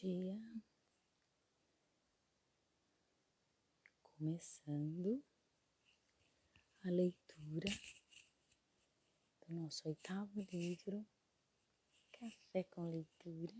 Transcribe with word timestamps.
dia. 0.00 0.38
Começando 4.02 5.24
a 6.84 6.90
leitura 6.90 7.70
do 9.40 9.54
nosso 9.54 9.88
oitavo 9.88 10.40
livro, 10.52 11.06
Café 12.12 12.64
com 12.64 12.90
Leitura. 12.90 13.54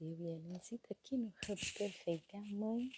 Eu 0.00 0.16
e 0.18 0.26
a 0.26 0.36
Elencita 0.36 0.92
aqui 0.92 1.16
no 1.16 1.28
Hub 1.28 1.72
Perfeita 1.74 2.38
Mãe. 2.52 2.90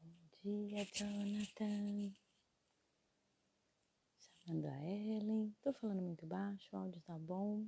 Bom 0.00 0.28
dia, 0.42 0.84
Jonathan. 0.94 2.14
Chamando 4.18 4.66
a 4.66 4.84
Ellen. 4.84 5.54
Tô 5.62 5.72
falando 5.74 6.02
muito 6.02 6.26
baixo, 6.26 6.68
o 6.72 6.78
áudio 6.78 7.00
tá 7.02 7.18
bom. 7.18 7.66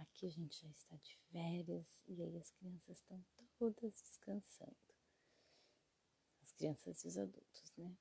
Aqui 0.00 0.26
a 0.26 0.30
gente 0.30 0.58
já 0.62 0.68
está 0.70 0.96
de 0.96 1.14
férias 1.30 2.02
e 2.06 2.22
aí 2.22 2.38
as 2.38 2.50
crianças 2.52 2.96
estão 2.96 3.22
todas 3.58 4.00
descansando. 4.00 4.76
As 6.42 6.52
crianças 6.52 7.04
e 7.04 7.08
os 7.08 7.18
adultos, 7.18 7.76
né? 7.76 7.94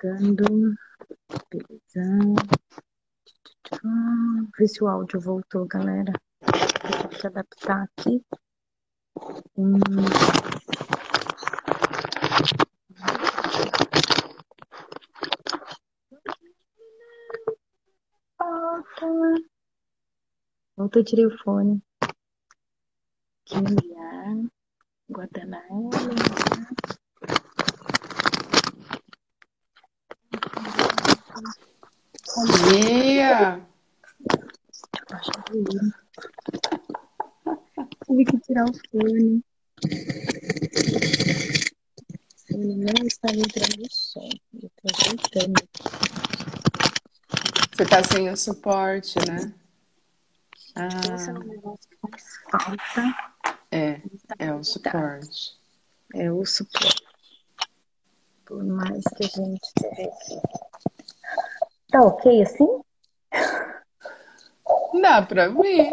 Pegando. 0.00 0.74
Beleza. 1.50 2.00
Ver 4.58 4.68
se 4.68 4.82
o 4.82 4.88
áudio 4.88 5.20
voltou, 5.20 5.66
galera. 5.66 6.12
Vou 6.40 7.08
ter 7.10 7.20
que 7.20 7.26
adaptar 7.26 7.82
aqui. 7.82 8.24
Hum. 9.58 9.78
Eu 20.78 21.04
tirei 21.04 21.26
o 21.26 21.38
fone. 21.38 21.82
Aqui, 23.44 23.56
olhar. 23.58 24.50
Bom 31.40 32.44
dia! 32.70 33.66
Tive 38.04 38.24
que 38.26 38.38
tirar 38.40 38.64
o 38.66 38.72
fone. 38.90 39.42
Fone 42.46 42.76
não 42.76 43.06
estava 43.06 43.34
entrando 43.36 43.82
o 43.82 43.90
som. 43.90 44.28
Eu 44.62 44.70
tô 44.76 44.88
ajeitando. 44.94 45.68
Você 47.72 47.86
tá 47.86 48.04
sem 48.04 48.28
o 48.28 48.36
suporte, 48.36 49.18
né? 49.26 49.54
Esse 50.76 51.30
é 51.30 51.32
Ah, 51.32 51.38
um 51.38 51.38
negócio 51.44 51.88
que 51.88 51.96
falta. 52.50 53.14
é, 53.70 53.94
Tá 54.28 54.34
é 54.38 54.52
o 54.52 54.62
suporte. 54.62 55.58
É 56.14 56.30
o 56.30 56.44
suporte. 56.44 57.02
Por 58.44 58.62
mais 58.64 59.02
que 59.16 59.24
a 59.24 59.28
gente 59.28 59.60
tivesse. 59.78 60.40
Tá 61.90 62.00
ok 62.02 62.42
assim? 62.42 62.80
Dá 65.00 65.22
pra 65.22 65.48
ver. 65.48 65.92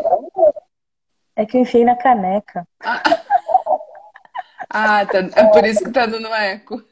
É 1.36 1.46
que 1.46 1.58
eu 1.58 1.62
enfiei 1.62 1.84
na 1.84 1.96
caneca. 1.96 2.68
Ah, 2.84 3.02
ah, 4.70 5.06
tá, 5.06 5.20
é 5.20 5.46
por 5.52 5.66
isso 5.66 5.84
que 5.84 5.92
tá 5.92 6.06
dando 6.06 6.28
eco. 6.28 6.84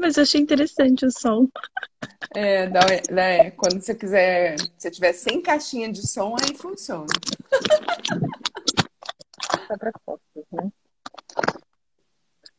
Mas 0.00 0.16
eu 0.16 0.22
achei 0.22 0.40
interessante 0.40 1.06
o 1.06 1.10
som. 1.10 1.48
É, 2.34 2.66
dá, 2.68 2.80
eco. 3.30 3.56
Quando 3.56 3.80
você 3.80 3.94
quiser, 3.94 4.58
se 4.58 4.72
você 4.76 4.90
tiver 4.90 5.12
sem 5.12 5.40
caixinha 5.40 5.90
de 5.90 6.06
som, 6.06 6.36
aí 6.40 6.56
funciona. 6.56 7.06
Tá 9.68 9.78
pra 9.78 9.90
fotos, 10.04 10.44
né? 10.52 10.70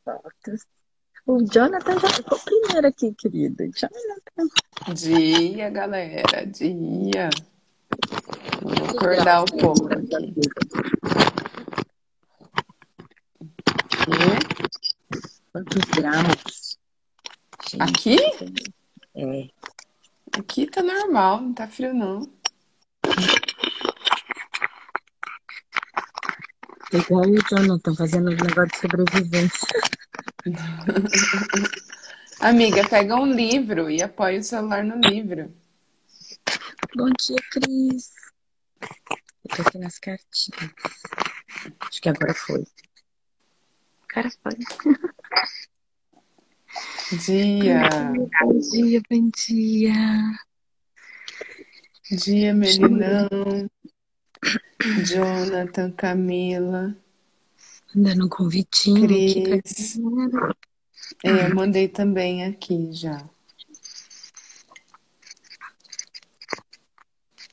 Fotos. 0.04 0.75
O 1.28 1.44
Jonathan 1.44 2.00
já 2.00 2.10
ficou 2.10 2.38
primeiro 2.40 2.88
aqui, 2.88 3.12
querido. 3.16 3.64
Jonathan. 3.74 4.94
Dia, 4.94 5.70
galera, 5.72 6.46
dia. 6.46 7.30
Vou 8.62 8.90
acordar 8.90 9.44
o 9.44 9.46
povo 9.46 9.90
aqui. 9.92 10.36
E 14.08 14.56
Quantos 15.52 15.82
graus? 15.96 16.78
Gente, 17.68 17.82
aqui? 17.82 18.18
é. 19.16 19.48
Aqui 20.38 20.68
tá 20.68 20.84
normal, 20.84 21.42
não 21.42 21.54
tá 21.54 21.68
frio 21.68 21.94
não. 21.94 22.35
Igual 26.96 27.26
o 27.30 27.50
Jonathan 27.50 27.94
fazendo 27.94 28.32
um 28.32 28.36
negócio 28.36 28.68
de 28.68 28.78
sobrevivência. 28.78 29.68
Amiga, 32.40 32.88
pega 32.88 33.16
um 33.16 33.26
livro 33.26 33.90
e 33.90 34.02
apoia 34.02 34.40
o 34.40 34.44
celular 34.44 34.84
no 34.84 34.96
livro. 35.02 35.54
Bom 36.96 37.10
dia, 37.20 37.38
Cris. 37.52 38.12
Eu 38.82 39.56
tô 39.56 39.62
aqui 39.62 39.78
nas 39.78 40.00
cartinhas. 40.00 40.72
Acho 41.82 42.02
que 42.02 42.10
agora 42.10 42.34
foi. 42.34 42.66
Cara, 44.08 44.32
foi. 44.42 44.54
Dia, 47.26 47.90
Bom 48.42 48.60
dia, 48.60 49.02
bom 49.10 49.30
dia. 49.36 49.94
dia, 52.12 52.54
Melinão, 52.54 53.70
Jonathan, 55.04 55.92
Camila, 55.92 56.96
Mandando 57.96 58.26
um 58.26 58.30
convitinho 58.30 59.08
Cris. 59.08 59.98
É, 61.24 61.48
eu 61.48 61.56
mandei 61.56 61.88
também 61.88 62.44
aqui 62.44 62.92
já. 62.92 63.24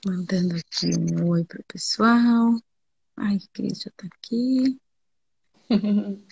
Mandando 0.05 0.57
aqui 0.57 0.91
um 0.99 1.29
oi 1.29 1.45
pro 1.45 1.63
pessoal. 1.69 2.57
Ai, 3.17 3.39
Cris 3.53 3.83
já 3.83 3.91
tá 3.97 4.09
aqui. 4.17 4.81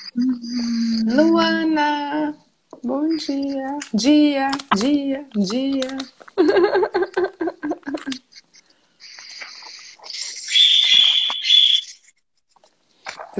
Luana, 1.06 2.36
bom 2.82 3.16
dia. 3.16 3.78
Dia, 3.94 4.50
dia, 4.76 5.24
dia. 5.36 5.98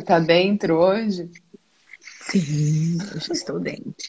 Você 0.00 0.06
tá 0.06 0.19
dentro 0.19 0.79
hoje? 0.79 1.31
Sim, 2.00 2.97
hoje 3.14 3.32
estou 3.32 3.61
dentro. 3.61 4.08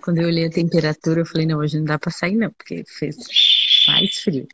Quando 0.00 0.18
eu 0.18 0.28
olhei 0.28 0.46
a 0.46 0.50
temperatura, 0.50 1.20
eu 1.20 1.26
falei, 1.26 1.44
não, 1.44 1.58
hoje 1.58 1.78
não 1.78 1.84
dá 1.84 1.98
pra 1.98 2.12
sair 2.12 2.36
não, 2.36 2.52
porque 2.52 2.84
fez 2.86 3.16
mais 3.88 4.20
frio. 4.20 4.46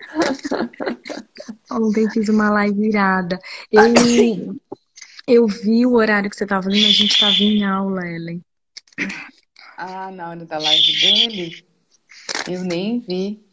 Ontem 1.70 2.10
fiz 2.10 2.28
uma 2.28 2.50
live 2.50 2.88
irada. 2.88 3.38
Eu, 3.70 5.44
eu 5.44 5.46
vi 5.46 5.86
o 5.86 5.94
horário 5.94 6.28
que 6.28 6.36
você 6.36 6.46
tava 6.46 6.64
fazendo, 6.64 6.86
a 6.86 6.90
gente 6.90 7.20
tava 7.20 7.36
em 7.36 7.62
aula, 7.62 8.04
Ellen. 8.08 8.42
Ah, 9.76 10.10
na 10.10 10.30
hora 10.30 10.44
da 10.44 10.58
live 10.58 11.00
dele? 11.00 11.64
Eu 12.48 12.64
nem 12.64 12.98
vi. 12.98 13.46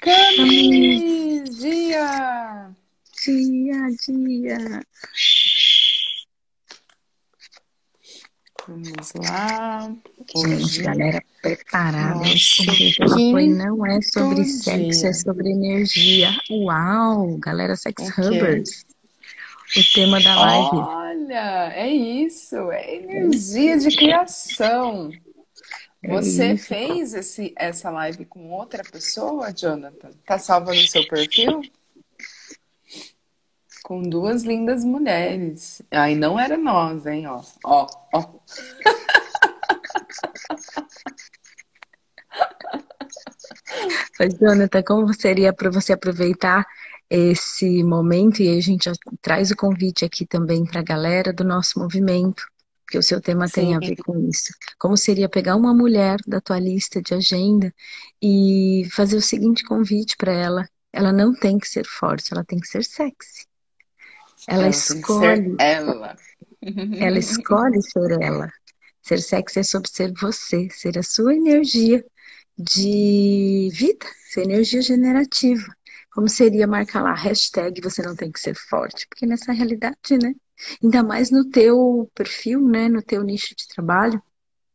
Camis, 0.00 1.56
dia! 1.58 2.74
Dia 3.24 3.84
a 3.84 3.90
dia. 3.90 4.82
Vamos 8.68 9.12
lá. 9.14 9.88
Gente, 10.36 10.62
Hoje, 10.62 10.82
galera, 10.82 11.22
preparada. 11.42 12.20
foi 12.20 12.34
quinto 13.16 13.56
não 13.56 13.84
é 13.86 14.00
sobre 14.00 14.44
sexo, 14.44 15.00
dia. 15.00 15.08
é 15.08 15.12
sobre 15.12 15.50
energia. 15.50 16.30
Uau, 16.50 17.36
galera, 17.38 17.74
sex 17.74 18.08
O 18.08 18.14
quê? 18.14 18.20
hubbers. 18.20 18.86
O 19.76 19.94
tema 19.94 20.20
da 20.20 20.40
live. 20.40 20.76
Olha, 20.76 21.72
é 21.74 21.90
isso, 21.90 22.70
é 22.70 22.96
energia 22.96 23.78
de 23.78 23.96
criação. 23.96 25.10
É 26.02 26.08
Você 26.08 26.52
isso. 26.52 26.66
fez 26.66 27.14
esse, 27.14 27.52
essa 27.56 27.90
live 27.90 28.24
com 28.26 28.50
outra 28.50 28.82
pessoa, 28.84 29.52
Jonathan? 29.52 30.10
Tá 30.26 30.38
salva 30.38 30.72
no 30.72 30.86
seu 30.86 31.06
perfil? 31.08 31.62
Com 33.92 34.00
duas 34.00 34.42
lindas 34.42 34.82
mulheres. 34.86 35.82
Aí 35.90 36.14
não 36.14 36.40
era 36.40 36.56
nós, 36.56 37.04
hein? 37.04 37.26
Ó, 37.26 37.42
ó, 37.62 37.86
ó. 38.14 38.40
Mas, 44.18 44.32
Jonathan, 44.38 44.82
como 44.82 45.12
seria 45.12 45.52
para 45.52 45.70
você 45.70 45.92
aproveitar 45.92 46.66
esse 47.10 47.84
momento 47.84 48.40
e 48.40 48.56
a 48.56 48.58
gente 48.62 48.90
traz 49.20 49.50
o 49.50 49.56
convite 49.56 50.06
aqui 50.06 50.24
também 50.24 50.64
para 50.64 50.80
a 50.80 50.84
galera 50.84 51.30
do 51.30 51.44
nosso 51.44 51.78
movimento, 51.78 52.46
porque 52.86 52.96
o 52.96 53.02
seu 53.02 53.20
tema 53.20 53.46
tem 53.46 53.76
a 53.76 53.78
Sim. 53.78 53.88
ver 53.88 53.96
com 53.96 54.18
isso. 54.26 54.54
Como 54.78 54.96
seria 54.96 55.28
pegar 55.28 55.54
uma 55.54 55.74
mulher 55.74 56.16
da 56.26 56.40
tua 56.40 56.58
lista 56.58 57.02
de 57.02 57.12
agenda 57.12 57.70
e 58.22 58.88
fazer 58.90 59.16
o 59.16 59.20
seguinte 59.20 59.62
convite 59.64 60.16
para 60.16 60.32
ela? 60.32 60.66
Ela 60.90 61.12
não 61.12 61.34
tem 61.34 61.58
que 61.58 61.68
ser 61.68 61.84
forte, 61.84 62.32
ela 62.32 62.42
tem 62.42 62.58
que 62.58 62.66
ser 62.66 62.84
sexy. 62.84 63.51
Ela 64.46 64.68
escolhe, 64.68 65.56
ela. 65.58 66.16
ela 66.98 67.18
escolhe 67.18 67.80
ser 67.82 68.20
ela. 68.20 68.50
Ser 69.02 69.20
sexy 69.20 69.60
é 69.60 69.62
sobre 69.62 69.88
ser 69.88 70.12
você, 70.20 70.68
ser 70.70 70.98
a 70.98 71.02
sua 71.02 71.34
energia 71.34 72.04
de 72.56 73.68
vida, 73.72 74.06
sua 74.32 74.44
energia 74.44 74.80
generativa. 74.82 75.66
Como 76.12 76.28
seria 76.28 76.66
marcar 76.66 77.02
lá, 77.02 77.14
hashtag 77.14 77.80
você 77.80 78.02
não 78.02 78.14
tem 78.14 78.30
que 78.30 78.38
ser 78.38 78.54
forte, 78.54 79.06
porque 79.08 79.26
nessa 79.26 79.52
realidade, 79.52 80.18
né? 80.22 80.34
Ainda 80.82 81.02
mais 81.02 81.30
no 81.30 81.48
teu 81.48 82.10
perfil, 82.14 82.60
né? 82.60 82.88
No 82.88 83.02
teu 83.02 83.22
nicho 83.22 83.54
de 83.56 83.66
trabalho, 83.66 84.22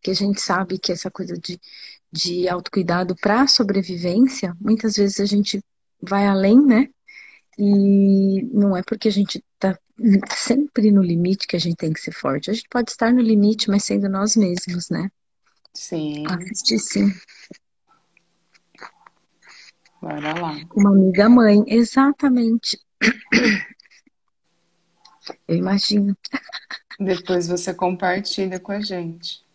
que 0.01 0.11
a 0.11 0.13
gente 0.13 0.41
sabe 0.41 0.79
que 0.79 0.91
essa 0.91 1.11
coisa 1.11 1.37
de, 1.37 1.59
de 2.11 2.49
autocuidado 2.49 3.15
para 3.15 3.47
sobrevivência, 3.47 4.55
muitas 4.59 4.97
vezes 4.97 5.19
a 5.19 5.25
gente 5.25 5.61
vai 6.01 6.25
além, 6.27 6.59
né? 6.65 6.89
E 7.57 8.43
não 8.53 8.77
é 8.77 8.83
porque 8.83 9.07
a 9.07 9.11
gente 9.11 9.43
tá 9.57 9.77
sempre 10.29 10.91
no 10.91 11.01
limite 11.01 11.47
que 11.47 11.55
a 11.55 11.59
gente 11.59 11.75
tem 11.75 11.91
que 11.91 11.99
ser 11.99 12.11
forte. 12.11 12.51
A 12.51 12.53
gente 12.53 12.67
pode 12.69 12.91
estar 12.91 13.11
no 13.11 13.21
limite, 13.21 13.69
mas 13.69 13.83
sendo 13.83 14.07
nós 14.07 14.35
mesmos, 14.35 14.89
né? 14.89 15.09
Sim, 15.73 16.23
Assistir 16.27 16.79
sim. 16.79 17.13
bora 20.01 20.39
lá. 20.39 20.55
Uma 20.75 20.91
amiga 20.91 21.29
mãe, 21.29 21.63
exatamente. 21.67 22.79
Eu 25.47 25.55
imagino. 25.55 26.15
Depois 26.99 27.47
você 27.47 27.73
compartilha 27.73 28.59
com 28.59 28.71
a 28.71 28.79
gente 28.79 29.47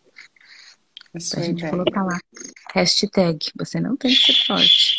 a 1.15 1.19
gente 1.41 1.59
ideia. 1.59 1.71
colocar 1.71 2.03
lá. 2.03 2.19
Hashtag, 2.73 3.51
você 3.55 3.79
não 3.79 3.95
tem 3.95 4.13
que 4.13 4.33
ser 4.33 4.45
forte. 4.45 4.97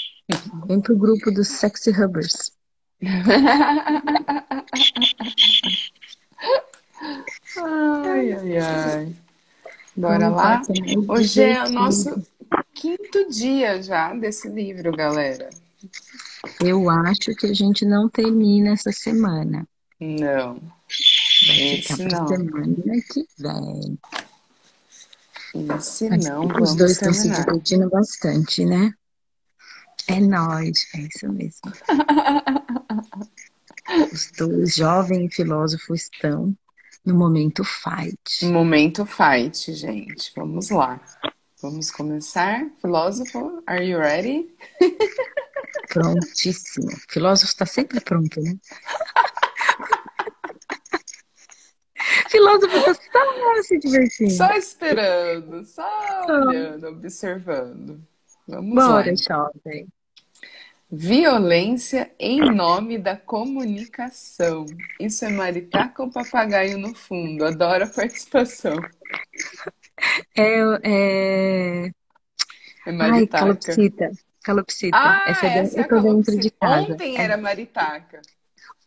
Vem 0.66 0.80
pro 0.80 0.96
grupo 0.96 1.30
dos 1.30 1.48
Sexy 1.48 1.90
Hubbers. 1.90 2.52
Ai, 7.56 8.32
ai, 8.32 8.58
ai. 8.58 9.16
Bora 9.96 10.28
Não 10.30 10.36
lá? 10.36 10.56
mais 10.56 10.66
Hoje 11.08 11.42
é 11.42 11.64
o 11.64 11.70
nosso 11.70 12.26
quinto 12.74 13.28
dia 13.30 13.82
já 13.82 14.12
desse 14.14 14.48
livro, 14.48 14.90
galera. 14.92 15.50
Eu 16.60 16.88
acho 16.90 17.34
que 17.36 17.46
a 17.46 17.54
gente 17.54 17.84
não 17.84 18.08
termina 18.08 18.70
essa 18.70 18.90
semana. 18.90 19.66
Não, 20.00 20.54
Vai 21.46 21.56
ficar 21.56 21.94
esse 21.94 21.96
pra 21.96 22.20
não. 22.20 22.28
semana 22.28 22.76
que 23.12 23.26
vem. 23.38 23.98
Esse 25.76 26.08
Mas 26.10 26.24
não, 26.24 26.46
os 26.46 26.52
vamos 26.52 26.74
dois 26.74 26.92
estão 26.92 27.12
se 27.12 27.30
divertindo 27.30 27.88
bastante, 27.88 28.64
né? 28.64 28.92
É 30.08 30.20
nóis, 30.20 30.86
é 30.94 30.98
isso 31.00 31.32
mesmo. 31.32 31.72
Os 34.12 34.30
dois 34.32 34.74
jovens 34.74 35.34
filósofos 35.34 36.02
estão 36.02 36.56
no 37.04 37.14
momento 37.14 37.62
fight. 37.64 38.46
Momento 38.46 39.04
fight, 39.04 39.74
gente. 39.74 40.32
Vamos 40.34 40.70
lá. 40.70 41.00
Vamos 41.60 41.90
começar. 41.90 42.66
Filósofo, 42.80 43.62
are 43.66 43.84
you 43.84 43.98
ready? 43.98 44.54
Prontíssimo. 45.88 46.88
O 46.88 47.12
filósofo 47.12 47.52
está 47.52 47.66
sempre 47.66 48.00
pronto, 48.00 48.40
né? 48.40 48.56
filósofo 52.30 52.90
está 52.90 53.24
só 53.24 53.62
se 53.62 53.78
divertindo. 53.78 54.32
Só 54.32 54.52
esperando, 54.54 55.64
só 55.64 56.26
olhando, 56.28 56.88
observando. 56.88 58.02
Vamos 58.46 58.76
lá. 58.76 58.88
Bora, 58.88 59.10
então. 59.10 59.50
jovem. 59.64 59.88
Violência 60.96 62.12
em 62.18 62.40
nome 62.54 62.98
da 62.98 63.16
comunicação. 63.16 64.64
Isso 65.00 65.24
é 65.24 65.28
maritaca 65.28 66.02
ou 66.02 66.10
papagaio 66.10 66.78
no 66.78 66.94
fundo? 66.94 67.44
Adoro 67.44 67.84
a 67.84 67.88
participação. 67.88 68.76
É, 70.36 70.50
é... 70.84 71.92
É 72.86 72.90
Ai, 72.90 72.92
maritaca. 72.92 73.38
calopsita. 73.38 74.10
Calopsita. 74.42 74.96
Ah, 74.98 75.24
essa 75.26 75.46
é 75.46 75.58
essa 75.58 75.80
é 75.80 75.84
eu 75.84 75.88
tô 75.88 76.00
dentro 76.00 76.38
de 76.38 76.50
casa. 76.50 76.92
Ontem 76.92 77.16
É. 77.16 77.22
era 77.22 77.36
maritaca. 77.36 78.20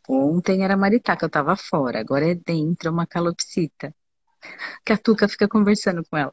Ontem 0.10 0.64
era 0.64 0.78
maritaca, 0.78 1.26
eu 1.26 1.30
tava 1.30 1.56
fora. 1.56 2.00
Agora 2.00 2.30
é 2.30 2.36
dentro, 2.36 2.88
é 2.90 2.92
uma 2.92 3.06
calopsita. 3.08 3.94
Que 4.86 4.94
a 4.94 4.98
Tuca 4.98 5.28
fica 5.28 5.48
conversando 5.48 6.04
com 6.10 6.18
ela. 6.18 6.32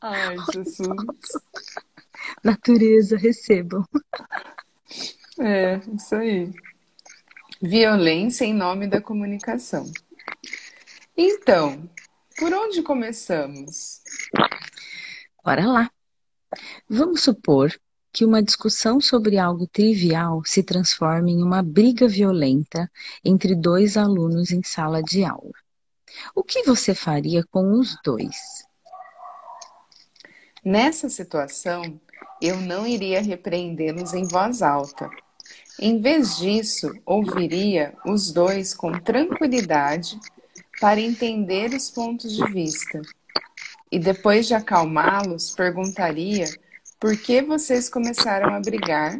Ai, 0.00 0.36
Jesus. 0.52 0.88
Natureza, 2.44 3.16
recebam. 3.16 3.84
É, 5.46 5.80
isso 5.94 6.16
aí. 6.16 6.52
Violência 7.62 8.44
em 8.44 8.52
nome 8.52 8.88
da 8.88 9.00
comunicação. 9.00 9.88
Então, 11.16 11.88
por 12.36 12.52
onde 12.52 12.82
começamos? 12.82 14.00
Bora 15.44 15.64
lá. 15.64 15.90
Vamos 16.88 17.22
supor 17.22 17.72
que 18.12 18.24
uma 18.24 18.42
discussão 18.42 19.00
sobre 19.00 19.38
algo 19.38 19.68
trivial 19.68 20.42
se 20.44 20.64
transforme 20.64 21.30
em 21.30 21.44
uma 21.44 21.62
briga 21.62 22.08
violenta 22.08 22.90
entre 23.24 23.54
dois 23.54 23.96
alunos 23.96 24.50
em 24.50 24.64
sala 24.64 25.00
de 25.00 25.22
aula. 25.22 25.54
O 26.34 26.42
que 26.42 26.64
você 26.64 26.92
faria 26.92 27.44
com 27.52 27.78
os 27.78 27.96
dois? 28.02 28.66
Nessa 30.64 31.08
situação, 31.08 32.00
eu 32.42 32.56
não 32.56 32.84
iria 32.84 33.22
repreendê-los 33.22 34.12
em 34.12 34.26
voz 34.26 34.60
alta. 34.60 35.08
Em 35.78 36.00
vez 36.00 36.38
disso, 36.38 36.90
ouviria 37.04 37.94
os 38.04 38.32
dois 38.32 38.72
com 38.72 38.98
tranquilidade 38.98 40.18
para 40.80 41.00
entender 41.00 41.74
os 41.74 41.90
pontos 41.90 42.34
de 42.34 42.44
vista. 42.50 43.02
E 43.92 43.98
depois 43.98 44.46
de 44.46 44.54
acalmá-los, 44.54 45.50
perguntaria 45.50 46.46
por 46.98 47.16
que 47.16 47.42
vocês 47.42 47.90
começaram 47.90 48.54
a 48.54 48.60
brigar 48.60 49.16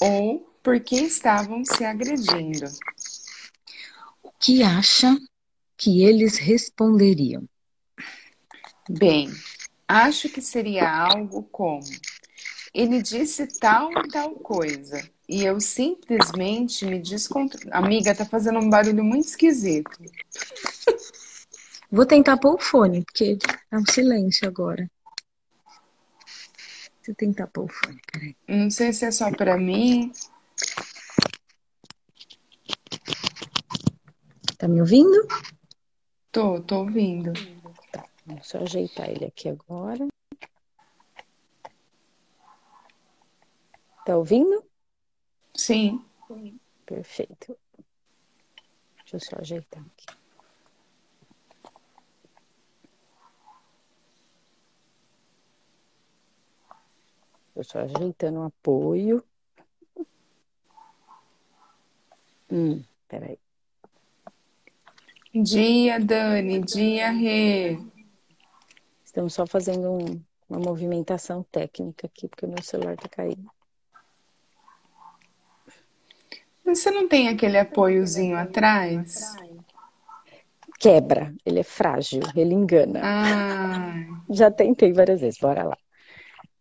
ou 0.00 0.40
por 0.62 0.80
que 0.80 0.96
estavam 0.96 1.64
se 1.64 1.84
agredindo. 1.84 2.66
O 4.22 4.30
que 4.38 4.62
acha 4.62 5.16
que 5.76 6.02
eles 6.02 6.38
responderiam? 6.38 7.48
Bem, 8.88 9.30
acho 9.86 10.28
que 10.28 10.40
seria 10.40 10.90
algo 10.90 11.42
como: 11.44 11.84
ele 12.74 13.02
disse 13.02 13.46
tal 13.58 13.90
e 13.92 14.08
tal 14.08 14.30
coisa, 14.36 15.08
e 15.30 15.44
eu 15.44 15.60
simplesmente 15.60 16.84
me 16.84 16.98
descontrolei. 16.98 17.70
Amiga, 17.72 18.12
tá 18.12 18.26
fazendo 18.26 18.58
um 18.58 18.68
barulho 18.68 19.04
muito 19.04 19.28
esquisito. 19.28 19.88
Vou 21.88 22.04
tentar 22.04 22.36
pôr 22.36 22.56
o 22.56 22.58
fone, 22.58 23.04
porque 23.04 23.38
é 23.70 23.78
um 23.78 23.86
silêncio 23.86 24.48
agora. 24.48 24.90
Deixa 26.96 27.12
eu 27.12 27.14
tentar 27.14 27.46
pôr 27.46 27.66
o 27.66 27.68
fone, 27.68 28.00
peraí. 28.10 28.36
Não 28.48 28.70
sei 28.72 28.92
se 28.92 29.04
é 29.04 29.12
só 29.12 29.30
pra 29.30 29.56
mim. 29.56 30.12
Tá 34.58 34.66
me 34.66 34.80
ouvindo? 34.80 35.28
Tô, 36.32 36.60
tô 36.60 36.80
ouvindo. 36.80 37.32
Tá, 37.92 38.04
vamos 38.26 38.48
só 38.48 38.58
ajeitar 38.58 39.08
ele 39.08 39.26
aqui 39.26 39.48
agora. 39.48 40.08
Tá 44.04 44.16
ouvindo? 44.16 44.69
Sim. 45.60 46.02
Perfeito. 46.86 47.54
Deixa 49.00 49.16
eu 49.16 49.20
só 49.20 49.36
ajeitar 49.40 49.82
aqui. 49.82 50.06
Eu 57.54 57.62
só 57.62 57.80
ajeitando 57.80 58.40
o 58.40 58.44
apoio. 58.44 59.22
Hum, 62.50 62.82
peraí. 63.06 63.38
Dia, 65.34 66.00
Dani, 66.00 66.60
dia, 66.62 67.10
Rê. 67.10 67.78
Estamos 69.04 69.34
só 69.34 69.46
fazendo 69.46 69.92
um, 69.92 70.24
uma 70.48 70.58
movimentação 70.58 71.42
técnica 71.42 72.06
aqui, 72.06 72.28
porque 72.28 72.46
o 72.46 72.48
meu 72.48 72.62
celular 72.62 72.96
tá 72.96 73.08
caindo. 73.10 73.59
Você 76.74 76.90
não 76.90 77.08
tem 77.08 77.28
aquele 77.28 77.58
apoiozinho 77.58 78.36
atrás? 78.36 79.40
Quebra, 80.80 81.32
ele 81.46 81.60
é 81.60 81.62
frágil, 81.62 82.32
ele 82.34 82.54
engana. 82.54 83.08
Ah, 83.08 83.94
Já 84.28 84.50
tentei 84.50 84.92
várias 84.92 85.20
vezes, 85.20 85.38
bora 85.40 85.64
lá. 85.64 85.76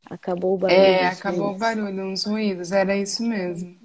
Acabou 0.09 0.55
o 0.55 0.57
barulho. 0.59 0.97
é, 0.97 1.07
acabou 1.07 1.49
o 1.53 1.57
ruídos. 1.57 1.57
barulho, 1.57 2.03
uns 2.05 2.23
ruídos, 2.25 2.71
era 2.71 2.95
isso 2.95 3.23
mesmo. 3.23 3.77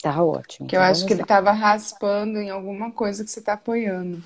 Tá 0.00 0.22
ótimo. 0.24 0.68
Que 0.68 0.76
eu 0.76 0.80
então 0.80 0.82
acho 0.82 1.04
que 1.06 1.12
vamos 1.12 1.12
ele 1.12 1.22
lá. 1.22 1.26
tava 1.26 1.50
raspando 1.52 2.38
em 2.38 2.50
alguma 2.50 2.90
coisa 2.92 3.24
que 3.24 3.30
você 3.30 3.40
tá 3.40 3.54
apoiando. 3.54 4.22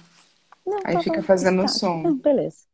Não, 0.67 0.85
Aí 0.85 0.99
tá 0.99 1.03
fica 1.03 1.23
bom, 1.23 1.23
fazendo 1.23 1.63
tá. 1.63 1.69
som. 1.69 2.03
Não, 2.03 2.17
beleza. 2.19 2.67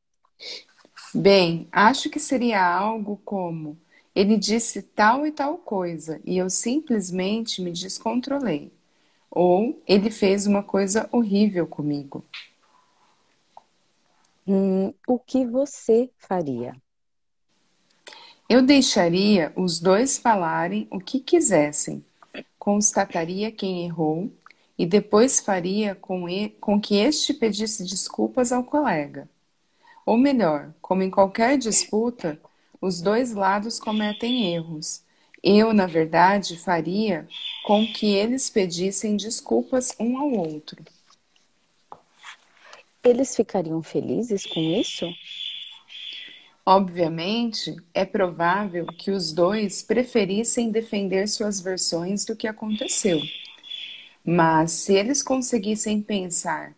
Bem, 1.15 1.69
acho 1.73 2.11
que 2.11 2.21
seria 2.21 2.65
algo 2.65 3.17
como: 3.25 3.77
ele 4.17 4.39
disse 4.39 4.81
tal 4.81 5.27
e 5.27 5.31
tal 5.31 5.59
coisa 5.59 6.23
e 6.25 6.39
eu 6.39 6.49
simplesmente 6.49 7.61
me 7.61 7.71
descontrolei. 7.71 8.73
Ou 9.31 9.79
ele 9.87 10.11
fez 10.11 10.47
uma 10.47 10.63
coisa 10.63 11.07
horrível 11.13 11.67
comigo. 11.67 12.25
Hum, 14.47 14.95
o 15.07 15.19
que 15.19 15.45
você 15.45 16.11
faria? 16.17 16.75
Eu 18.49 18.63
deixaria 18.63 19.53
os 19.55 19.79
dois 19.79 20.17
falarem 20.17 20.89
o 20.91 20.99
que 20.99 21.21
quisessem, 21.21 22.03
constataria 22.59 23.53
quem 23.53 23.85
errou 23.85 24.33
e 24.79 24.87
depois 24.87 25.41
faria 25.41 25.95
com, 25.95 26.27
e- 26.27 26.51
com 26.59 26.81
que 26.81 26.97
este 26.97 27.35
pedisse 27.35 27.85
desculpas 27.85 28.51
ao 28.51 28.65
colega. 28.65 29.29
Ou 30.07 30.17
melhor, 30.17 30.73
como 30.81 31.03
em 31.03 31.11
qualquer 31.11 31.59
disputa, 31.59 32.41
os 32.81 33.01
dois 33.01 33.33
lados 33.33 33.79
cometem 33.79 34.55
erros. 34.55 35.03
Eu, 35.43 35.73
na 35.73 35.87
verdade, 35.87 36.59
faria 36.59 37.29
com 37.65 37.87
que 37.87 38.15
eles 38.15 38.51
pedissem 38.51 39.17
desculpas 39.17 39.95
um 39.99 40.19
ao 40.19 40.31
outro. 40.31 40.83
Eles 43.05 43.37
ficariam 43.37 43.83
felizes 43.83 44.45
com 44.45 44.61
isso? 44.61 45.07
Obviamente, 46.69 47.77
é 47.95 48.05
provável 48.05 48.87
que 48.87 49.13
os 49.13 49.33
dois 49.33 49.83
preferissem 49.83 50.73
defender 50.73 51.29
suas 51.29 51.61
versões 51.61 52.25
do 52.25 52.35
que 52.35 52.49
aconteceu. 52.49 53.21
Mas 54.25 54.73
se 54.73 54.93
eles 54.93 55.23
conseguissem 55.23 56.03
pensar, 56.03 56.75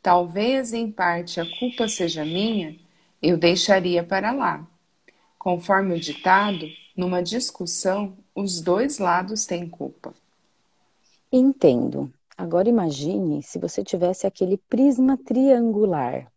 talvez 0.00 0.72
em 0.72 0.88
parte 0.88 1.40
a 1.40 1.58
culpa 1.58 1.88
seja 1.88 2.24
minha, 2.24 2.76
eu 3.20 3.36
deixaria 3.36 4.04
para 4.04 4.30
lá. 4.30 4.64
Conforme 5.42 5.96
o 5.96 5.98
ditado, 5.98 6.68
numa 6.96 7.20
discussão, 7.20 8.16
os 8.32 8.60
dois 8.60 8.98
lados 9.00 9.44
têm 9.44 9.68
culpa. 9.68 10.14
Entendo. 11.32 12.12
Agora 12.38 12.68
imagine 12.68 13.42
se 13.42 13.58
você 13.58 13.82
tivesse 13.82 14.24
aquele 14.24 14.56
prisma 14.56 15.16
triangular. 15.16 16.30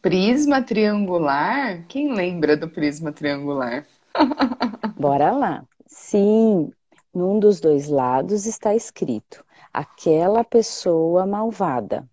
Prisma 0.00 0.62
triangular? 0.62 1.84
Quem 1.86 2.14
lembra 2.14 2.56
do 2.56 2.66
prisma 2.66 3.12
triangular? 3.12 3.86
Bora 4.98 5.30
lá. 5.30 5.62
Sim, 5.86 6.72
num 7.12 7.38
dos 7.38 7.60
dois 7.60 7.88
lados 7.88 8.46
está 8.46 8.74
escrito 8.74 9.44
aquela 9.70 10.42
pessoa 10.42 11.26
malvada. 11.26 12.08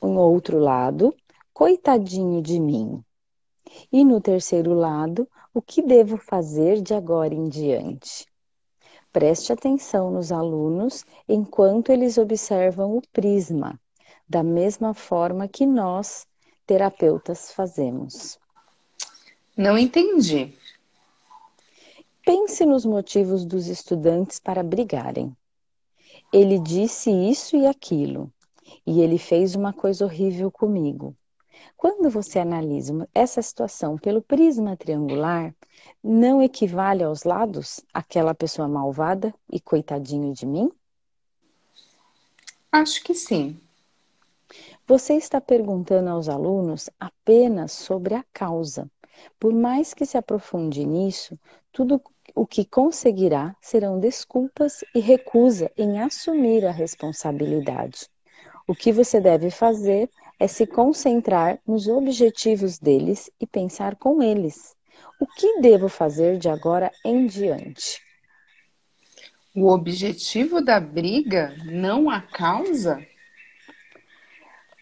No 0.00 0.18
outro 0.20 0.58
lado, 0.58 1.14
coitadinho 1.52 2.40
de 2.40 2.58
mim. 2.58 3.04
E 3.92 4.04
no 4.04 4.20
terceiro 4.20 4.74
lado, 4.74 5.28
o 5.52 5.62
que 5.62 5.82
devo 5.82 6.16
fazer 6.16 6.80
de 6.80 6.94
agora 6.94 7.34
em 7.34 7.48
diante? 7.48 8.26
Preste 9.12 9.52
atenção 9.52 10.10
nos 10.10 10.30
alunos 10.30 11.04
enquanto 11.28 11.90
eles 11.90 12.18
observam 12.18 12.96
o 12.96 13.02
prisma, 13.12 13.80
da 14.28 14.42
mesma 14.42 14.92
forma 14.92 15.48
que 15.48 15.66
nós, 15.66 16.26
terapeutas, 16.66 17.50
fazemos. 17.52 18.38
Não 19.56 19.76
entendi. 19.76 20.54
Pense 22.24 22.66
nos 22.66 22.84
motivos 22.84 23.44
dos 23.44 23.66
estudantes 23.66 24.38
para 24.38 24.62
brigarem. 24.62 25.34
Ele 26.32 26.58
disse 26.58 27.10
isso 27.10 27.56
e 27.56 27.66
aquilo, 27.66 28.30
e 28.86 29.00
ele 29.00 29.16
fez 29.16 29.54
uma 29.54 29.72
coisa 29.72 30.04
horrível 30.04 30.50
comigo. 30.50 31.16
Quando 31.76 32.10
você 32.10 32.38
analisa 32.38 33.08
essa 33.14 33.40
situação 33.40 33.96
pelo 33.96 34.20
prisma 34.20 34.76
triangular, 34.76 35.54
não 36.02 36.42
equivale 36.42 37.02
aos 37.02 37.24
lados 37.24 37.80
aquela 37.94 38.34
pessoa 38.34 38.66
malvada 38.66 39.34
e 39.50 39.60
coitadinho 39.60 40.32
de 40.32 40.46
mim? 40.46 40.70
Acho 42.70 43.02
que 43.02 43.14
sim. 43.14 43.58
Você 44.86 45.14
está 45.14 45.40
perguntando 45.40 46.08
aos 46.10 46.28
alunos 46.28 46.88
apenas 46.98 47.72
sobre 47.72 48.14
a 48.14 48.24
causa. 48.32 48.90
Por 49.38 49.52
mais 49.52 49.92
que 49.92 50.06
se 50.06 50.16
aprofunde 50.16 50.84
nisso, 50.84 51.38
tudo 51.72 52.00
o 52.34 52.46
que 52.46 52.64
conseguirá 52.64 53.56
serão 53.60 53.98
desculpas 53.98 54.84
e 54.94 55.00
recusa 55.00 55.70
em 55.76 56.00
assumir 56.00 56.64
a 56.64 56.70
responsabilidade. 56.70 58.08
O 58.66 58.74
que 58.74 58.92
você 58.92 59.20
deve 59.20 59.50
fazer 59.50 60.10
é 60.38 60.46
se 60.46 60.66
concentrar 60.66 61.58
nos 61.66 61.88
objetivos 61.88 62.78
deles 62.78 63.30
e 63.40 63.46
pensar 63.46 63.96
com 63.96 64.22
eles. 64.22 64.76
O 65.20 65.26
que 65.26 65.60
devo 65.60 65.88
fazer 65.88 66.38
de 66.38 66.48
agora 66.48 66.90
em 67.04 67.26
diante? 67.26 68.00
O 69.54 69.68
objetivo 69.68 70.60
da 70.60 70.78
briga, 70.78 71.56
não 71.64 72.08
a 72.08 72.20
causa? 72.20 73.04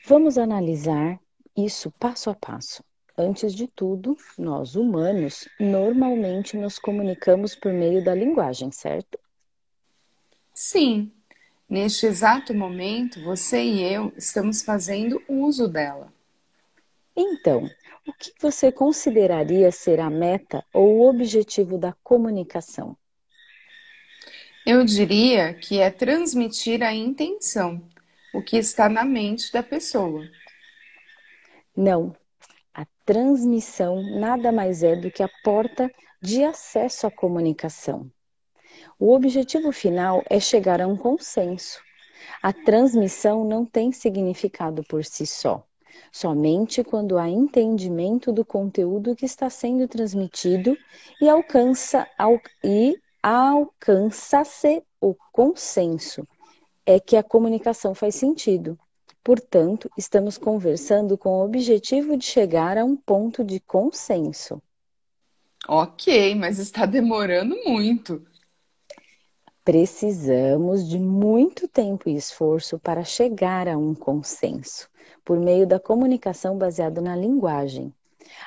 Vamos 0.07 0.37
analisar 0.37 1.19
isso 1.57 1.91
passo 1.99 2.29
a 2.29 2.35
passo. 2.35 2.85
Antes 3.17 3.55
de 3.55 3.67
tudo, 3.67 4.15
nós 4.37 4.77
humanos 4.77 5.49
normalmente 5.59 6.57
nos 6.57 6.79
comunicamos 6.79 7.55
por 7.55 7.73
meio 7.73 8.05
da 8.05 8.15
linguagem, 8.15 8.71
certo? 8.71 9.19
Sim. 10.53 11.11
Neste 11.69 12.07
exato 12.07 12.55
momento, 12.55 13.21
você 13.25 13.61
e 13.61 13.83
eu 13.83 14.13
estamos 14.17 14.63
fazendo 14.63 15.21
uso 15.29 15.67
dela. 15.67 16.13
Então, 17.17 17.69
o 18.07 18.13
que 18.13 18.33
você 18.41 18.71
consideraria 18.71 19.73
ser 19.73 19.99
a 19.99 20.09
meta 20.09 20.65
ou 20.73 20.99
o 20.99 21.09
objetivo 21.09 21.77
da 21.77 21.93
comunicação? 22.05 22.97
Eu 24.65 24.85
diria 24.85 25.55
que 25.55 25.81
é 25.81 25.91
transmitir 25.91 26.83
a 26.83 26.93
intenção, 26.93 27.83
o 28.33 28.43
que 28.43 28.57
está 28.57 28.89
na 28.89 29.05
mente 29.05 29.53
da 29.53 29.63
pessoa. 29.63 30.25
Não. 31.77 32.15
A 32.73 32.87
transmissão 33.05 34.03
nada 34.21 34.53
mais 34.53 34.83
é 34.83 34.95
do 34.95 35.11
que 35.11 35.23
a 35.23 35.31
porta 35.43 35.91
de 36.23 36.45
acesso 36.45 37.07
à 37.07 37.11
comunicação. 37.11 38.11
O 38.99 39.15
objetivo 39.15 39.73
final 39.73 40.23
é 40.29 40.39
chegar 40.39 40.81
a 40.81 40.87
um 40.87 40.97
consenso. 40.97 41.81
A 42.43 42.53
transmissão 42.53 43.45
não 43.45 43.65
tem 43.65 43.93
significado 43.93 44.83
por 44.85 45.05
si 45.05 45.27
só, 45.27 45.65
somente 46.13 46.85
quando 46.85 47.19
há 47.19 47.29
entendimento 47.29 48.33
do 48.33 48.45
conteúdo 48.45 49.17
que 49.17 49.25
está 49.27 49.51
sendo 49.51 49.89
transmitido 49.89 50.77
e 51.21 51.29
alcança 51.29 52.07
al- 52.19 52.41
e 52.65 52.99
alcança-se 53.23 54.83
o 55.01 55.15
consenso. 55.33 56.27
É 56.87 57.01
que 57.01 57.17
a 57.17 57.23
comunicação 57.23 57.95
faz 57.95 58.15
sentido. 58.15 58.79
Portanto, 59.25 59.91
estamos 59.97 60.39
conversando 60.39 61.19
com 61.19 61.31
o 61.31 61.45
objetivo 61.45 62.17
de 62.17 62.25
chegar 62.25 62.79
a 62.79 62.85
um 62.85 62.97
ponto 62.97 63.45
de 63.45 63.61
consenso. 63.61 64.63
Ok, 65.69 66.35
mas 66.37 66.59
está 66.59 66.87
demorando 66.87 67.57
muito. 67.65 68.25
Precisamos 69.67 70.89
de 70.89 70.97
muito 70.97 71.67
tempo 71.67 72.09
e 72.09 72.15
esforço 72.15 72.79
para 72.79 73.03
chegar 73.03 73.67
a 73.67 73.77
um 73.77 73.97
consenso, 73.97 74.89
por 75.25 75.41
meio 75.41 75.67
da 75.67 75.81
comunicação 75.81 76.57
baseada 76.57 77.01
na 77.01 77.17
linguagem. 77.17 77.93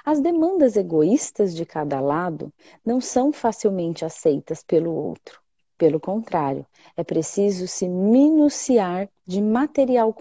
As 0.06 0.22
demandas 0.22 0.78
egoístas 0.78 1.54
de 1.54 1.66
cada 1.66 2.00
lado 2.00 2.54
não 2.86 3.02
são 3.02 3.34
facilmente 3.34 4.06
aceitas 4.06 4.64
pelo 4.64 4.94
outro. 4.94 5.42
Pelo 5.78 6.00
contrário, 6.00 6.66
é 6.96 7.04
preciso 7.04 7.68
se 7.68 7.86
minuciar 7.90 9.10
de 9.28 9.42
material 9.42 10.16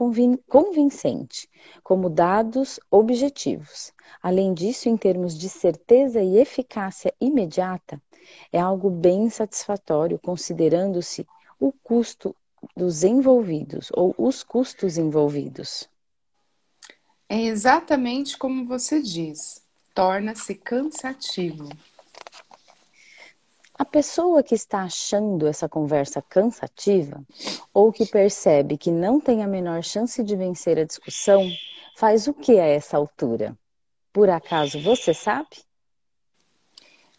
convincente, 0.48 1.48
como 1.84 2.10
dados 2.10 2.80
objetivos. 2.90 3.92
Além 4.20 4.52
disso, 4.52 4.88
em 4.88 4.96
termos 4.96 5.38
de 5.38 5.48
certeza 5.48 6.20
e 6.20 6.38
eficácia 6.38 7.14
imediata, 7.20 8.02
é 8.52 8.60
algo 8.60 8.90
bem 8.90 9.28
satisfatório, 9.30 10.18
considerando-se 10.18 11.26
o 11.60 11.72
custo 11.72 12.34
dos 12.76 13.04
envolvidos 13.04 13.90
ou 13.92 14.14
os 14.18 14.42
custos 14.42 14.98
envolvidos. 14.98 15.88
É 17.28 17.42
exatamente 17.42 18.38
como 18.38 18.64
você 18.64 19.02
diz, 19.02 19.62
torna-se 19.94 20.54
cansativo. 20.54 21.68
A 23.78 23.84
pessoa 23.84 24.42
que 24.42 24.56
está 24.56 24.82
achando 24.82 25.46
essa 25.46 25.68
conversa 25.68 26.20
cansativa 26.20 27.22
ou 27.72 27.92
que 27.92 28.06
percebe 28.06 28.76
que 28.76 28.90
não 28.90 29.20
tem 29.20 29.44
a 29.44 29.46
menor 29.46 29.84
chance 29.84 30.22
de 30.24 30.34
vencer 30.34 30.78
a 30.78 30.84
discussão, 30.84 31.48
faz 31.96 32.26
o 32.26 32.34
que 32.34 32.58
a 32.58 32.66
essa 32.66 32.96
altura? 32.96 33.56
Por 34.12 34.30
acaso 34.30 34.80
você 34.80 35.14
sabe? 35.14 35.67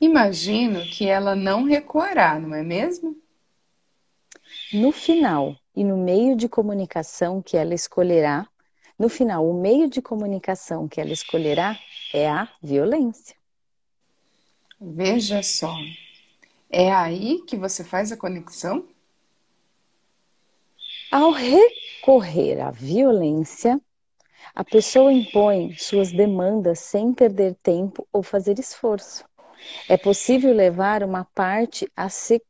Imagino 0.01 0.85
que 0.85 1.07
ela 1.07 1.35
não 1.35 1.63
recuará, 1.63 2.39
não 2.39 2.55
é 2.55 2.63
mesmo? 2.63 3.17
No 4.73 4.91
final 4.91 5.55
e 5.75 5.83
no 5.83 5.97
meio 5.97 6.35
de 6.35 6.47
comunicação 6.47 7.41
que 7.41 7.57
ela 7.57 7.73
escolherá, 7.73 8.47
no 8.97 9.07
final, 9.07 9.49
o 9.49 9.53
meio 9.53 9.89
de 9.89 10.01
comunicação 10.01 10.87
que 10.87 10.99
ela 10.99 11.11
escolherá 11.11 11.79
é 12.13 12.29
a 12.29 12.49
violência. 12.61 13.35
Veja 14.79 15.41
só, 15.43 15.73
é 16.69 16.91
aí 16.91 17.41
que 17.47 17.55
você 17.55 17.83
faz 17.83 18.11
a 18.11 18.17
conexão? 18.17 18.87
Ao 21.11 21.31
recorrer 21.31 22.59
à 22.61 22.71
violência, 22.71 23.79
a 24.53 24.63
pessoa 24.63 25.13
impõe 25.13 25.75
suas 25.77 26.11
demandas 26.11 26.79
sem 26.79 27.13
perder 27.13 27.55
tempo 27.61 28.07
ou 28.11 28.21
fazer 28.21 28.59
esforço. 28.59 29.28
É 29.87 29.97
possível 29.97 30.53
levar 30.53 31.03
uma 31.03 31.25
parte 31.25 31.91
a 31.95 32.09
se, 32.09 32.41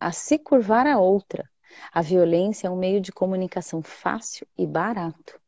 a 0.00 0.12
se 0.12 0.38
curvar 0.38 0.86
a 0.86 0.98
outra. 0.98 1.48
A 1.92 2.00
violência 2.00 2.68
é 2.68 2.70
um 2.70 2.76
meio 2.76 3.00
de 3.00 3.12
comunicação 3.12 3.82
fácil 3.82 4.46
e 4.56 4.66
barato. 4.66 5.38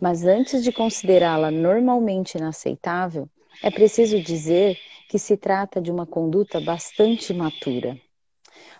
Mas 0.00 0.24
antes 0.24 0.64
de 0.64 0.72
considerá-la 0.72 1.50
normalmente 1.50 2.38
inaceitável, 2.38 3.28
é 3.62 3.70
preciso 3.70 4.20
dizer 4.20 4.78
que 5.08 5.18
se 5.18 5.36
trata 5.36 5.80
de 5.80 5.90
uma 5.90 6.06
conduta 6.06 6.60
bastante 6.60 7.32
imatura. 7.32 7.98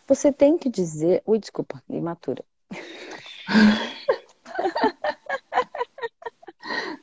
Você 0.06 0.32
tem 0.32 0.56
que 0.56 0.68
dizer. 0.68 1.22
Ui, 1.26 1.38
desculpa, 1.38 1.82
imatura. 1.88 2.44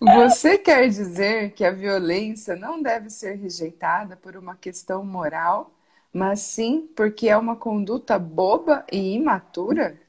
Você 0.01 0.57
quer 0.57 0.87
dizer 0.89 1.51
que 1.53 1.63
a 1.65 1.71
violência 1.71 2.55
não 2.55 2.81
deve 2.81 3.09
ser 3.09 3.35
rejeitada 3.35 4.15
por 4.15 4.35
uma 4.35 4.55
questão 4.55 5.03
moral, 5.05 5.71
mas 6.13 6.39
sim 6.41 6.87
porque 6.95 7.27
é 7.29 7.37
uma 7.37 7.55
conduta 7.55 8.17
boba 8.19 8.85
e 8.91 9.13
imatura? 9.13 9.99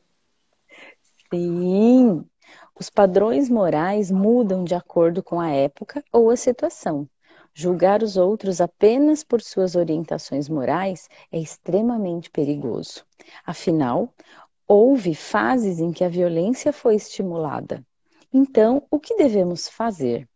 Sim. 1.32 2.24
Os 2.78 2.88
padrões 2.90 3.48
morais 3.48 4.10
mudam 4.10 4.64
de 4.64 4.74
acordo 4.74 5.22
com 5.22 5.40
a 5.40 5.50
época 5.50 6.02
ou 6.12 6.30
a 6.30 6.36
situação. 6.36 7.08
Julgar 7.54 8.02
os 8.02 8.16
outros 8.16 8.60
apenas 8.60 9.24
por 9.24 9.40
suas 9.42 9.74
orientações 9.74 10.48
morais 10.48 11.08
é 11.32 11.38
extremamente 11.40 12.30
perigoso. 12.30 13.04
Afinal, 13.44 14.14
houve 14.68 15.14
fases 15.14 15.80
em 15.80 15.92
que 15.92 16.04
a 16.04 16.08
violência 16.10 16.72
foi 16.72 16.96
estimulada. 16.96 17.84
Então, 18.32 18.82
o 18.90 19.00
que 19.00 19.16
devemos 19.16 19.68
fazer? 19.68 20.28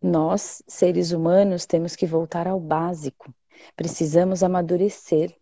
Nós, 0.00 0.62
seres 0.66 1.12
humanos, 1.12 1.66
temos 1.66 1.94
que 1.94 2.06
voltar 2.06 2.48
ao 2.48 2.58
básico. 2.58 3.30
Precisamos 3.76 4.42
amadurecer. 4.42 5.36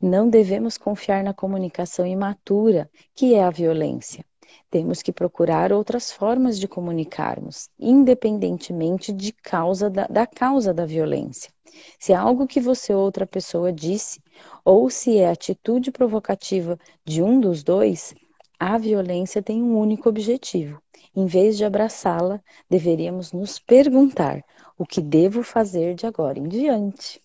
Não 0.00 0.28
devemos 0.28 0.78
confiar 0.78 1.22
na 1.22 1.34
comunicação 1.34 2.06
imatura, 2.06 2.90
que 3.14 3.34
é 3.34 3.44
a 3.44 3.50
violência. 3.50 4.24
Temos 4.70 5.02
que 5.02 5.12
procurar 5.12 5.70
outras 5.70 6.10
formas 6.10 6.58
de 6.58 6.66
comunicarmos, 6.66 7.68
independentemente 7.78 9.12
de 9.12 9.32
causa 9.32 9.90
da, 9.90 10.06
da 10.06 10.26
causa 10.26 10.72
da 10.72 10.86
violência. 10.86 11.52
Se 11.98 12.12
é 12.12 12.16
algo 12.16 12.46
que 12.46 12.58
você 12.60 12.94
ou 12.94 13.02
outra 13.02 13.26
pessoa 13.26 13.70
disse, 13.70 14.22
ou 14.64 14.88
se 14.88 15.18
é 15.18 15.28
atitude 15.30 15.90
provocativa 15.90 16.78
de 17.04 17.22
um 17.22 17.38
dos 17.38 17.62
dois, 17.62 18.14
a 18.58 18.78
violência 18.78 19.42
tem 19.42 19.62
um 19.62 19.78
único 19.78 20.08
objetivo. 20.08 20.80
Em 21.14 21.26
vez 21.26 21.56
de 21.56 21.64
abraçá-la, 21.64 22.42
deveríamos 22.68 23.32
nos 23.32 23.58
perguntar: 23.58 24.44
o 24.76 24.86
que 24.86 25.00
devo 25.00 25.42
fazer 25.42 25.94
de 25.94 26.06
agora 26.06 26.38
em 26.38 26.48
diante? 26.48 27.22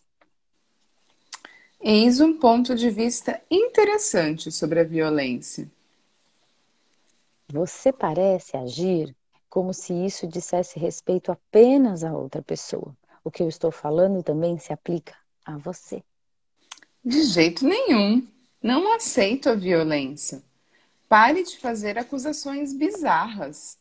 Eis 1.80 2.22
um 2.22 2.40
ponto 2.40 2.76
de 2.76 2.90
vista 2.90 3.42
interessante 3.52 4.52
sobre 4.52 4.80
a 4.80 4.84
violência. 4.84 5.70
Você 7.52 7.92
parece 7.92 8.56
agir 8.56 9.14
como 9.50 9.74
se 9.74 9.94
isso 9.94 10.26
dissesse 10.26 10.80
respeito 10.80 11.32
apenas 11.32 12.04
a 12.04 12.12
outra 12.12 12.42
pessoa. 12.42 12.96
O 13.24 13.30
que 13.30 13.44
eu 13.44 13.48
estou 13.48 13.72
falando 13.72 14.24
também 14.24 14.58
se 14.58 14.74
aplica 14.74 15.16
a 15.46 15.58
você. 15.58 16.02
De 17.04 17.22
jeito 17.24 17.64
nenhum. 17.64 18.26
Não 18.62 18.94
aceito 18.96 19.50
a 19.50 19.54
violência. 19.54 20.42
Pare 21.14 21.44
de 21.44 21.60
fazer 21.60 21.96
acusações 22.00 22.74
bizarras. 22.74 23.78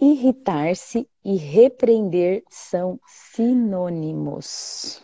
Irritar-se 0.00 1.08
e 1.24 1.36
repreender 1.36 2.42
são 2.50 2.98
sinônimos. 3.06 5.00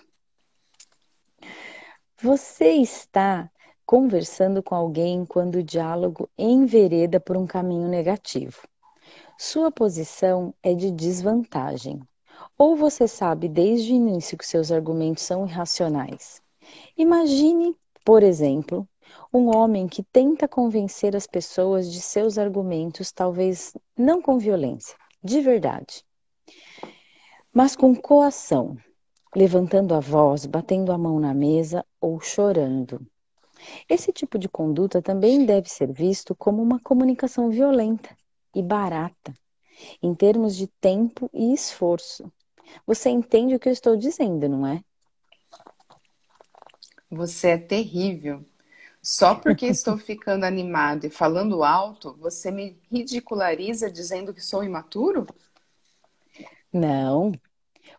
Você 2.21 2.73
está 2.73 3.49
conversando 3.87 4.65
com 4.65 4.75
alguém 4.75 5.25
quando 5.25 5.61
o 5.61 5.63
diálogo 5.63 6.29
envereda 6.37 7.21
por 7.21 7.37
um 7.37 7.47
caminho 7.47 7.87
negativo. 7.87 8.67
Sua 9.39 9.71
posição 9.71 10.53
é 10.61 10.75
de 10.75 10.91
desvantagem. 10.91 12.01
Ou 12.59 12.75
você 12.75 13.07
sabe 13.07 13.49
desde 13.49 13.93
o 13.93 13.95
início 13.95 14.37
que 14.37 14.45
seus 14.45 14.73
argumentos 14.73 15.23
são 15.23 15.47
irracionais. 15.47 16.43
Imagine, 16.99 17.77
por 18.05 18.25
exemplo, 18.25 18.89
um 19.33 19.55
homem 19.55 19.89
que 19.89 20.03
tenta 20.03 20.47
convencer 20.47 21.17
as 21.17 21.27
pessoas 21.27 21.91
de 21.91 22.01
seus 22.01 22.39
argumentos, 22.39 23.13
talvez 23.13 23.77
não 23.97 24.21
com 24.21 24.39
violência, 24.39 24.97
de 25.23 25.41
verdade, 25.41 26.05
mas 27.53 27.77
com 27.77 27.95
coação, 27.95 28.77
levantando 29.35 29.95
a 29.95 30.01
voz, 30.01 30.47
batendo 30.47 30.93
a 30.93 30.99
mão 30.99 31.19
na 31.19 31.35
mesa 31.35 31.85
ou 32.01 32.21
chorando. 32.21 33.07
Esse 33.89 34.13
tipo 34.13 34.39
de 34.39 34.49
conduta 34.49 35.01
também 35.01 35.45
deve 35.45 35.69
ser 35.69 35.93
visto 35.93 36.35
como 36.35 36.63
uma 36.63 36.81
comunicação 36.81 37.49
violenta 37.51 38.17
e 38.55 38.63
barata, 38.63 39.35
em 40.03 40.15
termos 40.15 40.57
de 40.57 40.67
tempo 40.67 41.31
e 41.33 41.53
esforço. 41.53 42.31
Você 42.87 43.11
entende 43.11 43.55
o 43.55 43.61
que 43.61 43.69
eu 43.69 43.73
estou 43.73 43.97
dizendo, 43.97 44.49
não 44.49 44.67
é? 44.67 44.83
Você 47.11 47.49
é 47.49 47.59
terrível. 47.59 48.45
Só 49.03 49.35
porque 49.35 49.67
estou 49.67 49.99
ficando 49.99 50.45
animado 50.45 51.05
e 51.05 51.11
falando 51.11 51.63
alto, 51.63 52.15
você 52.17 52.51
me 52.51 52.81
ridiculariza 52.91 53.91
dizendo 53.91 54.33
que 54.33 54.41
sou 54.41 54.65
imaturo? 54.65 55.27
Não. 56.73 57.33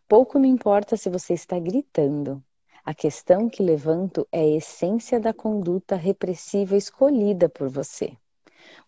Pouco 0.07 0.39
me 0.39 0.47
importa 0.49 0.97
se 0.97 1.09
você 1.09 1.33
está 1.33 1.59
gritando. 1.59 2.43
A 2.85 2.93
questão 2.93 3.49
que 3.49 3.63
levanto 3.63 4.27
é 4.31 4.41
a 4.41 4.57
essência 4.57 5.19
da 5.19 5.33
conduta 5.33 5.95
repressiva 5.95 6.77
escolhida 6.77 7.49
por 7.49 7.69
você. 7.69 8.17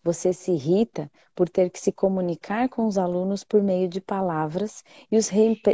Você 0.04 0.32
se 0.32 0.52
irrita 0.52 1.10
por 1.34 1.48
ter 1.48 1.70
que 1.70 1.80
se 1.80 1.92
comunicar 1.92 2.68
com 2.68 2.86
os 2.86 2.98
alunos 2.98 3.44
por 3.44 3.62
meio 3.62 3.88
de 3.88 4.00
palavras 4.00 4.84
e 5.10 5.18
os 5.18 5.28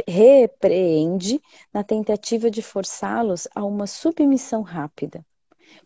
repreende 0.07 1.41
na 1.73 1.83
tentativa 1.83 2.51
de 2.51 2.61
forçá-los 2.61 3.47
a 3.55 3.63
uma 3.65 3.87
submissão 3.87 4.61
rápida. 4.61 5.25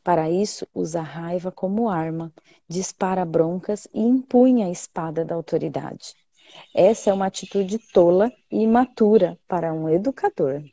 Para 0.03 0.29
isso, 0.29 0.67
usa 0.73 0.99
a 0.99 1.03
raiva 1.03 1.51
como 1.51 1.89
arma, 1.89 2.31
dispara 2.67 3.25
broncas 3.25 3.87
e 3.93 4.01
empunha 4.01 4.67
a 4.67 4.71
espada 4.71 5.25
da 5.25 5.35
autoridade. 5.35 6.15
Essa 6.73 7.09
é 7.09 7.13
uma 7.13 7.27
atitude 7.27 7.77
tola 7.79 8.31
e 8.51 8.61
imatura 8.61 9.37
para 9.47 9.73
um 9.73 9.89
educador. 9.89 10.63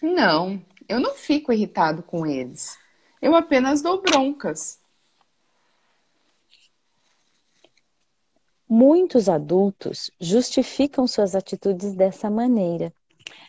Não, 0.00 0.60
eu 0.88 1.00
não 1.00 1.14
fico 1.14 1.52
irritado 1.52 2.02
com 2.02 2.26
eles. 2.26 2.76
Eu 3.20 3.34
apenas 3.34 3.82
dou 3.82 4.02
broncas. 4.02 4.80
Muitos 8.68 9.28
adultos 9.28 10.10
justificam 10.18 11.06
suas 11.06 11.34
atitudes 11.34 11.94
dessa 11.94 12.30
maneira, 12.30 12.92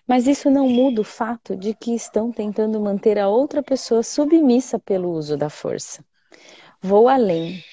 mas 0.07 0.27
isso 0.27 0.49
não 0.49 0.67
muda 0.67 1.01
o 1.01 1.03
fato 1.03 1.55
de 1.55 1.73
que 1.73 1.93
estão 1.93 2.31
tentando 2.31 2.79
manter 2.79 3.17
a 3.17 3.27
outra 3.27 3.63
pessoa 3.63 4.03
submissa 4.03 4.77
pelo 4.79 5.11
uso 5.11 5.37
da 5.37 5.49
força. 5.49 6.03
Vou 6.81 7.07
além. 7.07 7.63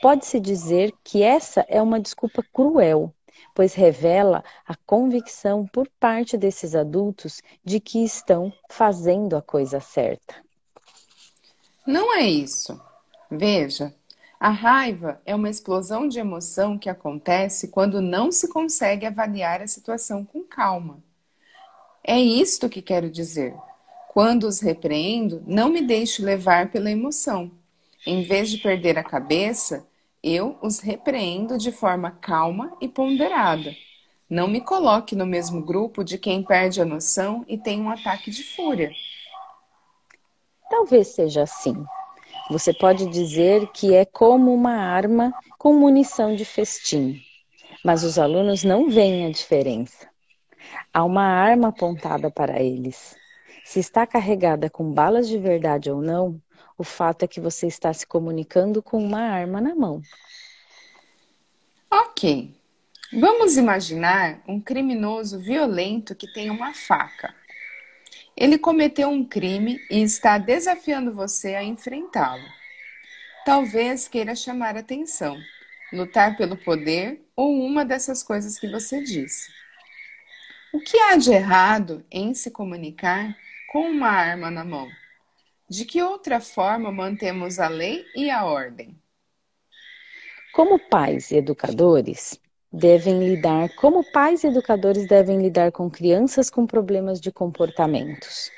Pode-se 0.00 0.38
dizer 0.38 0.92
que 1.02 1.22
essa 1.22 1.64
é 1.68 1.82
uma 1.82 2.00
desculpa 2.00 2.42
cruel, 2.52 3.12
pois 3.54 3.74
revela 3.74 4.42
a 4.66 4.74
convicção 4.86 5.66
por 5.66 5.88
parte 5.98 6.36
desses 6.36 6.74
adultos 6.74 7.42
de 7.64 7.80
que 7.80 8.04
estão 8.04 8.52
fazendo 8.70 9.36
a 9.36 9.42
coisa 9.42 9.80
certa. 9.80 10.34
Não 11.86 12.14
é 12.16 12.22
isso. 12.22 12.80
Veja, 13.30 13.94
a 14.38 14.48
raiva 14.48 15.20
é 15.26 15.34
uma 15.34 15.50
explosão 15.50 16.08
de 16.08 16.18
emoção 16.18 16.78
que 16.78 16.88
acontece 16.88 17.68
quando 17.68 18.00
não 18.00 18.32
se 18.32 18.48
consegue 18.48 19.04
avaliar 19.04 19.60
a 19.60 19.66
situação 19.66 20.24
com 20.24 20.42
calma. 20.42 21.02
É 22.10 22.18
isto 22.18 22.68
que 22.68 22.82
quero 22.82 23.08
dizer. 23.08 23.54
Quando 24.08 24.48
os 24.48 24.58
repreendo, 24.58 25.44
não 25.46 25.68
me 25.68 25.80
deixo 25.80 26.24
levar 26.24 26.68
pela 26.68 26.90
emoção. 26.90 27.52
Em 28.04 28.24
vez 28.24 28.50
de 28.50 28.58
perder 28.58 28.98
a 28.98 29.04
cabeça, 29.04 29.86
eu 30.20 30.58
os 30.60 30.80
repreendo 30.80 31.56
de 31.56 31.70
forma 31.70 32.10
calma 32.10 32.76
e 32.80 32.88
ponderada. 32.88 33.72
Não 34.28 34.48
me 34.48 34.60
coloque 34.60 35.14
no 35.14 35.24
mesmo 35.24 35.64
grupo 35.64 36.02
de 36.02 36.18
quem 36.18 36.42
perde 36.42 36.82
a 36.82 36.84
noção 36.84 37.44
e 37.46 37.56
tem 37.56 37.80
um 37.80 37.88
ataque 37.88 38.28
de 38.28 38.42
fúria. 38.42 38.90
Talvez 40.68 41.14
seja 41.14 41.44
assim. 41.44 41.76
Você 42.50 42.74
pode 42.74 43.06
dizer 43.06 43.68
que 43.68 43.94
é 43.94 44.04
como 44.04 44.52
uma 44.52 44.74
arma 44.74 45.32
com 45.56 45.72
munição 45.72 46.34
de 46.34 46.44
festim, 46.44 47.22
mas 47.84 48.02
os 48.02 48.18
alunos 48.18 48.64
não 48.64 48.90
veem 48.90 49.26
a 49.26 49.30
diferença. 49.30 50.09
Há 50.92 51.04
uma 51.04 51.24
arma 51.24 51.68
apontada 51.68 52.30
para 52.30 52.62
eles. 52.62 53.16
Se 53.64 53.78
está 53.78 54.06
carregada 54.06 54.68
com 54.68 54.92
balas 54.92 55.28
de 55.28 55.38
verdade 55.38 55.90
ou 55.90 56.00
não, 56.00 56.40
o 56.76 56.84
fato 56.84 57.24
é 57.24 57.28
que 57.28 57.40
você 57.40 57.66
está 57.66 57.92
se 57.92 58.06
comunicando 58.06 58.82
com 58.82 59.02
uma 59.02 59.20
arma 59.20 59.60
na 59.60 59.74
mão. 59.74 60.02
Ok. 61.90 62.54
Vamos 63.12 63.56
imaginar 63.56 64.40
um 64.46 64.60
criminoso 64.60 65.38
violento 65.38 66.14
que 66.14 66.32
tem 66.32 66.48
uma 66.48 66.72
faca. 66.72 67.34
Ele 68.36 68.56
cometeu 68.56 69.08
um 69.08 69.24
crime 69.24 69.78
e 69.90 70.00
está 70.00 70.38
desafiando 70.38 71.12
você 71.12 71.54
a 71.54 71.62
enfrentá-lo. 71.62 72.46
Talvez 73.44 74.06
queira 74.06 74.34
chamar 74.34 74.76
atenção, 74.76 75.36
lutar 75.92 76.36
pelo 76.36 76.56
poder 76.56 77.20
ou 77.34 77.52
uma 77.52 77.84
dessas 77.84 78.22
coisas 78.22 78.58
que 78.58 78.70
você 78.70 79.02
disse. 79.02 79.59
O 80.72 80.78
que 80.78 80.96
há 80.96 81.16
de 81.16 81.32
errado 81.32 82.04
em 82.12 82.32
se 82.32 82.48
comunicar 82.48 83.36
com 83.72 83.90
uma 83.90 84.06
arma 84.06 84.52
na 84.52 84.64
mão? 84.64 84.88
De 85.68 85.84
que 85.84 86.00
outra 86.00 86.38
forma 86.38 86.92
mantemos 86.92 87.58
a 87.58 87.68
lei 87.68 88.04
e 88.14 88.30
a 88.30 88.44
ordem? 88.44 88.96
Como 90.52 90.78
pais 90.78 91.32
e 91.32 91.36
educadores, 91.38 92.38
devem 92.72 93.18
lidar, 93.18 93.68
como 93.74 94.04
pais 94.12 94.44
e 94.44 94.46
educadores 94.46 95.08
devem 95.08 95.42
lidar 95.42 95.72
com 95.72 95.90
crianças 95.90 96.48
com 96.48 96.64
problemas 96.64 97.20
de 97.20 97.32
comportamentos. 97.32 98.48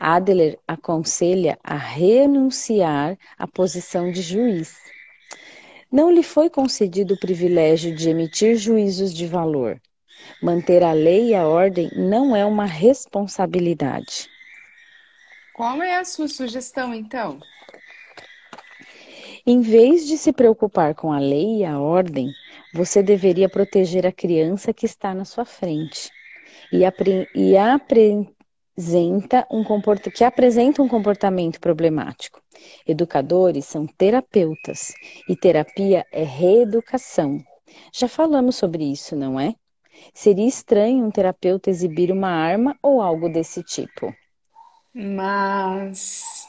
Adler 0.00 0.58
aconselha 0.66 1.56
a 1.62 1.76
renunciar 1.76 3.16
à 3.38 3.46
posição 3.46 4.10
de 4.10 4.20
juiz. 4.20 4.76
Não 5.92 6.10
lhe 6.10 6.24
foi 6.24 6.50
concedido 6.50 7.14
o 7.14 7.20
privilégio 7.20 7.94
de 7.94 8.10
emitir 8.10 8.56
juízos 8.56 9.14
de 9.14 9.28
valor. 9.28 9.80
Manter 10.42 10.82
a 10.82 10.92
lei 10.92 11.28
e 11.28 11.34
a 11.34 11.46
ordem 11.46 11.90
não 11.94 12.34
é 12.36 12.44
uma 12.44 12.66
responsabilidade. 12.66 14.28
Qual 15.54 15.82
é 15.82 15.98
a 15.98 16.04
sua 16.04 16.28
sugestão, 16.28 16.92
então? 16.92 17.40
Em 19.46 19.60
vez 19.60 20.06
de 20.06 20.18
se 20.18 20.32
preocupar 20.32 20.94
com 20.94 21.12
a 21.12 21.18
lei 21.18 21.58
e 21.58 21.64
a 21.64 21.78
ordem, 21.78 22.30
você 22.74 23.02
deveria 23.02 23.48
proteger 23.48 24.06
a 24.06 24.12
criança 24.12 24.72
que 24.72 24.84
está 24.84 25.14
na 25.14 25.24
sua 25.24 25.44
frente 25.44 26.10
e, 26.72 26.84
apre 26.84 27.28
e 27.34 27.56
apresenta 27.56 29.46
um 29.50 29.64
que 30.12 30.24
apresenta 30.24 30.82
um 30.82 30.88
comportamento 30.88 31.60
problemático. 31.60 32.42
Educadores 32.86 33.66
são 33.66 33.86
terapeutas 33.86 34.92
e 35.28 35.36
terapia 35.36 36.04
é 36.12 36.24
reeducação. 36.24 37.38
Já 37.94 38.08
falamos 38.08 38.56
sobre 38.56 38.84
isso, 38.84 39.14
não 39.14 39.38
é? 39.38 39.54
Seria 40.14 40.46
estranho 40.46 41.04
um 41.04 41.10
terapeuta 41.10 41.70
exibir 41.70 42.10
uma 42.10 42.30
arma 42.30 42.76
ou 42.82 43.00
algo 43.00 43.28
desse 43.28 43.62
tipo. 43.62 44.14
Mas 44.94 46.46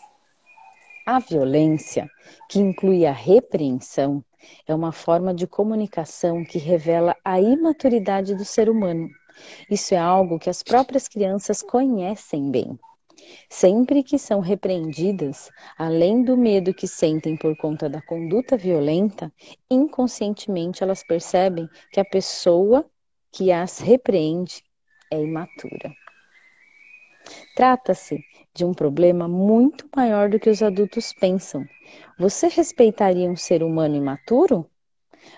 a 1.06 1.20
violência, 1.20 2.10
que 2.50 2.60
inclui 2.60 3.06
a 3.06 3.14
repreensão, 3.14 4.22
é 4.68 4.76
uma 4.76 4.92
forma 4.92 5.34
de 5.34 5.48
comunicação 5.48 6.44
que 6.44 6.58
revela 6.58 7.16
a 7.24 7.40
imaturidade 7.40 8.36
do 8.36 8.44
ser 8.44 8.70
humano. 8.70 9.10
Isso 9.70 9.94
é 9.94 9.98
algo 9.98 10.38
que 10.38 10.50
as 10.50 10.62
próprias 10.62 11.08
crianças 11.08 11.62
conhecem 11.62 12.52
bem. 12.52 12.78
Sempre 13.50 14.04
que 14.04 14.20
são 14.20 14.42
repreendidas, 14.42 15.50
além 15.78 16.24
do 16.24 16.36
medo 16.36 16.74
que 16.74 16.88
sentem 16.88 17.38
por 17.38 17.56
conta 17.56 17.90
da 17.90 18.02
conduta 18.02 18.58
violenta, 18.58 19.32
inconscientemente 19.72 20.84
elas 20.84 21.04
percebem 21.04 21.70
que 21.92 22.02
a 22.02 22.06
pessoa 22.06 22.86
que 23.38 23.52
as 23.52 23.78
repreende 23.78 24.64
é 25.14 25.22
imatura. 25.22 25.94
Trata-se 27.56 28.20
de 28.52 28.66
um 28.66 28.74
problema 28.74 29.28
muito 29.28 29.88
maior 29.96 30.28
do 30.28 30.40
que 30.40 30.50
os 30.50 30.64
adultos 30.64 31.14
pensam. 31.14 31.64
Você 32.18 32.48
respeitaria 32.48 33.30
um 33.30 33.36
ser 33.36 33.62
humano 33.62 33.96
imaturo? 33.96 34.68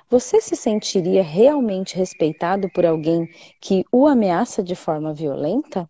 Você 0.10 0.40
se 0.40 0.56
sentiria 0.56 1.22
realmente 1.22 1.98
respeitado 1.98 2.70
por 2.72 2.86
alguém 2.86 3.28
que 3.60 3.84
o 3.92 4.08
ameaça 4.08 4.64
de 4.64 4.76
forma 4.76 5.14
violenta? 5.14 5.90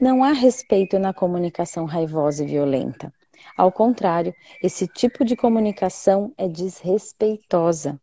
Não 0.00 0.24
há 0.24 0.32
respeito 0.32 0.98
na 0.98 1.14
comunicação 1.14 1.84
raivosa 1.84 2.42
e 2.42 2.48
violenta. 2.48 3.14
Ao 3.56 3.70
contrário, 3.70 4.34
esse 4.60 4.88
tipo 4.88 5.24
de 5.24 5.36
comunicação 5.36 6.34
é 6.36 6.48
desrespeitosa. 6.48 8.00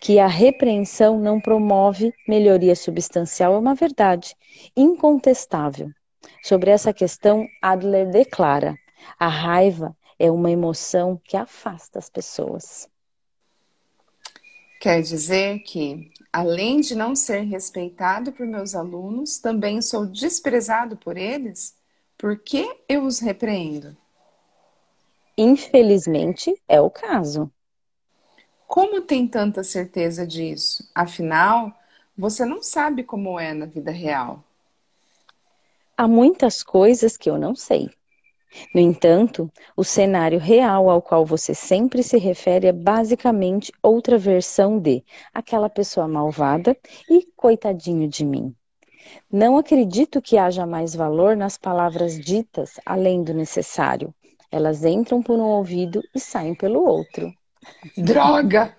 Que 0.00 0.18
a 0.18 0.26
repreensão 0.26 1.18
não 1.18 1.40
promove 1.40 2.12
melhoria 2.28 2.76
substancial 2.76 3.54
é 3.54 3.58
uma 3.58 3.74
verdade 3.74 4.34
incontestável. 4.76 5.90
Sobre 6.42 6.70
essa 6.70 6.92
questão, 6.92 7.46
Adler 7.62 8.10
declara: 8.10 8.76
a 9.18 9.28
raiva 9.28 9.96
é 10.18 10.30
uma 10.30 10.50
emoção 10.50 11.20
que 11.24 11.36
afasta 11.36 11.98
as 11.98 12.08
pessoas. 12.08 12.88
Quer 14.80 15.00
dizer 15.00 15.60
que, 15.60 16.10
além 16.30 16.80
de 16.80 16.94
não 16.94 17.16
ser 17.16 17.40
respeitado 17.40 18.32
por 18.32 18.46
meus 18.46 18.74
alunos, 18.74 19.38
também 19.38 19.80
sou 19.80 20.04
desprezado 20.04 20.96
por 20.96 21.16
eles? 21.16 21.74
Por 22.18 22.38
que 22.38 22.70
eu 22.88 23.04
os 23.04 23.18
repreendo? 23.18 23.96
Infelizmente, 25.36 26.54
é 26.68 26.80
o 26.80 26.90
caso. 26.90 27.50
Como 28.74 29.02
tem 29.02 29.28
tanta 29.28 29.62
certeza 29.62 30.26
disso? 30.26 30.90
Afinal, 30.92 31.72
você 32.18 32.44
não 32.44 32.60
sabe 32.60 33.04
como 33.04 33.38
é 33.38 33.54
na 33.54 33.66
vida 33.66 33.92
real. 33.92 34.42
Há 35.96 36.08
muitas 36.08 36.60
coisas 36.60 37.16
que 37.16 37.30
eu 37.30 37.38
não 37.38 37.54
sei. 37.54 37.88
No 38.74 38.80
entanto, 38.80 39.48
o 39.76 39.84
cenário 39.84 40.40
real 40.40 40.90
ao 40.90 41.00
qual 41.00 41.24
você 41.24 41.54
sempre 41.54 42.02
se 42.02 42.18
refere 42.18 42.66
é 42.66 42.72
basicamente 42.72 43.72
outra 43.80 44.18
versão 44.18 44.80
de 44.80 45.04
aquela 45.32 45.70
pessoa 45.70 46.08
malvada 46.08 46.76
e 47.08 47.28
coitadinho 47.36 48.08
de 48.08 48.24
mim. 48.24 48.52
Não 49.30 49.56
acredito 49.56 50.20
que 50.20 50.36
haja 50.36 50.66
mais 50.66 50.96
valor 50.96 51.36
nas 51.36 51.56
palavras 51.56 52.18
ditas 52.18 52.80
além 52.84 53.22
do 53.22 53.32
necessário. 53.32 54.12
Elas 54.50 54.84
entram 54.84 55.22
por 55.22 55.38
um 55.38 55.46
ouvido 55.46 56.02
e 56.12 56.18
saem 56.18 56.56
pelo 56.56 56.84
outro. 56.84 57.32
Droga! 57.96 58.76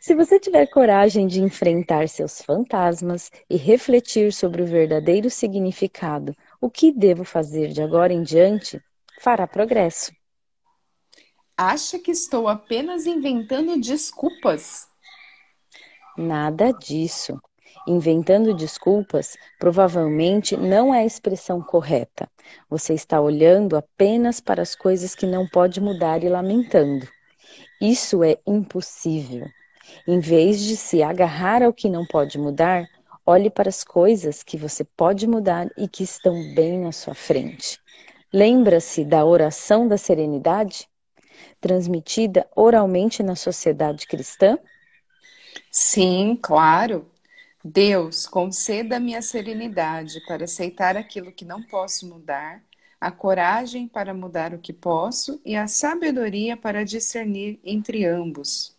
Se 0.00 0.14
você 0.14 0.40
tiver 0.40 0.66
coragem 0.66 1.26
de 1.26 1.40
enfrentar 1.40 2.08
seus 2.08 2.42
fantasmas 2.42 3.30
e 3.48 3.56
refletir 3.56 4.32
sobre 4.32 4.60
o 4.60 4.66
verdadeiro 4.66 5.30
significado, 5.30 6.34
o 6.60 6.68
que 6.68 6.90
devo 6.90 7.24
fazer 7.24 7.68
de 7.68 7.80
agora 7.82 8.12
em 8.12 8.22
diante, 8.22 8.82
fará 9.20 9.46
progresso. 9.46 10.12
Acha 11.56 11.98
que 11.98 12.10
estou 12.10 12.48
apenas 12.48 13.06
inventando 13.06 13.80
desculpas? 13.80 14.88
Nada 16.16 16.72
disso. 16.72 17.40
Inventando 17.86 18.54
desculpas 18.54 19.36
provavelmente 19.58 20.56
não 20.56 20.94
é 20.94 21.00
a 21.00 21.04
expressão 21.04 21.60
correta. 21.60 22.28
Você 22.70 22.94
está 22.94 23.20
olhando 23.20 23.76
apenas 23.76 24.40
para 24.40 24.62
as 24.62 24.76
coisas 24.76 25.14
que 25.14 25.26
não 25.26 25.48
pode 25.48 25.80
mudar 25.80 26.22
e 26.22 26.28
lamentando. 26.28 27.08
Isso 27.80 28.22
é 28.22 28.38
impossível. 28.46 29.46
Em 30.06 30.20
vez 30.20 30.60
de 30.60 30.76
se 30.76 31.02
agarrar 31.02 31.62
ao 31.62 31.72
que 31.72 31.88
não 31.88 32.06
pode 32.06 32.38
mudar, 32.38 32.86
olhe 33.26 33.50
para 33.50 33.68
as 33.68 33.82
coisas 33.82 34.42
que 34.42 34.56
você 34.56 34.84
pode 34.84 35.26
mudar 35.26 35.68
e 35.76 35.88
que 35.88 36.04
estão 36.04 36.34
bem 36.54 36.78
na 36.78 36.92
sua 36.92 37.14
frente. 37.14 37.80
Lembra-se 38.32 39.04
da 39.04 39.24
oração 39.24 39.86
da 39.86 39.98
serenidade, 39.98 40.88
transmitida 41.60 42.46
oralmente 42.54 43.22
na 43.22 43.34
sociedade 43.34 44.06
cristã? 44.06 44.56
Sim, 45.70 46.38
claro. 46.40 47.11
Deus, 47.64 48.26
conceda-me 48.26 49.14
a 49.14 49.22
serenidade 49.22 50.20
para 50.26 50.44
aceitar 50.44 50.96
aquilo 50.96 51.30
que 51.30 51.44
não 51.44 51.62
posso 51.62 52.08
mudar, 52.08 52.60
a 53.00 53.10
coragem 53.10 53.86
para 53.86 54.12
mudar 54.12 54.52
o 54.52 54.58
que 54.58 54.72
posso 54.72 55.40
e 55.44 55.54
a 55.54 55.68
sabedoria 55.68 56.56
para 56.56 56.84
discernir 56.84 57.60
entre 57.64 58.04
ambos. 58.04 58.76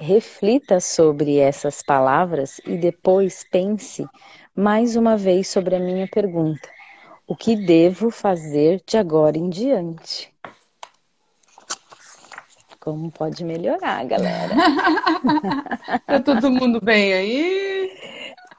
Reflita 0.00 0.80
sobre 0.80 1.38
essas 1.38 1.82
palavras 1.82 2.58
e 2.66 2.76
depois 2.76 3.44
pense 3.50 4.06
mais 4.54 4.96
uma 4.96 5.16
vez 5.16 5.48
sobre 5.48 5.76
a 5.76 5.80
minha 5.80 6.08
pergunta: 6.08 6.68
o 7.26 7.36
que 7.36 7.54
devo 7.54 8.10
fazer 8.10 8.82
de 8.86 8.96
agora 8.96 9.38
em 9.38 9.48
diante? 9.48 10.32
Como 12.82 13.12
pode 13.12 13.44
melhorar, 13.44 14.04
galera? 14.06 14.56
tá 16.04 16.18
todo 16.18 16.50
mundo 16.50 16.80
bem 16.82 17.12
aí? 17.12 17.92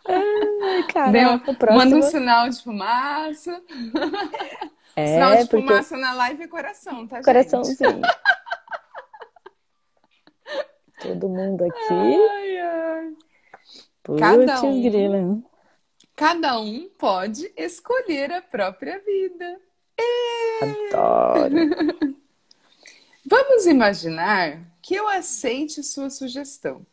Ai, 0.08 0.84
caraca, 0.88 1.54
próximo... 1.54 1.78
Manda 1.78 1.98
um 1.98 2.02
sinal 2.02 2.50
de 2.50 2.64
fumaça. 2.64 3.62
É, 4.96 5.08
sinal 5.08 5.36
de 5.38 5.48
porque... 5.48 5.68
fumaça 5.68 5.98
na 5.98 6.14
live 6.14 6.44
é 6.44 6.48
coração, 6.48 7.08
tá, 7.08 7.24
Coraçãozinho. 7.24 8.00
todo 11.02 11.28
mundo 11.28 11.64
aqui. 11.64 12.28
Ai, 12.30 12.60
ai. 12.60 13.14
Cada 14.20 14.62
um, 14.62 14.84
grila. 14.84 15.42
cada 16.16 16.60
um 16.60 16.88
pode 17.00 17.52
escolher 17.58 18.34
a 18.34 18.42
própria 18.44 19.00
vida. 19.00 19.60
Adoro. 20.62 22.14
Vamos 23.26 23.66
imaginar 23.66 24.60
que 24.82 24.94
eu 24.96 25.08
aceite 25.08 25.82
sua 25.82 26.10
sugestão. 26.10 26.86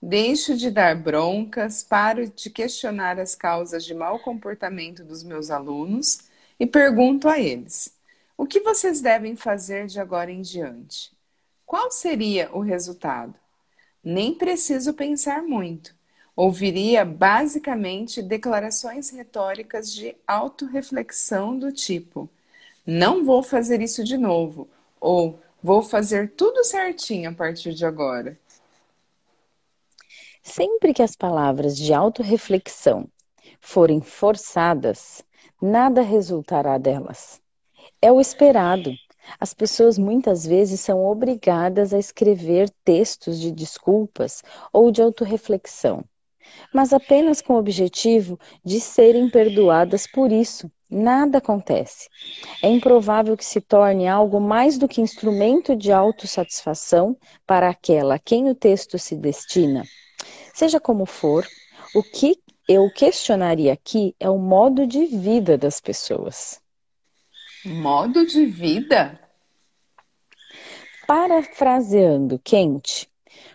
Deixo 0.00 0.56
de 0.56 0.70
dar 0.70 0.96
broncas, 0.96 1.82
paro 1.82 2.26
de 2.26 2.48
questionar 2.48 3.18
as 3.20 3.34
causas 3.34 3.84
de 3.84 3.92
mau 3.92 4.18
comportamento 4.18 5.04
dos 5.04 5.22
meus 5.22 5.50
alunos 5.50 6.20
e 6.58 6.66
pergunto 6.66 7.28
a 7.28 7.38
eles: 7.38 7.94
o 8.38 8.46
que 8.46 8.60
vocês 8.60 9.02
devem 9.02 9.36
fazer 9.36 9.86
de 9.86 10.00
agora 10.00 10.32
em 10.32 10.40
diante? 10.40 11.12
Qual 11.66 11.90
seria 11.90 12.50
o 12.50 12.60
resultado? 12.60 13.34
Nem 14.02 14.34
preciso 14.34 14.94
pensar 14.94 15.42
muito. 15.42 15.94
Ouviria 16.34 17.04
basicamente 17.04 18.22
declarações 18.22 19.10
retóricas 19.10 19.92
de 19.92 20.16
autorreflexão 20.26 21.58
do 21.58 21.70
tipo: 21.70 22.30
não 22.86 23.26
vou 23.26 23.42
fazer 23.42 23.82
isso 23.82 24.02
de 24.02 24.16
novo 24.16 24.70
ou 25.04 25.38
vou 25.62 25.82
fazer 25.82 26.32
tudo 26.34 26.64
certinho 26.64 27.28
a 27.28 27.34
partir 27.34 27.74
de 27.74 27.84
agora? 27.84 28.38
Sempre 30.42 30.94
que 30.94 31.02
as 31.02 31.14
palavras 31.14 31.76
de 31.76 31.92
autorreflexão 31.92 33.06
forem 33.60 34.00
forçadas, 34.00 35.22
nada 35.60 36.00
resultará 36.00 36.78
delas. 36.78 37.38
É 38.00 38.10
o 38.10 38.18
esperado. 38.18 38.92
As 39.38 39.52
pessoas 39.52 39.98
muitas 39.98 40.46
vezes 40.46 40.80
são 40.80 41.04
obrigadas 41.04 41.92
a 41.92 41.98
escrever 41.98 42.70
textos 42.82 43.38
de 43.38 43.52
desculpas 43.52 44.42
ou 44.72 44.90
de 44.90 45.02
autorreflexão, 45.02 46.02
mas 46.72 46.94
apenas 46.94 47.42
com 47.42 47.54
o 47.54 47.58
objetivo 47.58 48.38
de 48.64 48.80
serem 48.80 49.28
perdoadas 49.28 50.06
por 50.06 50.32
isso 50.32 50.70
nada 50.94 51.38
acontece. 51.38 52.08
É 52.62 52.68
improvável 52.68 53.36
que 53.36 53.44
se 53.44 53.60
torne 53.60 54.06
algo 54.06 54.40
mais 54.40 54.78
do 54.78 54.88
que 54.88 55.00
instrumento 55.00 55.74
de 55.74 55.92
autossatisfação 55.92 57.16
para 57.46 57.68
aquela 57.68 58.14
a 58.14 58.18
quem 58.18 58.48
o 58.48 58.54
texto 58.54 58.98
se 58.98 59.16
destina. 59.16 59.82
Seja 60.54 60.78
como 60.78 61.04
for, 61.04 61.46
o 61.94 62.02
que 62.02 62.38
eu 62.68 62.90
questionaria 62.90 63.72
aqui 63.72 64.14
é 64.18 64.30
o 64.30 64.38
modo 64.38 64.86
de 64.86 65.04
vida 65.06 65.58
das 65.58 65.80
pessoas. 65.80 66.60
Modo 67.64 68.26
de 68.26 68.46
vida? 68.46 69.18
Parafraseando 71.06 72.40
Kant, 72.42 73.08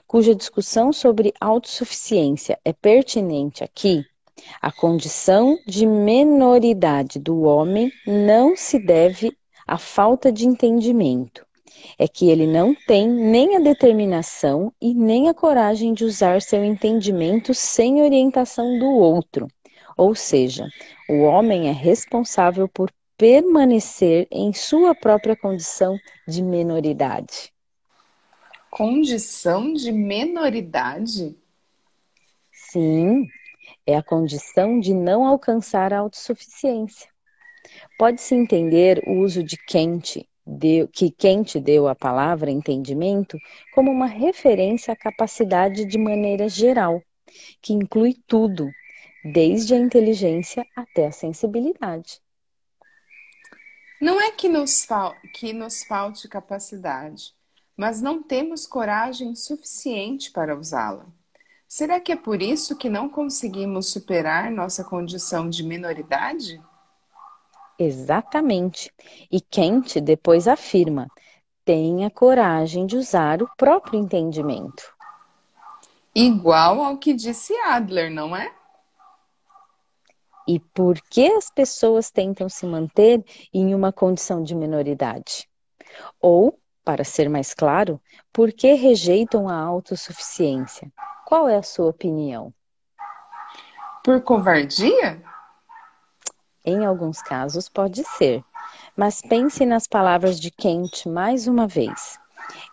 cuja 0.05 0.35
discussão 0.35 0.91
sobre 0.91 1.33
autossuficiência 1.39 2.59
é 2.63 2.73
pertinente 2.73 3.63
aqui, 3.63 4.05
a 4.61 4.71
condição 4.71 5.57
de 5.65 5.85
menoridade 5.85 7.19
do 7.19 7.41
homem 7.41 7.91
não 8.05 8.55
se 8.55 8.79
deve 8.79 9.35
à 9.67 9.77
falta 9.77 10.31
de 10.31 10.45
entendimento. 10.45 11.45
É 11.97 12.07
que 12.07 12.29
ele 12.29 12.45
não 12.45 12.75
tem 12.75 13.07
nem 13.07 13.55
a 13.55 13.59
determinação 13.59 14.73
e 14.81 14.93
nem 14.93 15.29
a 15.29 15.33
coragem 15.33 15.93
de 15.93 16.03
usar 16.03 16.41
seu 16.41 16.63
entendimento 16.63 17.53
sem 17.53 18.01
orientação 18.01 18.77
do 18.77 18.87
outro. 18.87 19.47
Ou 19.97 20.15
seja, 20.15 20.67
o 21.09 21.21
homem 21.21 21.67
é 21.67 21.71
responsável 21.71 22.67
por 22.67 22.91
permanecer 23.17 24.27
em 24.31 24.53
sua 24.53 24.95
própria 24.95 25.35
condição 25.35 25.97
de 26.25 26.41
menoridade. 26.41 27.51
Condição 28.69 29.73
de 29.73 29.91
menoridade? 29.91 31.35
Sim, 32.51 33.27
é 33.89 33.97
a 33.97 34.03
condição 34.03 34.79
de 34.79 34.93
não 34.93 35.25
alcançar 35.25 35.91
a 35.91 35.99
autossuficiência. 35.99 37.09
Pode-se 37.97 38.35
entender 38.35 39.01
o 39.07 39.19
uso 39.19 39.43
de 39.43 39.57
deu, 40.45 40.87
que 40.87 41.09
Kant 41.11 41.59
deu 41.59 41.87
à 41.87 41.95
palavra 41.95 42.51
entendimento, 42.51 43.37
como 43.73 43.91
uma 43.91 44.05
referência 44.05 44.93
à 44.93 44.95
capacidade 44.95 45.85
de 45.85 45.97
maneira 45.97 46.47
geral, 46.47 47.01
que 47.61 47.73
inclui 47.73 48.15
tudo, 48.27 48.69
desde 49.23 49.73
a 49.73 49.77
inteligência 49.77 50.65
até 50.75 51.07
a 51.07 51.11
sensibilidade. 51.11 52.21
Não 53.99 54.21
é 54.21 54.31
que 54.31 54.47
nos, 54.47 54.87
que 55.33 55.51
nos 55.51 55.83
falte 55.83 56.27
capacidade, 56.27 57.33
mas 57.75 58.01
não 58.01 58.21
temos 58.21 58.67
coragem 58.67 59.35
suficiente 59.35 60.31
para 60.31 60.57
usá-la. 60.57 61.07
Será 61.71 61.99
que 61.99 62.11
é 62.11 62.15
por 62.15 62.41
isso 62.41 62.75
que 62.75 62.89
não 62.89 63.07
conseguimos 63.07 63.91
superar 63.91 64.49
nossa 64.49 64.83
condição 64.83 65.47
de 65.47 65.63
minoridade? 65.63 66.59
Exatamente. 67.77 68.91
E 69.31 69.39
Kant 69.39 70.01
depois 70.01 70.47
afirma: 70.47 71.07
tenha 71.63 72.09
coragem 72.09 72.87
de 72.87 72.97
usar 72.97 73.43
o 73.43 73.49
próprio 73.55 73.99
entendimento. 73.99 74.91
Igual 76.15 76.81
ao 76.81 76.97
que 76.97 77.13
disse 77.13 77.53
Adler, 77.59 78.09
não 78.09 78.35
é? 78.35 78.51
E 80.47 80.59
por 80.59 80.99
que 80.99 81.27
as 81.33 81.51
pessoas 81.51 82.09
tentam 82.09 82.49
se 82.49 82.65
manter 82.65 83.23
em 83.53 83.75
uma 83.75 83.93
condição 83.93 84.41
de 84.41 84.55
minoridade? 84.55 85.47
Ou, 86.19 86.59
para 86.83 87.03
ser 87.03 87.29
mais 87.29 87.53
claro, 87.53 88.01
por 88.33 88.51
que 88.51 88.73
rejeitam 88.73 89.47
a 89.47 89.55
autossuficiência? 89.55 90.91
Qual 91.29 91.47
é 91.47 91.57
a 91.57 91.61
sua 91.61 91.85
opinião? 91.85 92.51
Por 94.03 94.19
covardia? 94.23 95.21
Em 96.65 96.83
alguns 96.87 97.21
casos 97.21 97.69
pode 97.69 98.03
ser, 98.03 98.43
mas 98.97 99.21
pense 99.21 99.63
nas 99.63 99.85
palavras 99.85 100.39
de 100.39 100.49
Kant 100.49 101.07
mais 101.07 101.45
uma 101.47 101.67
vez. 101.67 102.17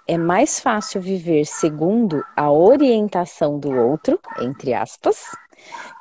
É 0.08 0.16
mais 0.16 0.58
fácil 0.58 1.02
viver 1.02 1.44
segundo 1.44 2.24
a 2.34 2.50
orientação 2.50 3.58
do 3.58 3.70
outro, 3.70 4.18
entre 4.38 4.72
aspas. 4.72 5.22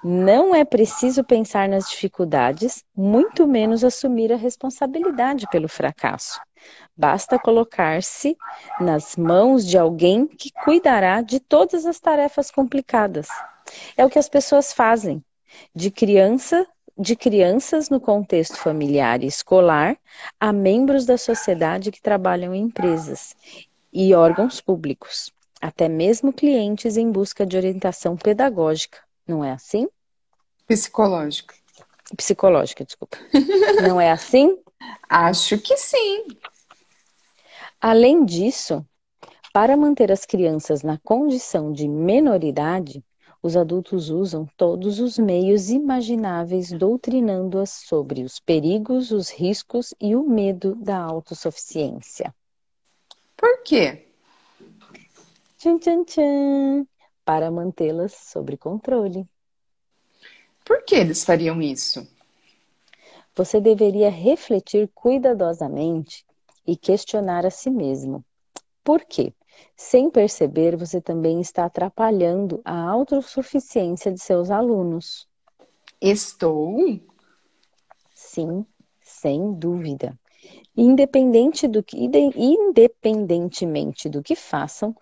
Não 0.02 0.56
é 0.56 0.64
preciso 0.64 1.26
pensar 1.26 1.68
nas 1.68 1.90
dificuldades, 1.90 2.86
muito 2.96 3.46
menos 3.46 3.84
assumir 3.84 4.32
a 4.32 4.38
responsabilidade 4.38 5.46
pelo 5.52 5.68
fracasso. 5.68 6.40
Basta 6.96 7.38
colocar-se 7.38 8.38
nas 8.80 9.16
mãos 9.16 9.66
de 9.66 9.78
alguém 9.78 10.28
que 10.28 10.52
cuidará 10.64 11.22
de 11.22 11.40
todas 11.40 11.86
as 11.86 12.00
tarefas 12.00 12.50
complicadas. 12.50 13.28
É 13.98 14.06
o 14.06 14.10
que 14.10 14.20
as 14.20 14.30
pessoas 14.30 14.72
fazem. 14.72 15.24
De 15.74 15.92
criança, 15.92 16.66
de 16.98 17.16
crianças 17.16 17.90
no 17.90 18.00
contexto 18.00 18.58
familiar 18.58 19.24
e 19.24 19.28
escolar 19.28 19.98
a 20.40 20.54
membros 20.54 21.06
da 21.06 21.18
sociedade 21.18 21.92
que 21.92 22.02
trabalham 22.02 22.54
em 22.54 22.64
empresas 22.64 23.36
e 23.92 24.14
órgãos 24.14 24.62
públicos, 24.62 25.32
até 25.62 25.88
mesmo 25.88 26.34
clientes 26.34 26.98
em 26.98 27.12
busca 27.12 27.46
de 27.46 27.58
orientação 27.58 28.16
pedagógica, 28.16 29.00
não 29.28 29.44
é 29.44 29.52
assim? 29.52 29.88
Psicológica. 30.68 31.56
Psicológica, 32.16 32.86
desculpa. 32.86 33.18
Não 33.82 34.00
é 34.00 34.12
assim? 34.12 34.58
Acho 35.10 35.58
que 35.58 35.78
sim. 35.78 36.26
Além 37.88 38.26
disso, 38.26 38.84
para 39.54 39.78
manter 39.78 40.12
as 40.12 40.26
crianças 40.26 40.82
na 40.82 40.98
condição 40.98 41.72
de 41.72 41.88
menoridade, 41.88 43.06
os 43.44 43.56
adultos 43.56 44.10
usam 44.10 44.50
todos 44.58 45.00
os 45.00 45.20
meios 45.20 45.70
imagináveis 45.70 46.72
doutrinando-as 46.72 47.70
sobre 47.70 48.24
os 48.24 48.40
perigos, 48.40 49.12
os 49.12 49.30
riscos 49.30 49.94
e 50.02 50.16
o 50.16 50.28
medo 50.28 50.74
da 50.74 50.98
autossuficiência. 50.98 52.34
Por 53.38 53.62
quê? 53.62 54.08
Tchan, 55.60 55.78
tchan, 55.78 56.04
tchan, 56.06 56.88
para 57.24 57.52
mantê-las 57.52 58.14
sob 58.16 58.58
controle. 58.58 59.28
Por 60.66 60.84
que 60.86 60.96
eles 60.96 61.24
fariam 61.24 61.62
isso? 61.62 62.08
Você 63.36 63.62
deveria 63.62 64.10
refletir 64.10 64.90
cuidadosamente 64.96 66.25
e 66.66 66.76
questionar 66.76 67.46
a 67.46 67.50
si 67.50 67.70
mesmo. 67.70 68.24
Por 68.84 69.04
quê? 69.04 69.34
Sem 69.76 70.10
perceber, 70.10 70.76
você 70.76 71.02
também 71.02 71.40
está 71.42 71.66
atrapalhando 71.66 72.62
a 72.64 72.78
autossuficiência 72.90 74.12
de 74.12 74.20
seus 74.20 74.52
alunos. 74.52 75.28
Estou? 76.02 77.00
Sim, 78.14 78.66
sem 79.02 79.54
dúvida. 79.54 80.18
Independente 80.76 81.68
do 81.68 81.82
que, 81.82 81.98
independentemente 82.36 84.10
do 84.10 84.22
que 84.22 84.36
façam, 84.36 84.96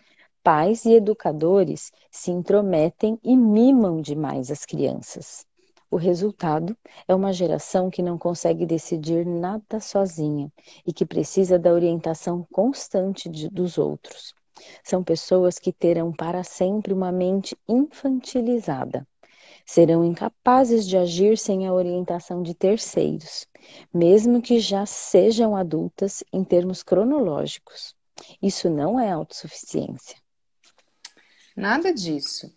pais 0.43 0.85
e 0.85 0.93
educadores 0.93 1.91
se 2.11 2.31
intrometem 2.31 3.19
e 3.23 3.35
mimam 3.35 4.01
demais 4.01 4.51
as 4.51 4.65
crianças. 4.65 5.45
O 5.93 5.95
resultado 5.95 6.75
é 7.07 7.13
uma 7.13 7.31
geração 7.31 7.87
que 7.87 8.01
não 8.01 8.17
consegue 8.17 8.65
decidir 8.65 9.27
nada 9.27 9.79
sozinha 9.79 10.51
e 10.87 10.91
que 10.91 11.05
precisa 11.05 11.59
da 11.59 11.71
orientação 11.71 12.47
constante 12.51 13.29
de, 13.29 13.47
dos 13.47 13.77
outros. 13.77 14.33
São 14.83 15.03
pessoas 15.03 15.59
que 15.59 15.71
terão 15.71 16.11
para 16.11 16.43
sempre 16.43 16.91
uma 16.93 17.11
mente 17.11 17.55
infantilizada. 17.69 19.07
Serão 19.67 20.03
incapazes 20.03 20.87
de 20.87 20.97
agir 20.97 21.37
sem 21.37 21.67
a 21.67 21.73
orientação 21.73 22.41
de 22.41 22.55
terceiros, 22.55 23.47
mesmo 23.93 24.41
que 24.41 24.59
já 24.59 24.87
sejam 24.87 25.55
adultas 25.55 26.23
em 26.33 26.43
termos 26.43 26.81
cronológicos. 26.81 27.95
Isso 28.41 28.67
não 28.67 28.99
é 28.99 29.11
autossuficiência. 29.11 30.17
Nada 31.55 31.93
disso. 31.93 32.51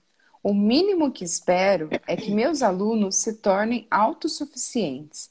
O 0.46 0.54
mínimo 0.54 1.10
que 1.10 1.24
espero 1.24 1.88
é 2.06 2.14
que 2.14 2.30
meus 2.30 2.62
alunos 2.62 3.16
se 3.16 3.34
tornem 3.34 3.84
autossuficientes, 3.90 5.28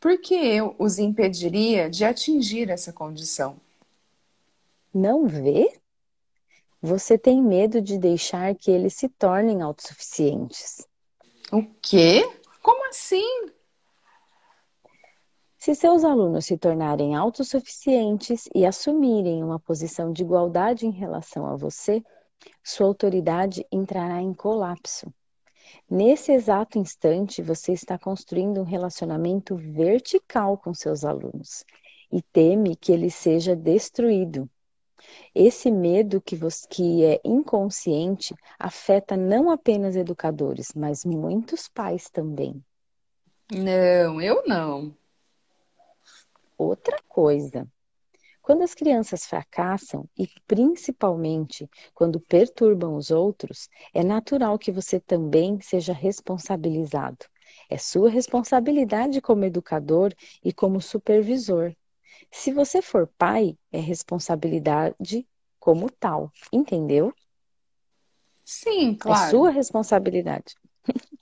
porque 0.00 0.34
eu 0.34 0.74
os 0.76 0.98
impediria 0.98 1.88
de 1.88 2.04
atingir 2.04 2.68
essa 2.68 2.92
condição. 2.92 3.60
Não 4.92 5.28
vê? 5.28 5.72
Você 6.82 7.16
tem 7.16 7.40
medo 7.40 7.80
de 7.80 7.96
deixar 7.96 8.56
que 8.56 8.68
eles 8.68 8.94
se 8.94 9.08
tornem 9.08 9.62
autossuficientes. 9.62 10.84
O 11.52 11.62
quê? 11.80 12.28
Como 12.60 12.88
assim? 12.88 13.52
Se 15.56 15.76
seus 15.76 16.02
alunos 16.02 16.44
se 16.44 16.58
tornarem 16.58 17.14
autossuficientes 17.14 18.48
e 18.52 18.66
assumirem 18.66 19.44
uma 19.44 19.60
posição 19.60 20.12
de 20.12 20.22
igualdade 20.22 20.88
em 20.88 20.90
relação 20.90 21.46
a 21.46 21.54
você, 21.54 22.02
sua 22.62 22.86
autoridade 22.86 23.66
entrará 23.70 24.20
em 24.20 24.34
colapso. 24.34 25.12
Nesse 25.88 26.32
exato 26.32 26.78
instante, 26.78 27.42
você 27.42 27.72
está 27.72 27.98
construindo 27.98 28.60
um 28.60 28.64
relacionamento 28.64 29.56
vertical 29.56 30.56
com 30.58 30.74
seus 30.74 31.04
alunos 31.04 31.64
e 32.10 32.22
teme 32.22 32.76
que 32.76 32.92
ele 32.92 33.10
seja 33.10 33.54
destruído. 33.54 34.48
Esse 35.34 35.70
medo 35.70 36.20
que, 36.20 36.34
você, 36.34 36.66
que 36.68 37.04
é 37.04 37.20
inconsciente 37.24 38.34
afeta 38.58 39.16
não 39.16 39.50
apenas 39.50 39.94
educadores, 39.94 40.72
mas 40.74 41.04
muitos 41.04 41.68
pais 41.68 42.08
também. 42.10 42.64
Não, 43.52 44.20
eu 44.20 44.42
não. 44.46 44.96
Outra 46.58 46.98
coisa, 47.06 47.68
quando 48.46 48.62
as 48.62 48.74
crianças 48.74 49.26
fracassam 49.26 50.08
e 50.16 50.28
principalmente 50.46 51.68
quando 51.92 52.20
perturbam 52.20 52.94
os 52.94 53.10
outros, 53.10 53.68
é 53.92 54.04
natural 54.04 54.56
que 54.56 54.70
você 54.70 55.00
também 55.00 55.60
seja 55.60 55.92
responsabilizado. 55.92 57.26
É 57.68 57.76
sua 57.76 58.08
responsabilidade 58.08 59.20
como 59.20 59.44
educador 59.44 60.14
e 60.44 60.52
como 60.52 60.80
supervisor. 60.80 61.74
Se 62.30 62.52
você 62.52 62.80
for 62.80 63.08
pai, 63.18 63.58
é 63.72 63.80
responsabilidade 63.80 65.26
como 65.58 65.90
tal, 65.90 66.30
entendeu? 66.52 67.12
Sim, 68.44 68.94
claro. 68.94 69.26
É 69.26 69.28
sua 69.28 69.50
responsabilidade. 69.50 70.54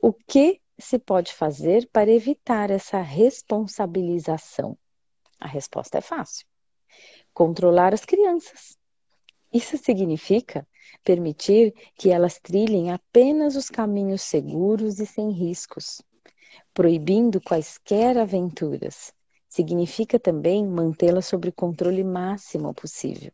o 0.00 0.12
que 0.12 0.60
se 0.78 0.96
pode 0.96 1.34
fazer 1.34 1.88
para 1.92 2.08
evitar 2.08 2.70
essa 2.70 3.00
responsabilização? 3.00 4.78
A 5.40 5.48
resposta 5.48 5.98
é 5.98 6.00
fácil. 6.00 6.46
Controlar 7.32 7.94
as 7.94 8.04
crianças. 8.04 8.76
Isso 9.52 9.78
significa 9.78 10.66
permitir 11.02 11.74
que 11.96 12.10
elas 12.10 12.38
trilhem 12.38 12.92
apenas 12.92 13.56
os 13.56 13.68
caminhos 13.68 14.22
seguros 14.22 15.00
e 15.00 15.06
sem 15.06 15.30
riscos. 15.30 16.02
Proibindo 16.74 17.40
quaisquer 17.40 18.18
aventuras. 18.18 19.12
Significa 19.48 20.18
também 20.18 20.66
mantê-las 20.66 21.26
sob 21.26 21.50
controle 21.52 22.04
máximo 22.04 22.72
possível. 22.74 23.32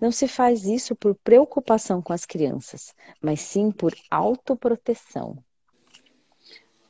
Não 0.00 0.10
se 0.10 0.26
faz 0.26 0.64
isso 0.64 0.96
por 0.96 1.14
preocupação 1.16 2.00
com 2.00 2.12
as 2.12 2.24
crianças, 2.24 2.94
mas 3.20 3.40
sim 3.40 3.70
por 3.70 3.94
autoproteção. 4.10 5.36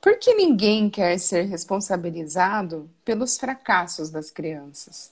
Por 0.04 0.18
que 0.18 0.34
ninguém 0.34 0.90
quer 0.90 1.18
ser 1.18 1.44
responsabilizado 1.44 2.90
pelos 3.02 3.38
fracassos 3.38 4.10
das 4.10 4.30
crianças? 4.30 5.10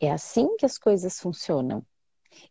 É 0.00 0.10
assim 0.10 0.56
que 0.56 0.66
as 0.66 0.76
coisas 0.76 1.20
funcionam. 1.20 1.86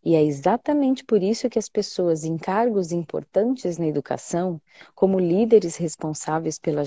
E 0.02 0.16
é 0.16 0.24
exatamente 0.24 1.04
por 1.04 1.22
isso 1.22 1.50
que 1.50 1.60
as 1.60 1.68
pessoas 1.68 2.24
em 2.24 2.38
cargos 2.38 2.94
importantes 2.94 3.78
na 3.78 3.86
educação, 3.86 4.62
como 4.96 5.20
líderes 5.20 5.76
responsáveis 5.76 6.58
pela, 6.58 6.84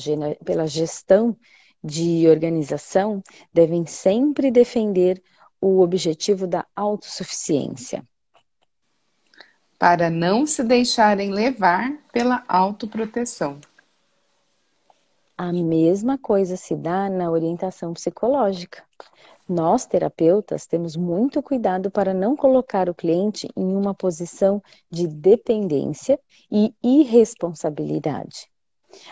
pela 0.47 0.67
gestão 0.67 1.37
de 1.85 2.27
organização, 2.27 3.23
devem 3.53 3.85
sempre 3.85 4.51
defender 4.51 5.23
o 5.61 5.83
objetivo 5.83 6.47
da 6.47 6.65
autossuficiência. 6.75 8.03
Para 9.79 10.09
não 10.09 10.47
se 10.47 10.65
deixarem 10.65 11.31
levar 11.31 11.99
pela 12.11 12.43
autoproteção. 12.49 13.61
A 15.43 15.55
mesma 15.55 16.19
coisa 16.19 16.55
se 16.55 16.77
dá 16.77 17.09
na 17.09 17.31
orientação 17.31 17.95
psicológica. 17.95 18.85
Nós, 19.49 19.87
terapeutas, 19.87 20.67
temos 20.67 20.97
muito 20.97 21.43
cuidado 21.43 21.91
para 21.91 22.13
não 22.13 22.37
colocar 22.37 22.91
o 22.91 22.95
cliente 22.95 23.49
em 23.57 23.75
uma 23.75 23.95
posição 23.95 24.63
de 24.91 25.07
dependência 25.09 26.21
e 26.53 26.75
irresponsabilidade. 26.83 28.51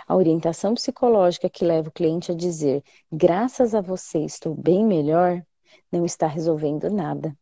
A 0.06 0.14
orientação 0.14 0.74
psicológica 0.74 1.48
que 1.48 1.64
leva 1.64 1.88
o 1.88 1.92
cliente 1.92 2.30
a 2.30 2.34
dizer, 2.34 2.84
graças 3.10 3.74
a 3.74 3.80
você 3.80 4.18
estou 4.18 4.54
bem 4.54 4.84
melhor, 4.84 5.42
não 5.90 6.04
está 6.04 6.26
resolvendo 6.26 6.90
nada. 6.90 7.34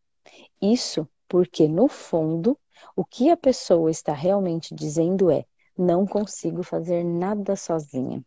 Isso 0.61 1.05
porque, 1.27 1.67
no 1.67 1.89
fundo, 1.89 2.57
o 2.95 3.03
que 3.03 3.29
a 3.29 3.35
pessoa 3.35 3.91
está 3.91 4.13
realmente 4.13 4.73
dizendo 4.73 5.29
é: 5.29 5.43
não 5.77 6.07
consigo 6.07 6.63
fazer 6.63 7.03
nada 7.03 7.57
sozinha. 7.57 8.23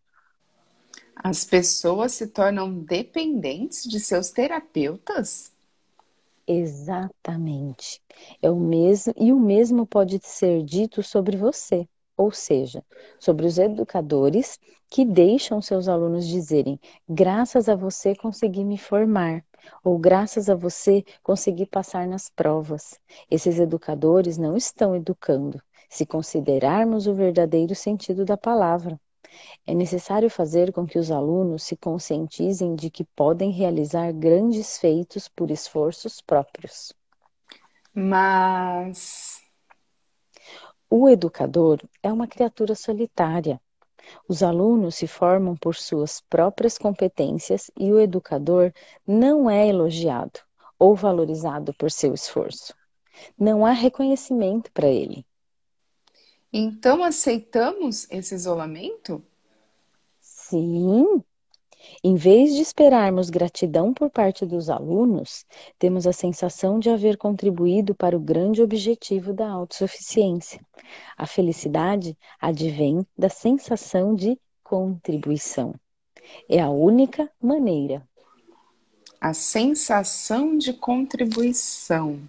As 1.25 1.47
pessoas 1.47 2.13
se 2.13 2.27
tornam 2.27 2.71
dependentes 2.83 3.85
de 3.85 3.99
seus 3.99 4.31
terapeutas? 4.31 5.51
Exatamente. 6.47 8.03
É 8.43 8.51
o 8.51 8.57
mesmo 8.57 9.15
e 9.17 9.33
o 9.33 9.39
mesmo 9.39 9.87
pode 9.87 10.19
ser 10.23 10.63
dito 10.65 11.03
sobre 11.03 11.37
você, 11.37 11.89
ou 12.17 12.31
seja, 12.33 12.85
sobre 13.19 13.47
os 13.47 13.57
educadores 13.59 14.59
que 14.91 15.05
deixam 15.05 15.62
seus 15.62 15.89
alunos 15.89 16.27
dizerem: 16.27 16.79
"Graças 17.09 17.68
a 17.68 17.75
você 17.77 18.14
consegui 18.16 18.64
me 18.64 18.77
formar", 18.77 19.43
ou 19.85 19.97
"Graças 19.99 20.51
a 20.51 20.55
você 20.55 21.03
consegui 21.23 21.64
passar 21.66 22.07
nas 22.09 22.29
provas". 22.29 22.99
Esses 23.31 23.59
educadores 23.61 24.37
não 24.37 24.57
estão 24.57 24.95
educando, 24.97 25.62
se 25.89 26.05
considerarmos 26.05 27.07
o 27.07 27.14
verdadeiro 27.14 27.75
sentido 27.75 28.25
da 28.25 28.37
palavra. 28.37 29.01
É 29.66 29.74
necessário 29.74 30.28
fazer 30.31 30.72
com 30.72 30.87
que 30.87 30.99
os 30.99 31.11
alunos 31.11 31.62
se 31.62 31.76
conscientizem 31.76 32.74
de 32.74 32.91
que 32.91 33.05
podem 33.05 33.51
realizar 33.51 34.12
grandes 34.12 34.78
feitos 34.78 35.28
por 35.28 35.51
esforços 35.51 36.20
próprios. 36.20 36.93
Mas. 37.95 39.41
O 40.89 41.09
educador 41.09 41.81
é 42.03 42.12
uma 42.12 42.26
criatura 42.26 42.74
solitária. 42.74 43.61
Os 44.28 44.43
alunos 44.43 44.97
se 44.97 45.07
formam 45.07 45.57
por 45.57 45.76
suas 45.76 46.20
próprias 46.22 46.78
competências 46.78 47.70
e 47.78 47.93
o 47.93 48.01
educador 48.01 48.72
não 49.07 49.49
é 49.49 49.68
elogiado 49.68 50.41
ou 50.78 50.95
valorizado 50.95 51.74
por 51.74 51.91
seu 51.91 52.14
esforço. 52.14 52.74
Não 53.39 53.66
há 53.66 53.72
reconhecimento 53.72 54.72
para 54.72 54.89
ele. 54.89 55.24
Então 56.53 57.05
aceitamos 57.05 58.07
esse 58.11 58.34
isolamento? 58.34 59.22
Sim. 60.20 61.22
Em 62.03 62.14
vez 62.14 62.55
de 62.55 62.62
esperarmos 62.62 63.30
gratidão 63.30 63.94
por 63.94 64.11
parte 64.11 64.44
dos 64.44 64.68
alunos, 64.68 65.46
temos 65.78 66.07
a 66.07 66.12
sensação 66.12 66.78
de 66.78 66.90
haver 66.90 67.16
contribuído 67.16 67.94
para 67.94 68.16
o 68.16 68.20
grande 68.20 68.62
objetivo 68.62 69.32
da 69.32 69.48
autossuficiência. 69.48 70.61
A 71.16 71.26
felicidade 71.26 72.16
advém 72.40 73.07
da 73.16 73.28
sensação 73.28 74.14
de 74.14 74.38
contribuição. 74.62 75.74
É 76.48 76.61
a 76.61 76.68
única 76.68 77.30
maneira. 77.40 78.07
A 79.20 79.32
sensação 79.34 80.57
de 80.57 80.72
contribuição. 80.72 82.20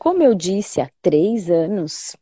Como 0.00 0.22
eu 0.22 0.34
disse 0.34 0.80
há 0.80 0.90
três 1.02 1.50
anos, 1.50 2.16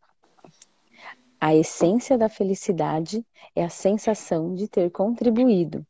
a 1.40 1.54
essência 1.54 2.18
da 2.18 2.28
felicidade 2.28 3.24
é 3.54 3.62
a 3.62 3.68
sensação 3.68 4.52
de 4.52 4.66
ter 4.66 4.90
contribuído. 4.90 5.86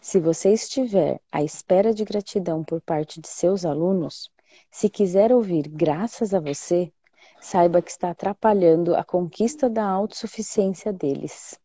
Se 0.00 0.18
você 0.18 0.52
estiver 0.52 1.20
à 1.30 1.40
espera 1.40 1.94
de 1.94 2.04
gratidão 2.04 2.64
por 2.64 2.80
parte 2.80 3.20
de 3.20 3.28
seus 3.28 3.64
alunos, 3.64 4.28
se 4.72 4.90
quiser 4.90 5.32
ouvir 5.32 5.68
graças 5.68 6.34
a 6.34 6.40
você, 6.40 6.92
saiba 7.40 7.80
que 7.80 7.92
está 7.92 8.10
atrapalhando 8.10 8.96
a 8.96 9.04
conquista 9.04 9.70
da 9.70 9.88
autossuficiência 9.88 10.92
deles. 10.92 11.56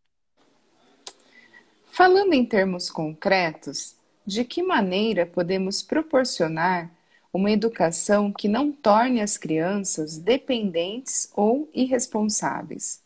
Falando 1.87 2.33
em 2.33 2.45
termos 2.45 2.91
concretos, 2.91 3.95
de 4.23 4.45
que 4.45 4.61
maneira 4.61 5.25
podemos 5.25 5.81
proporcionar 5.81 6.94
uma 7.35 7.51
educação 7.51 8.31
que 8.31 8.47
não 8.47 8.71
torne 8.71 9.19
as 9.19 9.37
crianças 9.37 10.17
dependentes 10.17 11.29
ou 11.35 11.69
irresponsáveis? 11.73 13.03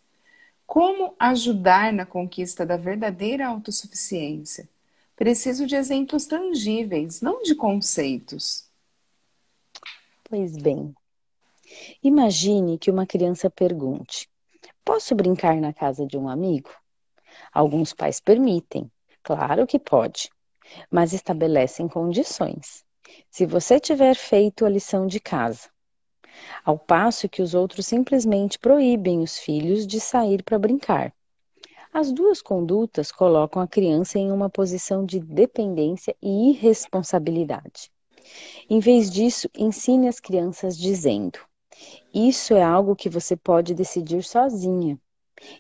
Como 0.68 1.16
ajudar 1.18 1.92
na 1.92 2.06
conquista 2.06 2.64
da 2.64 2.78
verdadeira 2.78 3.48
autossuficiência? 3.48 4.70
Preciso 5.16 5.66
de 5.66 5.76
exemplos 5.76 6.28
tangíveis, 6.28 7.22
não 7.22 7.42
de 7.42 7.56
conceitos. 7.56 8.70
Pois 10.24 10.56
bem, 10.56 10.94
imagine 12.04 12.78
que 12.78 12.92
uma 12.92 13.08
criança 13.08 13.50
pergunte: 13.50 14.30
Posso 14.86 15.16
brincar 15.16 15.56
na 15.56 15.74
casa 15.74 16.06
de 16.06 16.20
um 16.20 16.30
amigo? 16.30 16.70
Alguns 17.52 17.94
pais 17.96 18.20
permitem, 18.20 18.92
claro 19.24 19.66
que 19.66 19.80
pode, 19.80 20.30
mas 20.92 21.14
estabelecem 21.14 21.88
condições. 21.88 22.88
Se 23.30 23.46
você 23.46 23.80
tiver 23.80 24.16
feito 24.16 24.66
a 24.66 24.70
lição 24.70 25.08
de 25.08 25.20
casa, 25.20 25.70
ao 26.64 26.78
passo 26.78 27.30
que 27.30 27.42
os 27.42 27.54
outros 27.54 27.86
simplesmente 27.86 28.58
proíbem 28.60 29.22
os 29.22 29.38
filhos 29.38 29.86
de 29.86 30.00
sair 30.00 30.44
para 30.44 30.60
brincar. 30.60 31.14
As 31.94 32.12
duas 32.12 32.42
condutas 32.42 33.12
colocam 33.12 33.62
a 33.62 33.68
criança 33.68 34.20
em 34.20 34.32
uma 34.32 34.50
posição 34.50 35.06
de 35.06 35.20
dependência 35.20 36.16
e 36.22 36.52
irresponsabilidade. 36.52 37.92
Em 38.70 38.80
vez 38.80 39.10
disso, 39.10 39.50
ensine 39.58 40.08
as 40.08 40.20
crianças 40.20 40.78
dizendo: 40.78 41.40
Isso 42.14 42.54
é 42.54 42.62
algo 42.62 42.96
que 42.96 43.10
você 43.10 43.36
pode 43.36 43.74
decidir 43.74 44.24
sozinha. 44.24 45.00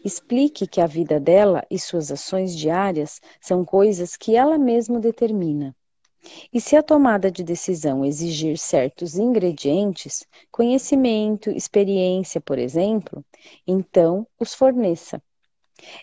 Explique 0.03 0.67
que 0.67 0.81
a 0.81 0.85
vida 0.85 1.19
dela 1.19 1.65
e 1.71 1.79
suas 1.79 2.11
ações 2.11 2.55
diárias 2.55 3.19
são 3.41 3.65
coisas 3.65 4.15
que 4.15 4.35
ela 4.35 4.57
mesma 4.57 4.99
determina. 4.99 5.75
E 6.53 6.59
se 6.59 6.75
a 6.75 6.83
tomada 6.83 7.31
de 7.31 7.43
decisão 7.43 8.03
exigir 8.03 8.57
certos 8.57 9.17
ingredientes, 9.17 10.25
conhecimento, 10.51 11.49
experiência, 11.49 12.41
por 12.41 12.57
exemplo, 12.57 13.23
então 13.65 14.27
os 14.39 14.53
forneça. 14.53 15.21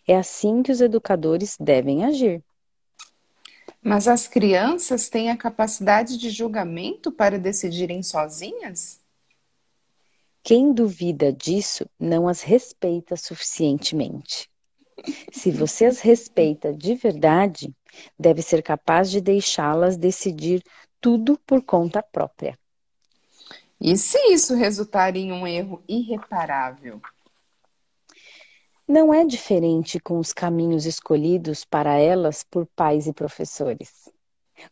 É 0.07 0.17
assim 0.17 0.63
que 0.63 0.73
os 0.73 0.81
educadores 0.81 1.57
devem 1.61 2.05
agir. 2.05 2.43
Mas 3.83 4.09
as 4.09 4.27
crianças 4.27 5.09
têm 5.09 5.31
a 5.31 5.37
capacidade 5.37 6.17
de 6.17 6.31
julgamento 6.31 7.13
para 7.13 7.39
decidirem 7.39 8.03
sozinhas? 8.03 9.01
Quem 10.43 10.73
duvida 10.73 11.33
disso 11.33 11.89
não 11.99 12.29
as 12.29 12.41
respeita 12.41 13.17
suficientemente. 13.17 14.49
Se 15.33 15.51
você 15.51 15.87
as 15.87 16.01
respeita 16.01 16.73
de 16.73 16.95
verdade, 16.95 17.75
deve 18.19 18.43
ser 18.43 18.63
capaz 18.63 19.11
de 19.11 19.21
deixá-las 19.21 19.97
decidir 19.97 20.63
tudo 21.01 21.39
por 21.47 21.63
conta 21.63 22.03
própria. 22.03 22.59
E 23.81 23.97
se 23.97 24.19
isso 24.33 24.55
resultar 24.55 25.17
em 25.17 25.33
um 25.33 25.47
erro 25.47 25.83
irreparável? 25.89 27.01
Não 28.89 29.13
é 29.13 29.25
diferente 29.25 29.99
com 29.99 30.19
os 30.19 30.33
caminhos 30.33 30.87
escolhidos 30.87 31.65
para 31.65 31.99
elas 31.99 32.43
por 32.43 32.67
pais 32.67 33.07
e 33.07 33.13
professores. 33.13 34.09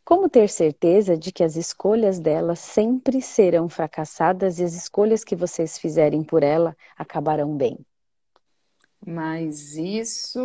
Como 0.05 0.29
ter 0.29 0.49
certeza 0.49 1.17
de 1.17 1.31
que 1.31 1.45
as 1.45 1.57
escolhas 1.57 2.19
dela 2.19 2.57
sempre 2.57 3.21
serão 3.21 3.69
fracassadas 3.69 4.59
e 4.59 4.65
as 4.65 4.73
escolhas 4.73 5.25
que 5.25 5.37
vocês 5.37 5.79
fizerem 5.79 6.23
por 6.23 6.43
ela 6.43 6.77
acabarão 6.97 7.57
bem? 7.57 7.79
Mas 9.05 9.77
isso. 9.77 10.41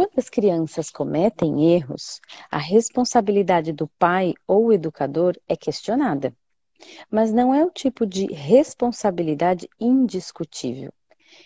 Quando 0.00 0.16
as 0.16 0.30
crianças 0.30 0.90
cometem 0.90 1.74
erros, 1.74 2.22
a 2.50 2.56
responsabilidade 2.56 3.70
do 3.70 3.86
pai 3.98 4.32
ou 4.46 4.72
educador 4.72 5.36
é 5.46 5.54
questionada. 5.54 6.34
Mas 7.10 7.30
não 7.30 7.54
é 7.54 7.62
o 7.62 7.70
tipo 7.70 8.06
de 8.06 8.24
responsabilidade 8.32 9.68
indiscutível. 9.78 10.90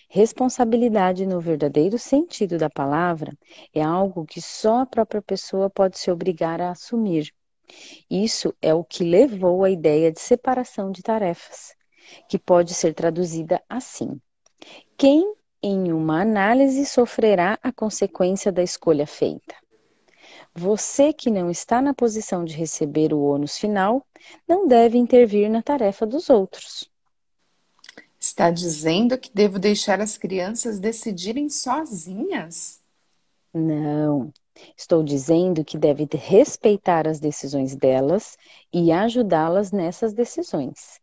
Responsabilidade, 0.09 1.27
no 1.27 1.41
verdadeiro 1.41 1.99
sentido 1.99 2.57
da 2.57 2.71
palavra, 2.71 3.37
é 3.75 3.83
algo 3.83 4.25
que 4.25 4.41
só 4.41 4.83
a 4.83 4.87
própria 4.87 5.21
pessoa 5.21 5.69
pode 5.69 5.99
se 5.99 6.09
obrigar 6.09 6.61
a 6.61 6.71
assumir. 6.71 7.35
Isso 8.09 8.55
é 8.63 8.73
o 8.73 8.85
que 8.85 9.03
levou 9.03 9.65
à 9.65 9.71
ideia 9.71 10.13
de 10.13 10.21
separação 10.21 10.93
de 10.93 11.03
tarefas, 11.03 11.75
que 12.29 12.39
pode 12.39 12.73
ser 12.73 12.95
traduzida 12.95 13.61
assim: 13.69 14.17
quem, 14.97 15.35
em 15.67 15.91
uma 15.93 16.21
análise, 16.21 16.85
sofrerá 16.85 17.59
a 17.63 17.73
consequência 17.73 18.53
da 18.53 18.63
escolha 18.63 19.07
feita? 19.07 19.55
Você 20.55 21.11
que 21.11 21.31
não 21.31 21.51
está 21.51 21.81
na 21.81 21.95
posição 21.95 22.45
de 22.45 22.55
receber 22.55 23.15
o 23.15 23.23
ônus 23.23 23.57
final, 23.57 24.07
não 24.47 24.69
deve 24.69 24.99
intervir 24.99 25.51
na 25.51 25.63
tarefa 25.63 26.05
dos 26.05 26.29
outros. 26.29 26.91
Está 28.21 28.51
dizendo 28.51 29.17
que 29.19 29.31
devo 29.33 29.59
deixar 29.59 30.03
as 30.03 30.19
crianças 30.19 30.79
decidirem 30.79 31.49
sozinhas? 31.49 32.81
Não. 33.53 34.31
Estou 34.77 35.03
dizendo 35.03 35.65
que 35.65 35.79
deve 35.79 36.07
respeitar 36.13 37.09
as 37.09 37.19
decisões 37.19 37.75
delas 37.75 38.37
e 38.71 38.93
ajudá-las 38.93 39.73
nessas 39.73 40.13
decisões. 40.13 41.01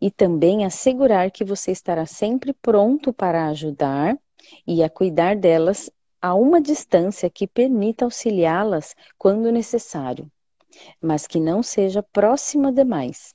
E 0.00 0.10
também 0.10 0.64
assegurar 0.64 1.30
que 1.30 1.44
você 1.44 1.70
estará 1.70 2.06
sempre 2.06 2.52
pronto 2.52 3.12
para 3.12 3.48
ajudar 3.48 4.18
e 4.66 4.82
a 4.82 4.90
cuidar 4.90 5.36
delas 5.36 5.90
a 6.20 6.34
uma 6.34 6.60
distância 6.60 7.28
que 7.28 7.46
permita 7.46 8.04
auxiliá-las 8.04 8.94
quando 9.18 9.52
necessário, 9.52 10.30
mas 11.00 11.26
que 11.26 11.38
não 11.38 11.62
seja 11.62 12.02
próxima 12.02 12.72
demais. 12.72 13.34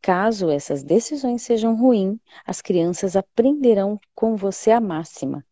Caso 0.00 0.50
essas 0.50 0.82
decisões 0.82 1.42
sejam 1.42 1.76
ruins, 1.76 2.18
as 2.46 2.60
crianças 2.60 3.14
aprenderão 3.14 4.00
com 4.14 4.36
você 4.36 4.70
a 4.70 4.80
máxima. 4.80 5.44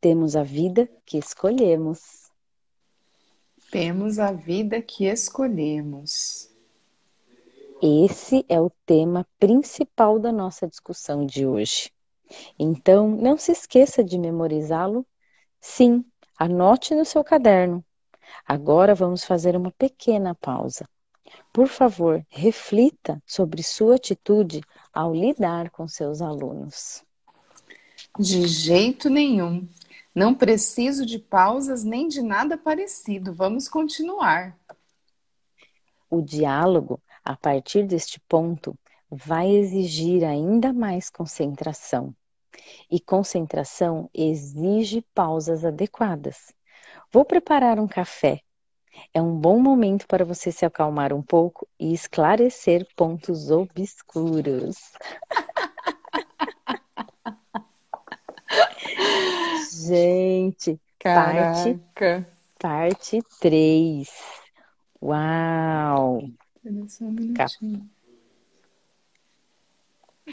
Temos 0.00 0.36
a 0.36 0.42
vida 0.42 0.88
que 1.04 1.18
escolhemos. 1.18 2.30
Temos 3.70 4.18
a 4.18 4.32
vida 4.32 4.80
que 4.80 5.06
escolhemos. 5.06 6.55
Esse 7.82 8.44
é 8.48 8.58
o 8.58 8.70
tema 8.86 9.26
principal 9.38 10.18
da 10.18 10.32
nossa 10.32 10.66
discussão 10.66 11.26
de 11.26 11.46
hoje. 11.46 11.92
Então, 12.58 13.08
não 13.10 13.36
se 13.36 13.52
esqueça 13.52 14.02
de 14.02 14.18
memorizá-lo. 14.18 15.06
Sim, 15.60 16.04
anote 16.38 16.94
no 16.94 17.04
seu 17.04 17.22
caderno. 17.22 17.84
Agora 18.46 18.94
vamos 18.94 19.24
fazer 19.24 19.56
uma 19.56 19.70
pequena 19.70 20.34
pausa. 20.34 20.88
Por 21.52 21.68
favor, 21.68 22.24
reflita 22.28 23.22
sobre 23.26 23.62
sua 23.62 23.96
atitude 23.96 24.62
ao 24.92 25.14
lidar 25.14 25.70
com 25.70 25.86
seus 25.86 26.22
alunos. 26.22 27.04
De 28.18 28.46
jeito 28.46 29.10
nenhum. 29.10 29.68
Não 30.14 30.34
preciso 30.34 31.04
de 31.04 31.18
pausas 31.18 31.84
nem 31.84 32.08
de 32.08 32.22
nada 32.22 32.56
parecido. 32.56 33.34
Vamos 33.34 33.68
continuar. 33.68 34.56
O 36.08 36.22
diálogo, 36.22 36.98
a 37.26 37.36
partir 37.36 37.86
deste 37.88 38.20
ponto, 38.20 38.78
vai 39.10 39.50
exigir 39.50 40.22
ainda 40.22 40.72
mais 40.72 41.10
concentração. 41.10 42.14
E 42.88 43.00
concentração 43.00 44.08
exige 44.14 45.04
pausas 45.12 45.64
adequadas. 45.64 46.54
Vou 47.12 47.24
preparar 47.24 47.80
um 47.80 47.88
café. 47.88 48.42
É 49.12 49.20
um 49.20 49.36
bom 49.36 49.58
momento 49.58 50.06
para 50.06 50.24
você 50.24 50.52
se 50.52 50.64
acalmar 50.64 51.12
um 51.12 51.20
pouco 51.20 51.66
e 51.80 51.92
esclarecer 51.92 52.86
pontos 52.94 53.50
obscuros. 53.50 54.76
Gente, 59.84 60.80
Caraca. 61.00 61.52
parte 61.52 61.80
parte 62.60 63.18
3. 63.40 64.08
Uau! 65.02 66.20
Espera 66.66 66.88
só 66.88 67.04
um 67.04 67.12
minutinho. 67.12 67.88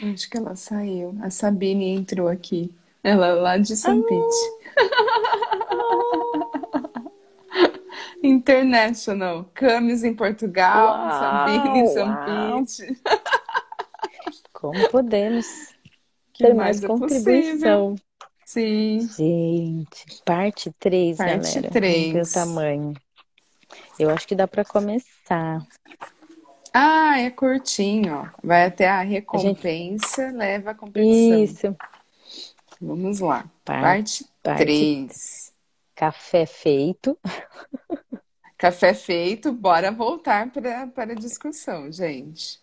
Acho 0.02 0.28
que 0.28 0.36
ela 0.36 0.56
saiu. 0.56 1.16
A 1.22 1.30
Sabine 1.30 1.90
entrou 1.90 2.26
aqui. 2.26 2.74
Ela 3.04 3.28
é 3.28 3.32
lá 3.34 3.56
de 3.56 3.76
São 3.76 4.02
Pete. 4.02 4.64
International. 8.22 9.48
Camis 9.54 10.02
em 10.02 10.14
Portugal, 10.14 10.98
Uau, 10.98 11.10
Sabine 11.10 11.78
em 11.80 11.86
São. 11.86 12.64
Pete. 12.64 13.00
Como 14.52 14.90
podemos 14.90 15.46
Que 16.32 16.46
ter 16.46 16.54
mais 16.54 16.80
mais 16.80 16.82
é 16.82 16.86
contribuição? 16.88 17.94
Sim. 18.44 19.08
Gente, 19.16 20.22
parte 20.24 20.72
3, 20.80 21.16
Parte 21.16 21.60
galera. 21.60 21.80
ver 21.80 22.22
o 22.22 22.32
tamanho. 22.32 22.94
Eu 23.98 24.10
acho 24.10 24.26
que 24.26 24.34
dá 24.34 24.48
para 24.48 24.64
começar. 24.64 25.64
Ah, 26.74 27.20
é 27.20 27.30
curtinho. 27.30 28.30
Vai 28.42 28.64
até 28.66 28.88
a 28.88 29.00
recompensa, 29.02 30.30
leva 30.32 30.72
a 30.72 30.74
competição. 30.74 31.42
Isso. 31.44 31.76
Vamos 32.80 33.20
lá. 33.20 33.48
Par- 33.64 33.80
Parte 33.80 34.24
parte 34.42 34.64
3. 34.64 35.54
Café 35.94 36.44
feito. 36.46 37.16
Café 38.58 38.92
feito, 38.92 39.52
bora 39.52 39.92
voltar 39.92 40.50
para 40.50 41.12
a 41.12 41.14
discussão, 41.14 41.92
gente. 41.92 42.60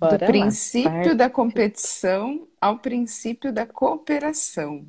Bora 0.00 0.18
Do 0.18 0.22
lá. 0.22 0.26
princípio 0.26 1.14
da 1.16 1.30
competição 1.30 2.48
ao 2.60 2.78
princípio 2.78 3.52
da 3.52 3.66
cooperação. 3.66 4.84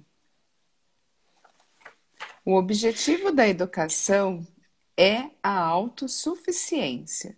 O 2.45 2.56
objetivo 2.56 3.32
da 3.32 3.47
educação 3.47 4.45
é 4.97 5.30
a 5.43 5.60
autossuficiência 5.60 7.38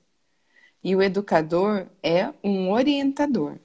e 0.84 0.96
o 0.96 1.02
educador 1.02 1.88
é 2.02 2.34
um 2.44 2.72
orientador. 2.72 3.58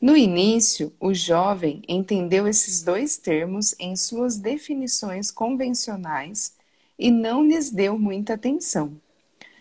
No 0.00 0.16
início, 0.16 0.92
o 0.98 1.14
jovem 1.14 1.82
entendeu 1.88 2.48
esses 2.48 2.82
dois 2.82 3.16
termos 3.16 3.74
em 3.78 3.94
suas 3.94 4.36
definições 4.36 5.30
convencionais 5.30 6.56
e 6.98 7.10
não 7.10 7.46
lhes 7.46 7.70
deu 7.70 7.96
muita 7.96 8.34
atenção. 8.34 9.00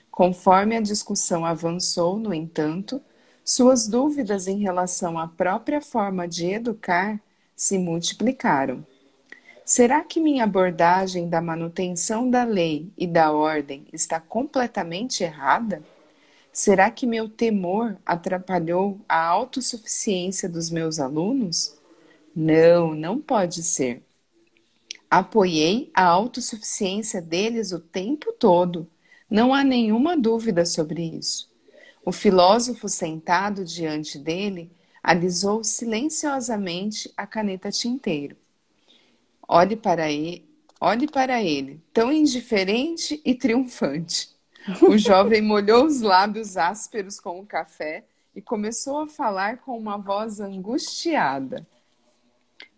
Conforme 0.10 0.76
a 0.76 0.82
discussão 0.82 1.46
avançou, 1.46 2.18
no 2.18 2.34
entanto, 2.34 3.02
suas 3.46 3.88
dúvidas 3.88 4.48
em 4.48 4.60
relação 4.60 5.18
à 5.18 5.28
própria 5.28 5.80
forma 5.80 6.28
de 6.28 6.48
educar 6.48 7.22
se 7.56 7.78
multiplicaram. 7.78 8.86
Será 9.64 10.04
que 10.04 10.20
minha 10.20 10.44
abordagem 10.44 11.30
da 11.30 11.40
manutenção 11.40 12.30
da 12.30 12.44
lei 12.44 12.92
e 12.98 13.06
da 13.06 13.32
ordem 13.32 13.86
está 13.94 14.20
completamente 14.20 15.24
errada? 15.24 15.84
Será 16.52 16.92
que 16.92 17.08
meu 17.08 17.30
temor 17.30 17.98
atrapalhou 18.06 19.00
a 19.08 19.26
autossuficiência 19.26 20.50
dos 20.50 20.70
meus 20.70 21.00
alunos? 21.00 21.78
Não, 22.36 22.94
não 22.94 23.20
pode 23.20 23.64
ser. 23.64 24.04
Apoiei 25.10 25.90
a 25.94 26.04
autossuficiência 26.06 27.22
deles 27.22 27.72
o 27.72 27.80
tempo 27.80 28.34
todo. 28.34 28.88
Não 29.30 29.54
há 29.54 29.64
nenhuma 29.64 30.18
dúvida 30.18 30.66
sobre 30.66 31.04
isso. 31.04 31.50
O 32.04 32.12
filósofo 32.12 32.90
sentado 32.90 33.64
diante 33.64 34.20
dele 34.20 34.72
alisou 35.02 35.64
silenciosamente 35.64 37.12
a 37.16 37.26
caneta 37.26 37.72
tinteiro. 37.72 38.36
Olhe 39.48 39.76
para 39.76 40.12
ele, 40.12 40.46
olhe 40.80 41.08
para 41.08 41.42
ele, 41.42 41.82
tão 41.94 42.12
indiferente 42.12 43.22
e 43.24 43.36
triunfante. 43.36 44.30
O 44.88 44.98
jovem 44.98 45.42
molhou 45.42 45.86
os 45.86 46.02
lábios 46.02 46.56
ásperos 46.56 47.20
com 47.20 47.40
o 47.40 47.46
café 47.46 48.04
e 48.36 48.42
começou 48.42 49.00
a 49.00 49.08
falar 49.08 49.58
com 49.58 49.78
uma 49.78 49.98
voz 49.98 50.40
angustiada. 50.40 51.66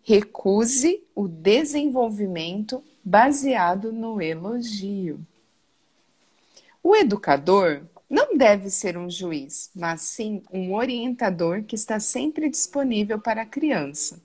Recuse 0.02 1.02
o 1.14 1.28
desenvolvimento 1.28 2.82
baseado 3.04 3.92
no 3.92 4.20
elogio. 4.20 5.20
O 6.82 6.96
educador 6.96 7.82
não 8.08 8.36
deve 8.36 8.70
ser 8.70 8.96
um 8.96 9.08
juiz, 9.08 9.70
mas 9.74 10.02
sim 10.02 10.42
um 10.52 10.74
orientador 10.74 11.62
que 11.64 11.74
está 11.74 11.98
sempre 11.98 12.48
disponível 12.48 13.18
para 13.18 13.42
a 13.42 13.46
criança. 13.46 14.22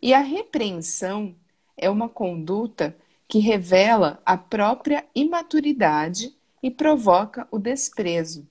E 0.00 0.12
a 0.14 0.20
repreensão 0.20 1.34
é 1.76 1.88
uma 1.88 2.08
conduta 2.08 2.96
que 3.28 3.38
revela 3.38 4.20
a 4.26 4.36
própria 4.36 5.04
imaturidade 5.14 6.34
e 6.62 6.70
provoca 6.70 7.48
o 7.50 7.58
desprezo. 7.58 8.46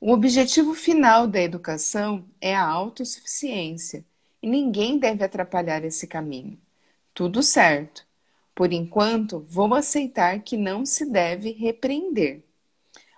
O 0.00 0.12
objetivo 0.12 0.74
final 0.74 1.26
da 1.26 1.40
educação 1.40 2.24
é 2.40 2.54
a 2.54 2.64
autossuficiência 2.64 4.04
e 4.40 4.48
ninguém 4.48 4.98
deve 4.98 5.24
atrapalhar 5.24 5.84
esse 5.84 6.06
caminho. 6.06 6.58
Tudo 7.12 7.42
certo. 7.42 8.06
Por 8.54 8.72
enquanto, 8.72 9.40
vou 9.48 9.74
aceitar 9.74 10.40
que 10.42 10.56
não 10.56 10.84
se 10.86 11.04
deve 11.04 11.50
repreender. 11.52 12.44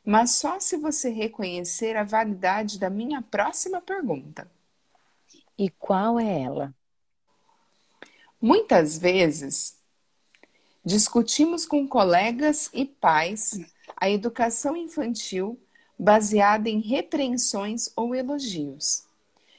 Mas 0.04 0.32
só 0.32 0.58
se 0.58 0.76
você 0.76 1.10
reconhecer 1.10 1.96
a 1.96 2.04
validade 2.04 2.78
da 2.78 2.88
minha 2.88 3.20
próxima 3.20 3.80
pergunta. 3.80 4.50
E 5.58 5.68
qual 5.68 6.18
é 6.18 6.42
ela? 6.42 6.74
Muitas 8.40 8.96
vezes, 8.96 9.76
discutimos 10.82 11.66
com 11.66 11.86
colegas 11.86 12.70
e 12.72 12.86
pais 12.86 13.60
a 14.00 14.10
educação 14.10 14.74
infantil 14.76 15.60
baseada 15.98 16.70
em 16.70 16.80
repreensões 16.80 17.90
ou 17.94 18.14
elogios. 18.14 19.04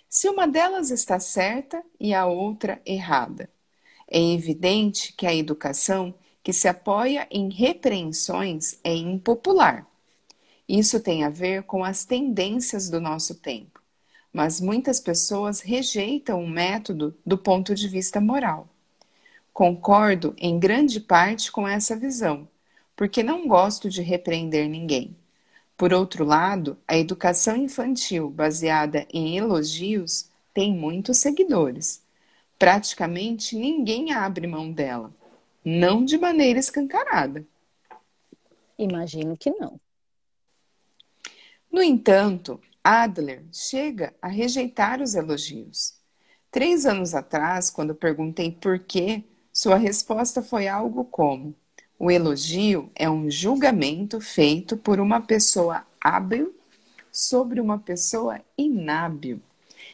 Se 0.09 0.27
uma 0.27 0.47
delas 0.47 0.89
está 0.89 1.19
certa 1.19 1.81
e 1.99 2.13
a 2.13 2.25
outra 2.25 2.81
errada, 2.85 3.47
é 4.07 4.19
evidente 4.19 5.13
que 5.13 5.27
a 5.27 5.33
educação 5.33 6.13
que 6.43 6.51
se 6.51 6.67
apoia 6.67 7.27
em 7.29 7.49
repreensões 7.49 8.79
é 8.83 8.93
impopular. 8.93 9.87
Isso 10.67 10.99
tem 10.99 11.23
a 11.23 11.29
ver 11.29 11.63
com 11.63 11.83
as 11.83 12.03
tendências 12.03 12.89
do 12.89 12.99
nosso 12.99 13.35
tempo, 13.35 13.81
mas 14.33 14.59
muitas 14.59 14.99
pessoas 14.99 15.61
rejeitam 15.61 16.43
o 16.43 16.49
método 16.49 17.15
do 17.25 17.37
ponto 17.37 17.75
de 17.75 17.87
vista 17.87 18.19
moral. 18.19 18.67
Concordo 19.53 20.33
em 20.37 20.57
grande 20.57 20.99
parte 20.99 21.51
com 21.51 21.67
essa 21.67 21.95
visão, 21.95 22.47
porque 22.95 23.23
não 23.23 23.47
gosto 23.47 23.89
de 23.89 24.01
repreender 24.01 24.69
ninguém. 24.69 25.15
Por 25.77 25.93
outro 25.93 26.23
lado, 26.23 26.77
a 26.87 26.97
educação 26.97 27.55
infantil 27.55 28.29
baseada 28.29 29.07
em 29.11 29.37
elogios 29.37 30.29
tem 30.53 30.73
muitos 30.73 31.17
seguidores. 31.17 32.03
Praticamente 32.59 33.55
ninguém 33.55 34.13
abre 34.13 34.45
mão 34.45 34.71
dela, 34.71 35.11
não 35.65 36.05
de 36.05 36.17
maneira 36.17 36.59
escancarada. 36.59 37.43
Imagino 38.77 39.35
que 39.35 39.49
não. 39.49 39.79
No 41.71 41.81
entanto, 41.81 42.59
Adler 42.83 43.43
chega 43.51 44.13
a 44.21 44.27
rejeitar 44.27 45.01
os 45.01 45.15
elogios. 45.15 45.95
Três 46.51 46.85
anos 46.85 47.15
atrás, 47.15 47.69
quando 47.69 47.95
perguntei 47.95 48.51
por 48.51 48.77
quê, 48.77 49.23
sua 49.53 49.77
resposta 49.77 50.41
foi 50.41 50.67
algo 50.67 51.05
como: 51.05 51.55
o 52.03 52.09
elogio 52.09 52.89
é 52.95 53.07
um 53.07 53.29
julgamento 53.29 54.19
feito 54.19 54.75
por 54.75 54.99
uma 54.99 55.21
pessoa 55.21 55.85
hábil 56.03 56.51
sobre 57.11 57.61
uma 57.61 57.77
pessoa 57.77 58.41
inábil, 58.57 59.39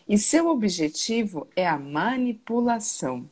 e 0.08 0.18
seu 0.18 0.48
objetivo 0.48 1.50
é 1.54 1.68
a 1.68 1.78
manipulação. 1.78 3.30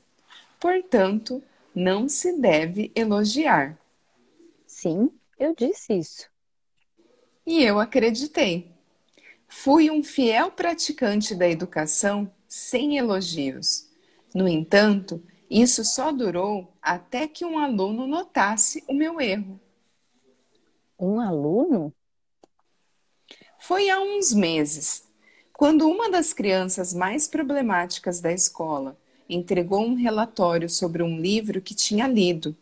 Portanto, 0.60 1.42
não 1.74 2.10
se 2.10 2.38
deve 2.38 2.92
elogiar. 2.94 3.80
Sim, 4.68 5.10
eu 5.40 5.56
disse 5.56 5.94
isso. 5.94 6.30
E 7.48 7.64
eu 7.64 7.80
acreditei. 7.80 8.70
Fui 9.48 9.90
um 9.90 10.04
fiel 10.04 10.52
praticante 10.52 11.34
da 11.34 11.48
educação 11.48 12.30
sem 12.46 12.98
elogios. 12.98 13.88
No 14.34 14.50
entanto, 14.50 15.24
isso 15.62 15.86
só 15.86 16.12
durou 16.12 16.74
até 16.82 17.28
que 17.28 17.46
um 17.46 17.58
aluno 17.58 18.06
notasse 18.06 18.84
o 18.88 18.94
meu 18.94 19.22
erro. 19.22 19.60
Um 21.00 21.20
aluno? 21.20 21.94
Foi 23.60 23.90
há 23.90 24.00
uns 24.00 24.34
meses, 24.34 25.08
quando 25.54 25.88
uma 25.90 26.10
das 26.10 26.34
crianças 26.34 26.94
mais 26.94 27.28
problemáticas 27.28 28.20
da 28.20 28.32
escola 28.32 28.98
entregou 29.30 29.84
um 29.84 29.96
relatório 29.96 30.70
sobre 30.70 31.02
um 31.02 31.20
livro 31.20 31.62
que 31.62 31.74
tinha 31.74 32.08
lido. 32.08 32.56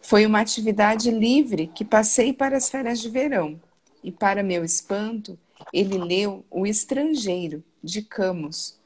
Foi 0.00 0.24
uma 0.24 0.40
atividade 0.40 1.10
livre 1.10 1.66
que 1.66 1.84
passei 1.84 2.32
para 2.32 2.56
as 2.56 2.70
férias 2.70 3.00
de 3.00 3.08
verão, 3.08 3.60
e, 4.04 4.12
para 4.12 4.42
meu 4.42 4.64
espanto, 4.64 5.38
ele 5.72 5.98
leu 5.98 6.44
O 6.50 6.66
Estrangeiro, 6.66 7.64
de 7.82 8.02
Camus. 8.02 8.77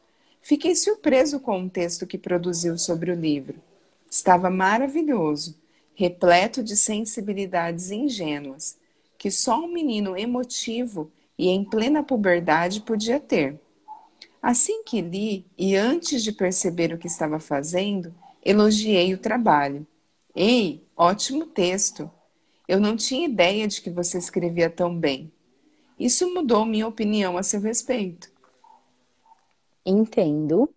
Fiquei 0.43 0.74
surpreso 0.74 1.38
com 1.38 1.64
o 1.64 1.70
texto 1.70 2.05
que 2.05 2.18
produziu 2.18 2.76
sobre 2.76 3.12
o 3.12 3.14
livro. 3.14 3.62
Estava 4.11 4.51
maravilhoso, 4.51 5.57
repleto 5.95 6.64
de 6.64 6.76
sensibilidades 6.76 7.93
ingênuas, 7.93 8.76
que 9.16 9.30
só 9.30 9.61
um 9.61 9.72
menino 9.72 10.18
emotivo 10.18 11.12
e 11.38 11.49
em 11.49 11.64
plena 11.64 12.03
puberdade 12.03 12.80
podia 12.80 13.20
ter. 13.20 13.61
Assim 14.43 14.82
que 14.82 15.01
li, 15.01 15.47
e 15.57 15.76
antes 15.76 16.24
de 16.24 16.32
perceber 16.32 16.93
o 16.93 16.99
que 16.99 17.07
estava 17.07 17.38
fazendo, 17.38 18.12
elogiei 18.45 19.14
o 19.14 19.18
trabalho. 19.18 19.86
Ei, 20.34 20.82
ótimo 20.97 21.47
texto! 21.47 22.11
Eu 22.66 22.80
não 22.80 22.97
tinha 22.97 23.28
ideia 23.28 23.68
de 23.68 23.80
que 23.80 23.90
você 23.90 24.18
escrevia 24.18 24.68
tão 24.68 24.99
bem. 24.99 25.30
Isso 25.97 26.34
mudou 26.34 26.64
minha 26.64 26.88
opinião 26.88 27.38
a 27.38 27.45
seu 27.45 27.61
respeito. 27.61 28.31
Entendo. 29.84 30.74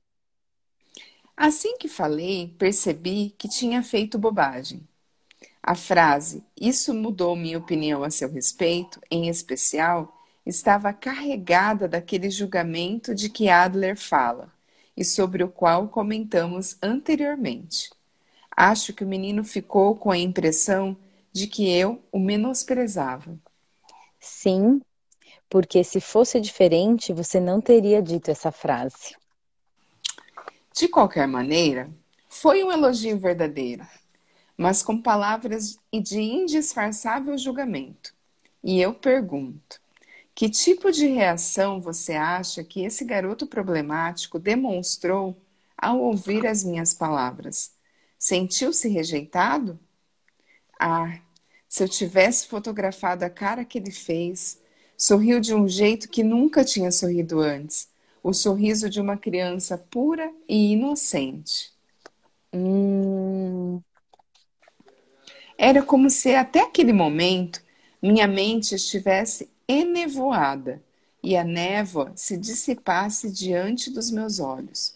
Assim 1.35 1.77
que 1.77 1.87
falei, 1.87 2.55
percebi 2.57 3.35
que 3.37 3.47
tinha 3.47 3.83
feito 3.83 4.17
bobagem. 4.17 4.87
A 5.61 5.75
frase 5.75 6.43
Isso 6.59 6.93
mudou 6.93 7.35
minha 7.35 7.57
opinião 7.57 8.03
a 8.03 8.09
seu 8.09 8.31
respeito, 8.31 9.01
em 9.11 9.27
especial, 9.27 10.15
estava 10.45 10.93
carregada 10.93 11.87
daquele 11.87 12.29
julgamento 12.29 13.15
de 13.15 13.29
que 13.29 13.49
Adler 13.49 13.97
fala 13.97 14.53
e 14.95 15.03
sobre 15.03 15.43
o 15.43 15.49
qual 15.49 15.89
comentamos 15.89 16.77
anteriormente. 16.81 17.89
Acho 18.55 18.93
que 18.93 19.03
o 19.03 19.07
menino 19.07 19.43
ficou 19.43 19.95
com 19.95 20.11
a 20.11 20.17
impressão 20.17 20.97
de 21.33 21.47
que 21.47 21.69
eu 21.69 22.01
o 22.11 22.19
menosprezava. 22.19 23.37
Sim, 24.19 24.81
porque 25.49 25.83
se 25.83 25.99
fosse 25.99 26.39
diferente, 26.39 27.13
você 27.13 27.39
não 27.39 27.61
teria 27.61 28.01
dito 28.01 28.29
essa 28.29 28.51
frase. 28.51 29.15
De 30.73 30.87
qualquer 30.87 31.27
maneira, 31.27 31.89
foi 32.27 32.63
um 32.63 32.71
elogio 32.71 33.17
verdadeiro, 33.17 33.87
mas 34.57 34.83
com 34.83 35.01
palavras 35.01 35.77
de 35.93 36.19
indisfarçável 36.19 37.37
julgamento. 37.37 38.13
E 38.63 38.81
eu 38.81 38.93
pergunto: 38.93 39.79
que 40.35 40.49
tipo 40.49 40.91
de 40.91 41.07
reação 41.07 41.79
você 41.79 42.13
acha 42.13 42.61
que 42.61 42.83
esse 42.83 43.05
garoto 43.05 43.47
problemático 43.47 44.37
demonstrou 44.37 45.41
ao 45.77 46.01
ouvir 46.01 46.45
as 46.45 46.61
minhas 46.61 46.93
palavras? 46.93 47.73
Sentiu-se 48.19 48.89
rejeitado? 48.89 49.79
Ah, 50.77 51.21
se 51.69 51.83
eu 51.83 51.87
tivesse 51.87 52.47
fotografado 52.47 53.23
a 53.23 53.29
cara 53.29 53.63
que 53.63 53.77
ele 53.77 53.91
fez, 53.91 54.61
sorriu 54.97 55.39
de 55.39 55.53
um 55.53 55.67
jeito 55.67 56.09
que 56.09 56.23
nunca 56.23 56.63
tinha 56.63 56.91
sorrido 56.91 57.39
antes 57.39 57.87
o 58.25 58.33
sorriso 58.33 58.89
de 58.89 58.99
uma 58.99 59.15
criança 59.15 59.77
pura 59.77 60.33
e 60.49 60.71
inocente. 60.73 61.71
Hum... 62.51 63.79
Era 65.55 65.83
como 65.83 66.09
se 66.09 66.33
até 66.33 66.61
aquele 66.61 66.91
momento 66.91 67.61
minha 68.01 68.27
mente 68.27 68.73
estivesse 68.73 69.47
enevoada 69.67 70.81
e 71.21 71.37
a 71.37 71.43
névoa 71.43 72.13
se 72.15 72.35
dissipasse 72.35 73.31
diante 73.31 73.91
dos 73.91 74.09
meus 74.09 74.39
olhos. 74.39 74.95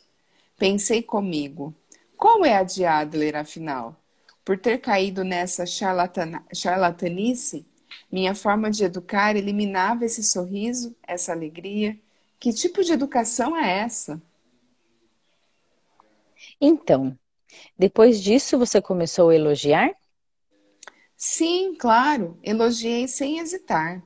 Pensei 0.58 1.04
comigo, 1.04 1.72
qual 2.18 2.43
é 2.43 2.56
a 2.56 2.64
de 2.64 2.84
Adler, 2.84 3.36
afinal? 3.36 3.95
Por 4.43 4.58
ter 4.58 4.80
caído 4.80 5.24
nessa 5.24 5.66
charlatanice, 5.68 7.64
minha 8.12 8.34
forma 8.34 8.70
de 8.70 8.84
educar 8.84 9.36
eliminava 9.36 10.06
esse 10.06 10.24
sorriso, 10.24 10.96
essa 11.06 11.32
alegria. 11.32 11.98
Que 12.40 12.54
tipo 12.54 12.84
de 12.84 12.94
educação 12.94 13.56
é 13.56 13.80
essa? 13.80 14.22
Então, 16.60 17.18
depois 17.78 18.22
disso 18.22 18.58
você 18.58 18.82
começou 18.82 19.30
a 19.30 19.36
elogiar? 19.36 19.92
Sim, 21.16 21.76
claro, 21.76 22.40
elogiei 22.42 23.08
sem 23.08 23.40
hesitar. 23.40 24.02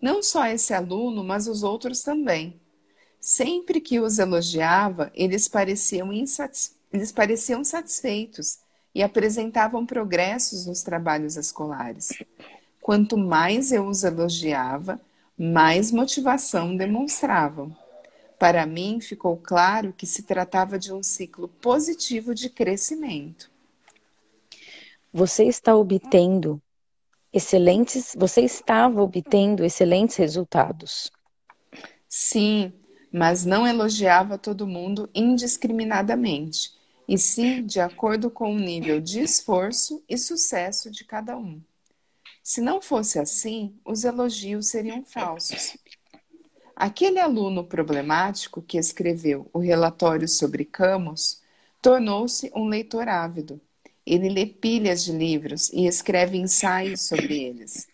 Não 0.00 0.22
só 0.22 0.46
esse 0.46 0.72
aluno, 0.72 1.24
mas 1.24 1.46
os 1.48 1.62
outros 1.62 2.02
também. 2.02 2.60
Sempre 3.20 3.80
que 3.80 4.00
os 4.00 4.18
elogiava, 4.18 5.10
eles 5.14 5.48
pareciam, 5.48 6.12
insatis... 6.12 6.76
eles 6.92 7.12
pareciam 7.12 7.62
satisfeitos 7.64 8.58
e 8.94 9.02
apresentavam 9.02 9.86
progressos 9.86 10.66
nos 10.66 10.82
trabalhos 10.82 11.36
escolares. 11.36 12.08
Quanto 12.82 13.16
mais 13.16 13.70
eu 13.70 13.86
os 13.86 14.02
elogiava, 14.02 15.00
mais 15.38 15.92
motivação 15.92 16.76
demonstravam. 16.76 17.74
Para 18.40 18.66
mim, 18.66 19.00
ficou 19.00 19.36
claro 19.36 19.94
que 19.96 20.04
se 20.04 20.24
tratava 20.24 20.76
de 20.76 20.92
um 20.92 21.00
ciclo 21.00 21.46
positivo 21.46 22.34
de 22.34 22.50
crescimento. 22.50 23.48
Você 25.12 25.44
está 25.44 25.76
obtendo 25.76 26.60
excelentes, 27.32 28.16
você 28.18 28.40
estava 28.40 29.00
obtendo 29.00 29.64
excelentes 29.64 30.16
resultados. 30.16 31.08
Sim, 32.08 32.72
mas 33.12 33.44
não 33.44 33.64
elogiava 33.64 34.36
todo 34.36 34.66
mundo 34.66 35.08
indiscriminadamente, 35.14 36.72
e 37.06 37.16
sim 37.16 37.64
de 37.64 37.78
acordo 37.78 38.28
com 38.28 38.52
o 38.52 38.58
nível 38.58 39.00
de 39.00 39.20
esforço 39.20 40.02
e 40.08 40.18
sucesso 40.18 40.90
de 40.90 41.04
cada 41.04 41.36
um. 41.36 41.62
Se 42.42 42.60
não 42.60 42.80
fosse 42.80 43.18
assim, 43.18 43.74
os 43.84 44.04
elogios 44.04 44.68
seriam 44.68 45.04
falsos. 45.04 45.76
Aquele 46.74 47.20
aluno 47.20 47.64
problemático 47.64 48.60
que 48.60 48.78
escreveu 48.78 49.48
o 49.52 49.58
relatório 49.58 50.26
sobre 50.26 50.64
Camus 50.64 51.40
tornou-se 51.80 52.50
um 52.54 52.66
leitor 52.66 53.08
ávido 53.08 53.60
ele 54.04 54.28
lê 54.28 54.46
pilhas 54.46 55.04
de 55.04 55.12
livros 55.12 55.72
e 55.72 55.86
escreve 55.86 56.36
ensaios 56.36 57.02
sobre 57.02 57.40
eles. 57.42 57.88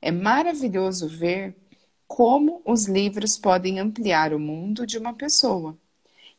É 0.00 0.10
maravilhoso 0.10 1.08
ver 1.08 1.54
como 2.06 2.60
os 2.64 2.86
livros 2.86 3.38
podem 3.38 3.78
ampliar 3.78 4.34
o 4.34 4.40
mundo 4.40 4.86
de 4.86 4.98
uma 4.98 5.14
pessoa. 5.14 5.76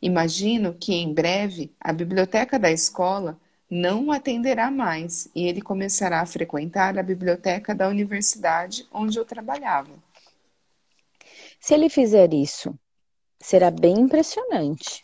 Imagino 0.01 0.73
que 0.73 0.93
em 0.93 1.13
breve 1.13 1.73
a 1.79 1.93
biblioteca 1.93 2.59
da 2.59 2.69
escola 2.71 3.39
não 3.73 4.05
o 4.05 4.11
atenderá 4.11 4.69
mais 4.69 5.27
e 5.33 5.47
ele 5.47 5.61
começará 5.61 6.21
a 6.21 6.25
frequentar 6.25 6.97
a 6.97 7.03
biblioteca 7.03 7.73
da 7.73 7.89
universidade 7.89 8.87
onde 8.91 9.17
eu 9.17 9.25
trabalhava. 9.25 9.91
Se 11.59 11.73
ele 11.73 11.89
fizer 11.89 12.33
isso, 12.33 12.77
será 13.39 13.71
bem 13.71 13.99
impressionante. 13.99 15.03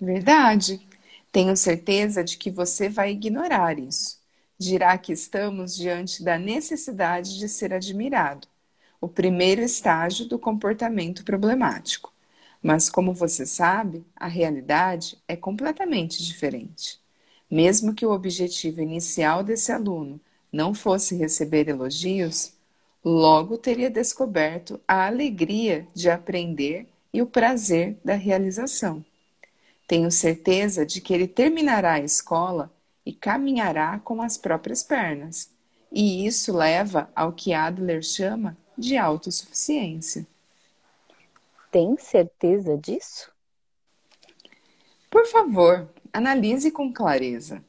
Verdade. 0.00 0.80
Tenho 1.30 1.56
certeza 1.56 2.24
de 2.24 2.36
que 2.36 2.50
você 2.50 2.88
vai 2.88 3.12
ignorar 3.12 3.78
isso. 3.78 4.18
Dirá 4.58 4.98
que 4.98 5.12
estamos 5.12 5.76
diante 5.76 6.24
da 6.24 6.36
necessidade 6.36 7.38
de 7.38 7.48
ser 7.48 7.72
admirado, 7.72 8.48
o 9.00 9.06
primeiro 9.06 9.62
estágio 9.62 10.26
do 10.26 10.40
comportamento 10.40 11.24
problemático. 11.24 12.12
Mas, 12.60 12.90
como 12.90 13.14
você 13.14 13.46
sabe, 13.46 14.04
a 14.16 14.26
realidade 14.26 15.16
é 15.28 15.36
completamente 15.36 16.22
diferente. 16.22 16.99
Mesmo 17.50 17.94
que 17.94 18.06
o 18.06 18.12
objetivo 18.12 18.80
inicial 18.80 19.42
desse 19.42 19.72
aluno 19.72 20.20
não 20.52 20.72
fosse 20.72 21.16
receber 21.16 21.68
elogios, 21.68 22.52
logo 23.04 23.58
teria 23.58 23.90
descoberto 23.90 24.80
a 24.86 25.06
alegria 25.06 25.86
de 25.94 26.08
aprender 26.08 26.86
e 27.12 27.20
o 27.20 27.26
prazer 27.26 27.98
da 28.04 28.14
realização. 28.14 29.04
Tenho 29.86 30.10
certeza 30.10 30.86
de 30.86 31.00
que 31.00 31.12
ele 31.12 31.26
terminará 31.26 31.94
a 31.94 32.00
escola 32.00 32.72
e 33.04 33.12
caminhará 33.12 33.98
com 33.98 34.22
as 34.22 34.38
próprias 34.38 34.84
pernas. 34.84 35.50
E 35.90 36.24
isso 36.24 36.56
leva 36.56 37.10
ao 37.16 37.32
que 37.32 37.52
Adler 37.52 38.02
chama 38.02 38.56
de 38.78 38.96
autossuficiência. 38.96 40.24
Tem 41.72 41.96
certeza 41.98 42.76
disso? 42.78 43.32
Por 45.10 45.26
favor, 45.26 45.88
analise 46.12 46.70
com 46.70 46.92
clareza. 46.92 47.64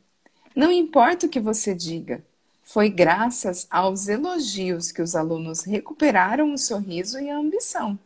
Não 0.56 0.72
importa 0.72 1.26
o 1.26 1.30
que 1.30 1.40
você 1.40 1.74
diga, 1.74 2.24
foi 2.64 2.90
graças 2.90 3.68
aos 3.70 4.08
elogios 4.08 4.92
que 4.92 5.02
os 5.02 5.16
alunos 5.16 5.62
recuperaram 5.64 6.54
o 6.54 6.58
sorriso 6.58 7.20
e 7.20 7.30
a 7.30 7.38
ambição. 7.38 7.98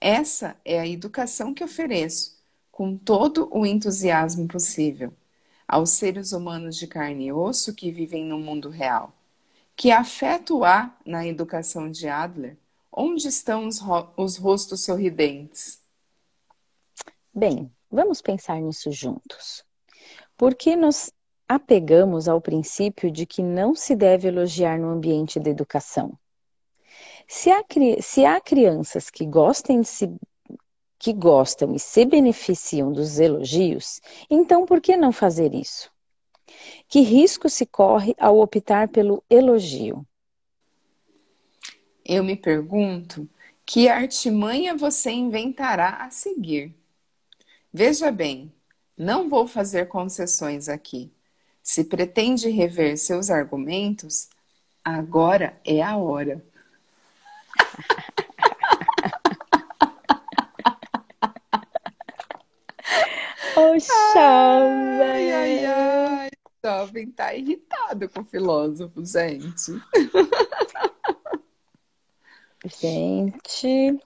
Essa 0.00 0.56
é 0.64 0.80
a 0.80 0.86
educação 0.86 1.52
que 1.52 1.64
ofereço 1.64 2.38
com 2.70 2.96
todo 2.96 3.48
o 3.50 3.66
entusiasmo 3.66 4.48
possível 4.48 5.12
aos 5.68 5.90
seres 5.90 6.32
humanos 6.32 6.76
de 6.76 6.86
carne 6.86 7.26
e 7.26 7.32
osso 7.32 7.74
que 7.74 7.92
vivem 7.92 8.24
no 8.24 8.38
mundo 8.38 8.68
real. 8.68 9.14
Que 9.76 9.90
afeto 9.90 10.64
há 10.64 10.94
na 11.06 11.26
educação 11.26 11.90
de 11.90 12.08
Adler? 12.08 12.56
Onde 12.92 13.28
estão 13.28 13.66
os, 13.66 13.78
ro 13.78 14.12
os 14.16 14.36
rostos 14.36 14.84
sorridentes? 14.84 15.80
Bem, 17.32 17.70
vamos 17.90 18.22
pensar 18.22 18.60
nisso 18.60 18.90
juntos. 18.92 19.64
Por 20.36 20.54
que 20.54 20.76
nos 20.76 21.12
apegamos 21.48 22.28
ao 22.28 22.40
princípio 22.40 23.10
de 23.10 23.26
que 23.26 23.42
não 23.42 23.74
se 23.74 23.96
deve 23.96 24.28
elogiar 24.28 24.78
no 24.78 24.88
ambiente 24.88 25.40
da 25.40 25.50
educação? 25.50 26.18
Se 27.26 27.50
há, 27.50 27.62
se 28.00 28.24
há 28.24 28.40
crianças 28.40 29.10
que 29.10 29.26
gostem 29.26 29.80
de 29.80 29.88
se 29.88 30.12
que 30.98 31.14
gostam 31.14 31.74
e 31.74 31.78
se 31.78 32.04
beneficiam 32.04 32.92
dos 32.92 33.18
elogios, 33.18 34.02
então 34.28 34.66
por 34.66 34.82
que 34.82 34.98
não 34.98 35.10
fazer 35.10 35.54
isso? 35.54 35.90
Que 36.86 37.00
risco 37.00 37.48
se 37.48 37.64
corre 37.64 38.14
ao 38.18 38.38
optar 38.38 38.88
pelo 38.88 39.24
elogio? 39.30 40.06
Eu 42.04 42.22
me 42.22 42.36
pergunto 42.36 43.26
que 43.64 43.88
artimanha 43.88 44.76
você 44.76 45.10
inventará 45.10 46.04
a 46.04 46.10
seguir. 46.10 46.74
Veja 47.72 48.10
bem, 48.10 48.52
não 48.96 49.28
vou 49.28 49.46
fazer 49.46 49.86
concessões 49.86 50.68
aqui. 50.68 51.12
Se 51.62 51.84
pretende 51.84 52.48
rever 52.50 52.98
seus 52.98 53.30
argumentos, 53.30 54.28
agora 54.84 55.56
é 55.64 55.80
a 55.80 55.96
hora. 55.96 56.44
Oxa, 63.56 64.20
ai, 64.20 65.32
ai, 65.32 65.64
ai. 65.66 66.30
O 66.44 66.66
jovem 66.66 67.10
tá 67.12 67.34
irritado 67.34 68.08
com 68.08 68.22
o 68.22 68.24
filósofo, 68.24 69.04
gente. 69.04 69.72
Gente. 72.64 74.00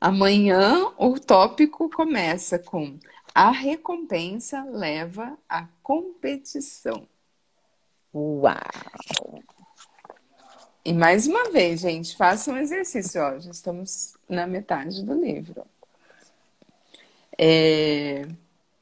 Amanhã 0.00 0.92
o 0.96 1.18
tópico 1.18 1.90
começa 1.90 2.58
com 2.58 2.98
a 3.34 3.50
recompensa 3.50 4.64
leva 4.64 5.36
à 5.48 5.66
competição. 5.82 7.06
Uau! 8.14 8.54
E 10.84 10.92
mais 10.92 11.26
uma 11.26 11.50
vez, 11.50 11.80
gente, 11.80 12.16
façam 12.16 12.54
um 12.54 12.58
exercício. 12.58 13.20
Ó, 13.20 13.38
já 13.38 13.50
estamos 13.50 14.14
na 14.28 14.46
metade 14.46 15.04
do 15.04 15.14
livro. 15.14 15.66
É, 17.36 18.26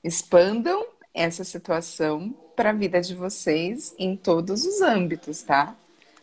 expandam 0.04 0.86
essa 1.12 1.44
situação 1.44 2.30
para 2.54 2.70
a 2.70 2.74
vida 2.74 3.00
de 3.00 3.14
vocês 3.14 3.94
em 3.98 4.16
todos 4.16 4.64
os 4.64 4.80
âmbitos, 4.82 5.42
tá? 5.42 5.76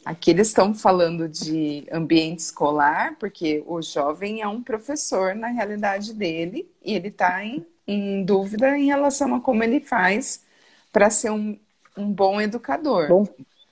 Aqui 0.06 0.32
eles 0.32 0.50
estão 0.50 0.74
falando 0.74 1.30
de 1.30 1.88
ambiente 1.92 2.40
escolar, 2.40 3.16
porque 3.18 3.64
o 3.66 3.82
jovem 3.82 4.42
é 4.42 4.48
um 4.48 4.62
professor 4.62 5.34
na 5.34 5.48
realidade 5.48 6.14
dele 6.14 6.70
e 6.84 6.94
ele 6.94 7.08
está 7.08 7.44
em, 7.44 7.66
em, 7.88 8.24
dúvida 8.26 8.78
em 8.78 8.88
relação 8.88 9.34
a 9.34 9.40
como 9.40 9.64
ele 9.64 9.80
faz 9.80 10.44
para 10.92 11.10
ser 11.10 11.32
um, 11.32 11.58
um 11.98 12.12
bom 12.12 12.42
educador. 12.42 13.08
Bom, 13.08 13.28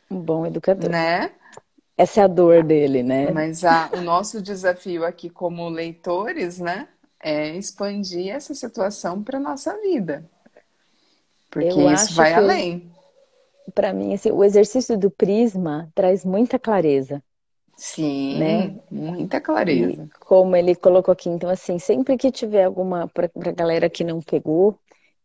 um 0.10 0.20
bom 0.20 0.46
educador. 0.46 0.90
Né? 0.90 1.32
Essa 1.98 2.22
é 2.22 2.24
a 2.24 2.28
dor 2.28 2.64
dele, 2.64 3.04
né? 3.04 3.30
Mas 3.32 3.66
a, 3.66 3.90
o 3.94 4.02
nosso 4.02 4.42
desafio 4.42 5.06
aqui 5.06 5.30
como 5.30 5.68
leitores, 5.68 6.60
né, 6.60 6.88
é 7.20 7.56
expandir 7.58 8.34
essa 8.34 8.56
situação 8.56 9.22
para 9.22 9.38
nossa 9.38 9.78
vida. 9.82 10.24
Porque 11.50 11.68
Eu 11.68 11.92
isso 11.92 12.16
vai 12.16 12.34
além 12.34 12.90
para 13.72 13.94
mim, 13.94 14.14
assim, 14.14 14.32
o 14.32 14.44
exercício 14.44 14.98
do 14.98 15.10
prisma 15.10 15.90
traz 15.96 16.24
muita 16.26 16.60
clareza. 16.60 17.24
Sim, 17.78 18.38
né? 18.38 18.80
muita 18.92 19.42
clareza. 19.42 20.04
E 20.04 20.20
como 20.20 20.56
ele 20.56 20.76
colocou 20.76 21.12
aqui, 21.12 21.30
então, 21.30 21.50
assim, 21.50 21.80
sempre 21.80 22.16
que 22.16 22.32
tiver 22.32 22.66
alguma, 22.66 23.08
para 23.08 23.30
a 23.34 23.52
galera 23.52 23.90
que 23.90 24.04
não 24.04 24.22
pegou, 24.22 24.78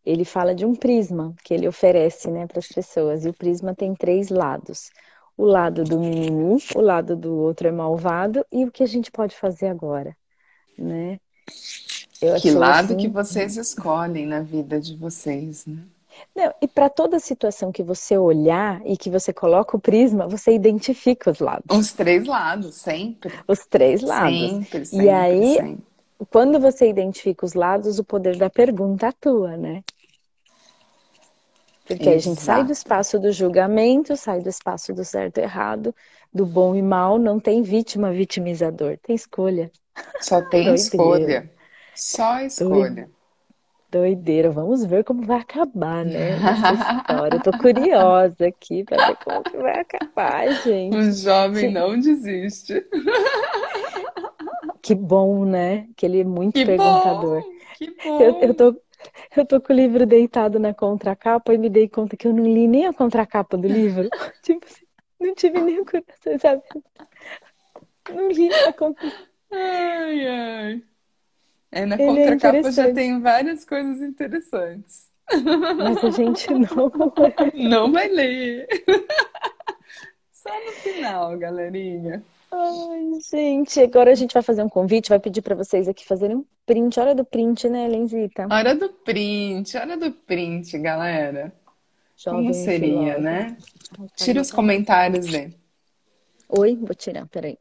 ele 0.06 0.24
fala 0.24 0.54
de 0.54 0.64
um 0.64 0.74
prisma 0.74 1.34
que 1.44 1.52
ele 1.52 1.68
oferece, 1.68 2.30
né, 2.30 2.46
para 2.46 2.60
as 2.60 2.68
pessoas. 2.68 3.24
E 3.24 3.28
o 3.28 3.34
prisma 3.34 3.74
tem 3.74 3.94
três 3.94 4.30
lados: 4.30 4.90
o 5.36 5.44
lado 5.44 5.84
do 5.84 5.98
mimimi, 5.98 6.62
o 6.74 6.80
lado 6.80 7.16
do 7.16 7.34
outro 7.34 7.68
é 7.68 7.72
malvado 7.72 8.46
e 8.50 8.64
o 8.64 8.70
que 8.70 8.82
a 8.82 8.86
gente 8.86 9.10
pode 9.10 9.36
fazer 9.36 9.66
agora, 9.66 10.16
né? 10.78 11.18
Eu 12.22 12.36
que 12.36 12.50
lado 12.52 12.94
assim... 12.94 12.96
que 12.96 13.08
vocês 13.08 13.56
escolhem 13.56 14.26
na 14.26 14.40
vida 14.40 14.80
de 14.80 14.96
vocês, 14.96 15.66
né? 15.66 15.82
Não, 16.34 16.52
e 16.60 16.68
para 16.68 16.88
toda 16.90 17.18
situação 17.18 17.72
que 17.72 17.82
você 17.82 18.16
olhar 18.16 18.80
e 18.84 18.96
que 18.96 19.10
você 19.10 19.32
coloca 19.32 19.76
o 19.76 19.80
prisma, 19.80 20.28
você 20.28 20.52
identifica 20.52 21.30
os 21.30 21.40
lados. 21.40 21.76
Os 21.76 21.92
três 21.92 22.26
lados, 22.26 22.74
sempre. 22.76 23.32
Os 23.48 23.66
três 23.66 24.02
lados. 24.02 24.38
Sempre, 24.38 24.84
sempre. 24.84 25.06
E 25.06 25.10
aí, 25.10 25.54
sempre. 25.54 25.78
quando 26.30 26.60
você 26.60 26.88
identifica 26.88 27.46
os 27.46 27.54
lados, 27.54 27.98
o 27.98 28.04
poder 28.04 28.36
da 28.36 28.50
pergunta 28.50 29.08
atua, 29.08 29.56
né? 29.56 29.82
Porque 31.86 32.02
Exato. 32.02 32.16
a 32.16 32.18
gente 32.18 32.40
sai 32.40 32.64
do 32.64 32.72
espaço 32.72 33.18
do 33.18 33.32
julgamento, 33.32 34.16
sai 34.16 34.40
do 34.40 34.48
espaço 34.48 34.92
do 34.92 35.04
certo 35.04 35.38
e 35.38 35.42
errado, 35.42 35.94
do 36.34 36.44
bom 36.44 36.74
e 36.74 36.82
mal, 36.82 37.16
não 37.16 37.38
tem 37.38 37.62
vítima, 37.62 38.12
vitimizador, 38.12 38.98
tem 39.02 39.14
escolha. 39.14 39.70
Só 40.20 40.42
tem 40.42 40.74
escolha. 40.74 41.50
Só 41.94 42.40
escolha. 42.40 43.08
Doideira, 43.96 44.50
vamos 44.50 44.84
ver 44.84 45.04
como 45.04 45.22
vai 45.22 45.40
acabar, 45.40 46.04
né? 46.04 46.32
Essa 46.32 46.98
história. 46.98 47.36
Eu 47.36 47.42
tô 47.42 47.58
curiosa 47.58 48.46
aqui 48.46 48.84
para 48.84 49.06
ver 49.06 49.16
como 49.16 49.42
que 49.42 49.56
vai 49.56 49.80
acabar, 49.80 50.46
gente. 50.62 50.94
O 50.94 51.12
jovem 51.12 51.72
não 51.72 51.98
desiste. 51.98 52.84
Que 54.82 54.94
bom, 54.94 55.46
né? 55.46 55.88
Que 55.96 56.04
ele 56.04 56.20
é 56.20 56.24
muito 56.24 56.52
que 56.52 56.66
perguntador. 56.66 57.40
Bom, 57.40 57.52
que 57.76 57.90
bom. 58.04 58.20
Eu, 58.20 58.40
eu, 58.42 58.54
tô, 58.54 58.80
eu 59.34 59.46
tô 59.46 59.60
com 59.62 59.72
o 59.72 59.76
livro 59.76 60.04
deitado 60.04 60.58
na 60.58 60.74
contracapa 60.74 61.54
e 61.54 61.58
me 61.58 61.70
dei 61.70 61.88
conta 61.88 62.18
que 62.18 62.28
eu 62.28 62.34
não 62.34 62.44
li 62.44 62.68
nem 62.68 62.86
a 62.86 62.92
contracapa 62.92 63.56
do 63.56 63.66
livro. 63.66 64.10
tipo 64.44 64.64
assim, 64.66 64.84
não 65.18 65.34
tive 65.34 65.58
nem 65.58 65.80
o 65.80 65.86
coração, 65.86 66.38
sabe? 66.38 66.62
Não 68.10 68.28
li 68.28 68.52
a 68.52 68.72
contracapa. 68.74 69.26
Ai, 69.50 70.28
ai. 70.28 70.82
É, 71.76 71.84
na 71.84 71.96
Ele 71.96 72.20
é 72.20 72.30
contracapa 72.30 72.68
é 72.68 72.72
já 72.72 72.94
tem 72.94 73.20
várias 73.20 73.62
coisas 73.66 74.00
interessantes. 74.00 75.10
Mas 75.76 76.02
a 76.02 76.10
gente 76.10 76.48
não 76.54 77.12
Não 77.54 77.92
vai 77.92 78.08
ler. 78.08 78.66
Só 80.32 80.48
no 80.64 80.72
final, 80.72 81.36
galerinha. 81.36 82.24
Ai, 82.50 83.20
gente, 83.30 83.78
agora 83.78 84.10
a 84.10 84.14
gente 84.14 84.32
vai 84.32 84.42
fazer 84.42 84.62
um 84.62 84.70
convite, 84.70 85.10
vai 85.10 85.18
pedir 85.18 85.42
para 85.42 85.54
vocês 85.54 85.86
aqui 85.86 86.06
fazerem 86.06 86.36
um 86.36 86.46
print. 86.64 86.98
Hora 86.98 87.14
do 87.14 87.26
print, 87.26 87.68
né, 87.68 87.86
Lenzita? 87.88 88.48
Hora 88.50 88.74
do 88.74 88.88
print, 88.88 89.76
hora 89.76 89.98
do 89.98 90.10
print, 90.10 90.78
galera. 90.78 91.52
Como 92.24 92.54
seria, 92.54 93.18
né? 93.18 93.58
Tira 94.14 94.40
os 94.40 94.50
comentários, 94.50 95.26
Lê. 95.26 95.50
Oi, 96.48 96.74
vou 96.74 96.94
tirar, 96.94 97.26
peraí. 97.26 97.58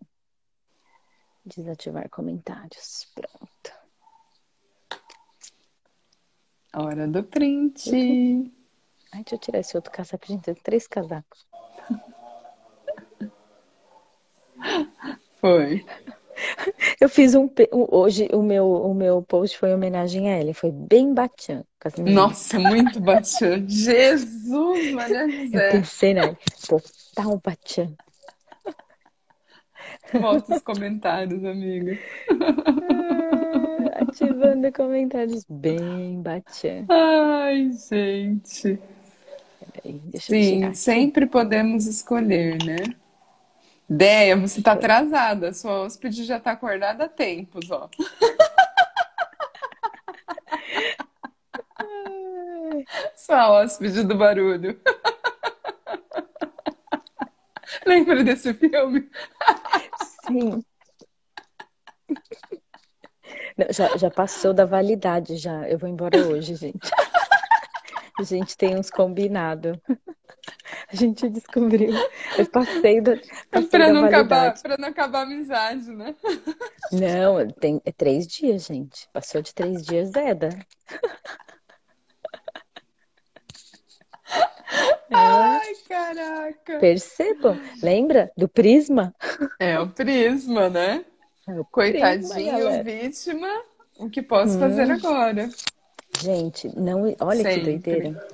Desativar 1.46 2.10
comentários. 2.10 3.12
Pronto. 3.14 3.55
Hora 6.78 7.08
do 7.08 7.24
print. 7.24 7.90
Ai, 9.14 9.24
deixa 9.24 9.36
eu 9.36 9.40
tirar 9.40 9.60
esse 9.60 9.78
outro 9.78 9.92
casaco. 9.94 10.28
Gente, 10.28 10.44
tem 10.44 10.54
três 10.56 10.86
casacos. 10.88 11.48
Foi. 15.40 15.86
Eu 17.00 17.08
fiz 17.08 17.34
um. 17.34 17.50
Hoje 17.72 18.28
o 18.34 18.42
meu, 18.42 18.70
o 18.70 18.94
meu 18.94 19.22
post 19.22 19.58
foi 19.58 19.70
em 19.70 19.74
homenagem 19.74 20.30
a 20.30 20.38
ela. 20.38 20.54
Foi 20.54 20.70
bem 20.70 21.14
batian. 21.14 21.64
Nossa, 21.98 22.60
muito 22.60 23.00
batian. 23.00 23.64
Jesus, 23.70 24.92
Maria 24.92 25.30
José. 25.30 25.68
Eu 25.68 25.72
pensei, 25.72 26.14
né? 26.14 26.38
Botar 26.70 27.30
um 27.30 27.40
batian. 27.42 27.96
Volta 30.14 30.56
os 30.56 30.62
comentários, 30.62 31.46
amiga. 31.46 31.98
Ativando 34.16 34.72
comentários 34.72 35.44
bem 35.50 36.22
batian. 36.22 36.86
Ai, 36.88 37.70
gente. 37.74 38.80
Peraí, 39.74 40.02
Sim, 40.16 40.74
sempre 40.74 41.26
podemos 41.26 41.86
escolher, 41.86 42.58
né? 42.64 42.78
Deia, 43.90 44.38
você 44.38 44.62
tá 44.62 44.72
atrasada. 44.72 45.52
Sua 45.52 45.82
hóspede 45.82 46.24
já 46.24 46.40
tá 46.40 46.52
acordada 46.52 47.04
há 47.04 47.10
tempos, 47.10 47.70
ó. 47.70 47.90
Sua 53.18 53.52
hóspede 53.52 54.02
do 54.02 54.18
barulho. 54.18 54.80
Lembra 57.86 58.24
desse 58.24 58.54
filme? 58.54 59.10
Sim. 60.26 60.64
Não, 63.58 63.68
já, 63.70 63.96
já 63.98 64.10
passou 64.12 64.54
da 64.54 64.66
validade, 64.66 65.38
já. 65.38 65.68
Eu 65.68 65.78
vou 65.78 65.90
embora 65.90 66.18
hoje, 66.28 66.56
gente. 66.56 66.92
A 68.20 68.24
gente 68.24 68.56
tem 68.56 68.78
uns 68.78 68.90
combinados. 68.90 69.78
A 70.92 70.96
gente 70.96 71.28
descobriu. 71.30 71.94
Eu 72.38 72.50
passei 72.50 73.02
da. 73.02 73.14
Para 73.70 73.92
não, 73.92 74.06
acabar, 74.06 74.54
não 74.78 74.88
acabar 74.88 75.20
a 75.20 75.24
amizade, 75.24 75.92
né? 75.92 76.16
Não, 76.92 77.50
tem, 77.52 77.82
é 77.86 77.92
três 77.92 78.28
dias, 78.28 78.66
gente. 78.66 79.10
Passou 79.12 79.42
de 79.42 79.54
três 79.54 79.84
dias, 79.84 80.10
Zeda. 80.12 80.50
Ai, 85.12 85.74
caraca. 85.88 86.80
Percebam. 86.80 87.60
Lembra 87.82 88.32
do 88.38 88.48
prisma? 88.48 89.14
É 89.60 89.80
o 89.80 89.90
prisma, 89.90 90.70
né? 90.70 91.06
Coitadinho, 91.72 92.34
prisma, 92.34 92.84
vítima. 92.84 93.48
O 94.00 94.10
que 94.10 94.22
posso 94.22 94.58
hum. 94.58 94.60
fazer 94.60 94.92
agora? 94.92 95.50
Gente, 96.20 96.68
não. 96.76 97.16
Olha 97.20 97.44
Sempre. 97.44 97.54
que 97.54 97.62
doideira. 97.62 98.28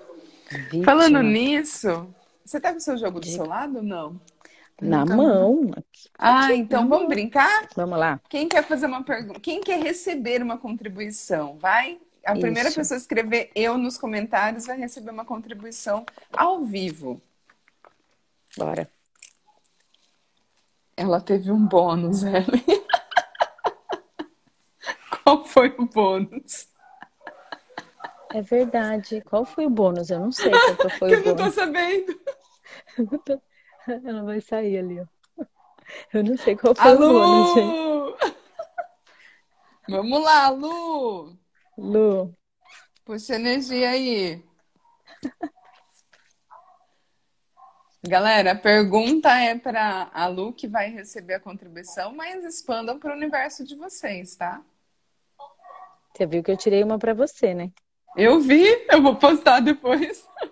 Vítima. 0.50 0.86
Falando 0.86 1.22
nisso, 1.22 2.08
você 2.44 2.60
tá 2.60 2.72
com 2.72 2.78
o 2.78 2.82
seu 2.82 2.98
jogo 2.98 3.20
do 3.20 3.26
seu 3.26 3.46
lado 3.46 3.78
ou 3.78 3.84
não? 3.84 4.20
Na 4.82 5.06
Nunca... 5.06 5.16
mão. 5.16 5.72
Ah, 6.18 6.54
então 6.54 6.88
vamos 6.88 7.08
brincar? 7.08 7.68
Vamos 7.76 8.00
lá. 8.00 8.20
Quem 8.30 8.48
quer 8.48 8.64
fazer 8.64 8.88
uma 8.88 9.04
pergunta? 9.04 9.40
Quem 9.40 9.62
quer 9.62 9.82
receber 9.82 10.42
uma 10.42 10.58
contribuição? 10.58 11.58
Vai? 11.58 12.00
A 12.26 12.34
primeira 12.34 12.70
Isso. 12.70 12.78
pessoa 12.78 12.98
a 12.98 13.02
escrever 13.02 13.52
eu 13.56 13.78
nos 13.78 13.98
comentários 13.98 14.66
vai 14.66 14.78
receber 14.78 15.12
uma 15.12 15.26
contribuição 15.26 16.06
ao 16.32 16.64
vivo. 16.64 17.22
Bora. 18.58 18.88
Ela 20.96 21.20
teve 21.22 21.52
um 21.52 21.66
bônus, 21.66 22.24
Ellen. 22.24 22.81
Qual 25.24 25.46
foi 25.46 25.76
o 25.78 25.86
bônus? 25.86 26.68
É 28.34 28.42
verdade. 28.42 29.22
Qual 29.22 29.46
foi 29.46 29.66
o 29.66 29.70
bônus? 29.70 30.10
Eu 30.10 30.20
não 30.20 30.32
sei 30.32 30.52
qual 30.52 30.90
foi 30.90 31.14
o 31.16 31.24
bônus. 31.24 31.26
Eu 31.26 31.36
não 31.36 31.46
tô 31.46 31.52
sabendo. 31.52 32.22
Ela 34.06 34.24
vai 34.24 34.42
sair 34.42 34.78
ali, 34.78 35.00
ó. 35.00 35.06
Eu 36.14 36.24
não 36.24 36.38
sei 36.38 36.56
qual 36.56 36.74
foi 36.74 36.92
Alô! 36.92 37.08
o 37.08 37.14
bônus, 37.14 38.20
gente. 38.22 38.36
Vamos 39.90 40.24
lá, 40.24 40.50
Lu! 40.50 41.38
Lu. 41.78 42.34
Puxa 43.04 43.36
energia 43.36 43.90
aí. 43.90 44.44
Galera, 48.04 48.54
a 48.54 48.56
pergunta 48.56 49.30
é 49.30 49.58
para 49.58 50.10
a 50.14 50.28
Lu 50.28 50.54
que 50.54 50.68
vai 50.68 50.90
receber 50.90 51.36
a 51.36 51.40
contribuição, 51.40 52.16
mas 52.16 52.44
expandam 52.44 52.98
para 52.98 53.12
o 53.12 53.16
universo 53.16 53.64
de 53.64 53.76
vocês, 53.76 54.36
tá? 54.36 54.64
Você 56.14 56.26
viu 56.26 56.44
que 56.44 56.52
eu 56.52 56.58
tirei 56.58 56.84
uma 56.84 57.00
para 57.00 57.14
você, 57.14 57.54
né? 57.54 57.72
Eu 58.16 58.40
vi, 58.42 58.66
eu 58.90 59.02
vou 59.02 59.16
postar 59.16 59.62
depois. 59.62 60.28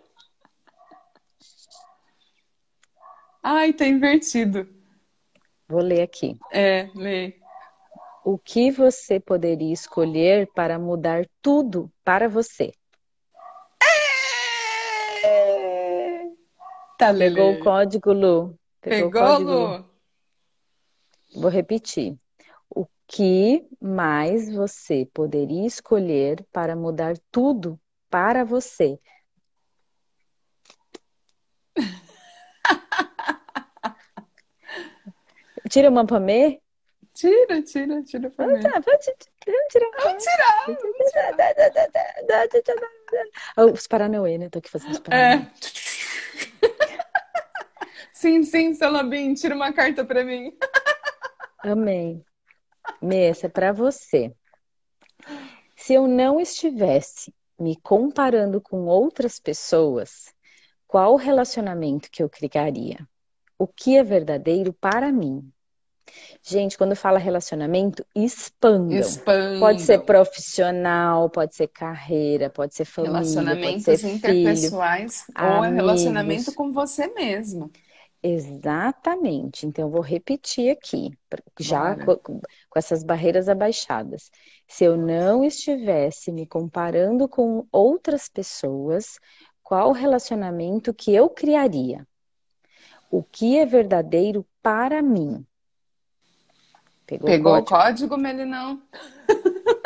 Ai, 3.43 3.73
tá 3.73 3.85
invertido. 3.85 4.67
Vou 5.67 5.81
ler 5.81 6.01
aqui. 6.01 6.37
É, 6.51 6.89
lê. 6.95 7.37
O 8.23 8.37
que 8.37 8.71
você 8.71 9.19
poderia 9.19 9.73
escolher 9.73 10.47
para 10.53 10.77
mudar 10.77 11.25
tudo 11.41 11.91
para 12.03 12.27
você? 12.27 12.71
É... 15.23 16.25
Tá, 16.97 17.13
Pegou 17.13 17.53
o 17.53 17.59
código, 17.59 18.11
Lu? 18.13 18.57
Pegou, 18.81 19.11
Pegou 19.11 19.11
código, 19.11 19.51
Lu? 19.51 19.89
Vou 21.35 21.49
repetir. 21.49 22.17
Que 23.11 23.67
mais 23.81 24.53
você 24.53 25.09
poderia 25.11 25.65
escolher 25.65 26.45
para 26.53 26.75
mudar 26.75 27.17
tudo 27.31 27.79
para 28.07 28.45
você? 28.45 28.99
Tira 35.67 35.89
uma 35.89 36.05
pra 36.05 36.19
mim? 36.19 36.61
Tira, 37.15 37.63
tira, 37.63 38.03
tira 38.03 38.29
pra 38.29 38.45
mim. 38.45 38.59
Tá, 38.59 38.79
pode, 38.79 39.05
tirar. 39.71 39.89
Vamos 40.03 40.23
tirar. 40.23 40.65
Vamos 43.55 43.73
Os 43.73 43.87
Paranauê, 43.87 44.37
né? 44.37 44.49
Tô 44.49 44.59
aqui 44.59 44.69
fazendo 44.69 44.91
os 44.91 44.99
Paranauê. 44.99 45.41
É. 45.41 45.51
sim, 48.13 48.43
sim, 48.43 48.75
Salabim, 48.75 49.33
tira 49.33 49.55
uma 49.55 49.73
carta 49.73 50.05
pra 50.05 50.23
mim. 50.23 50.55
Amém. 51.63 52.23
Mê, 53.01 53.27
essa 53.27 53.45
é 53.47 53.49
pra 53.49 53.71
você. 53.71 54.33
Se 55.75 55.93
eu 55.93 56.07
não 56.07 56.39
estivesse 56.39 57.33
me 57.59 57.75
comparando 57.75 58.61
com 58.61 58.85
outras 58.85 59.39
pessoas, 59.39 60.33
qual 60.87 61.15
relacionamento 61.15 62.09
que 62.11 62.23
eu 62.23 62.29
criaria? 62.29 63.07
O 63.57 63.67
que 63.67 63.97
é 63.97 64.03
verdadeiro 64.03 64.73
para 64.73 65.11
mim? 65.11 65.51
Gente, 66.41 66.77
quando 66.77 66.95
fala 66.95 67.19
relacionamento, 67.19 68.05
expandam. 68.15 68.99
expandam. 68.99 69.59
Pode 69.59 69.81
ser 69.81 69.99
profissional, 69.99 71.29
pode 71.29 71.55
ser 71.55 71.67
carreira, 71.67 72.49
pode 72.49 72.73
ser 72.73 72.85
família, 72.85 73.19
Relacionamentos 73.19 73.85
pode 73.85 73.97
ser 73.99 74.07
interpessoais 74.07 75.23
filho, 75.25 75.37
ou 75.37 75.63
é 75.63 75.69
relacionamento 75.69 76.53
com 76.53 76.71
você 76.71 77.07
mesmo. 77.13 77.71
Exatamente. 78.21 79.65
Então, 79.65 79.85
eu 79.85 79.91
vou 79.91 80.01
repetir 80.01 80.71
aqui, 80.71 81.17
já 81.57 81.95
com, 81.95 82.17
com, 82.17 82.41
essas 82.75 83.03
barreiras 83.03 83.47
abaixadas. 83.47 84.29
Se 84.67 84.83
eu 84.83 84.97
não 84.97 85.43
estivesse 85.43 86.31
me 86.31 86.45
comparando 86.45 87.29
com 87.29 87.65
outras 87.71 88.27
pessoas, 88.27 89.17
qual 89.63 89.93
relacionamento 89.93 90.93
que 90.93 91.15
eu 91.15 91.29
criaria? 91.29 92.05
O 93.09 93.23
que 93.23 93.57
é 93.57 93.65
verdadeiro 93.65 94.45
para 94.61 95.01
mim? 95.01 95.45
Pegou, 97.05 97.25
Pegou 97.25 97.53
o 97.53 97.63
código, 97.63 98.09
código 98.09 98.17
Melinão? 98.17 98.81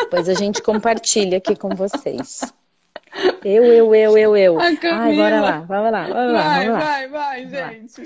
Pois 0.09 0.27
a 0.27 0.33
gente 0.33 0.61
compartilha 0.61 1.37
aqui 1.37 1.55
com 1.55 1.69
vocês. 1.69 2.41
Eu, 3.43 3.63
eu, 3.65 3.93
eu, 3.95 4.17
eu, 4.17 4.37
eu. 4.37 4.59
Ai, 4.59 4.75
bora 5.15 5.41
lá, 5.41 5.59
vamos 5.61 5.91
lá, 5.91 6.07
vamos 6.07 6.33
lá. 6.33 6.43
Vai, 6.43 6.65
vamos 6.65 6.73
lá. 6.73 6.79
vai, 6.79 7.07
vai, 7.07 7.47
gente. 7.47 8.03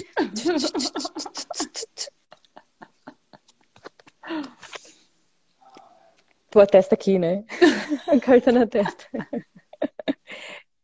Pô, 6.49 6.59
a 6.59 6.65
testa 6.65 6.95
aqui, 6.95 7.19
né? 7.19 7.45
A 8.07 8.19
carta 8.19 8.51
na 8.51 8.65
testa. 8.65 9.05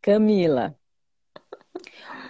Camila, 0.01 0.76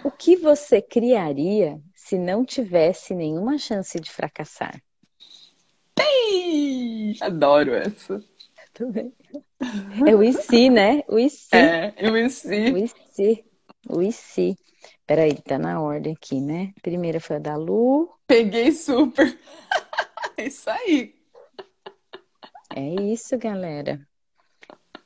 o 0.04 0.10
que 0.10 0.36
você 0.36 0.80
criaria 0.80 1.80
se 1.94 2.18
não 2.18 2.44
tivesse 2.44 3.14
nenhuma 3.14 3.58
chance 3.58 3.98
de 4.00 4.10
fracassar? 4.10 4.80
Adoro 7.20 7.74
essa. 7.74 8.22
Também. 8.74 9.12
É 10.04 10.14
o 10.14 10.22
IC, 10.22 10.68
né? 10.68 11.02
O 11.08 11.16
IC. 11.16 11.48
É, 11.52 11.94
o 12.10 12.16
IC. 12.16 12.72
O 12.72 12.76
IC. 12.76 13.44
O 13.88 14.02
IC. 14.02 14.56
Peraí, 15.06 15.34
tá 15.40 15.58
na 15.58 15.80
ordem 15.80 16.12
aqui, 16.12 16.40
né? 16.40 16.72
Primeira 16.82 17.20
foi 17.20 17.36
a 17.36 17.38
da 17.38 17.56
Lu. 17.56 18.12
Peguei 18.26 18.72
super. 18.72 19.38
isso 20.36 20.68
aí. 20.68 21.14
É 22.74 23.02
isso, 23.02 23.38
galera. 23.38 24.04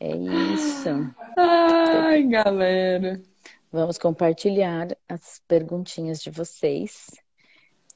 É 0.00 0.16
isso. 0.16 0.88
Ai, 1.36 2.22
galera. 2.22 3.20
Vamos 3.70 3.98
compartilhar 3.98 4.96
as 5.06 5.42
perguntinhas 5.46 6.22
de 6.22 6.30
vocês. 6.30 7.10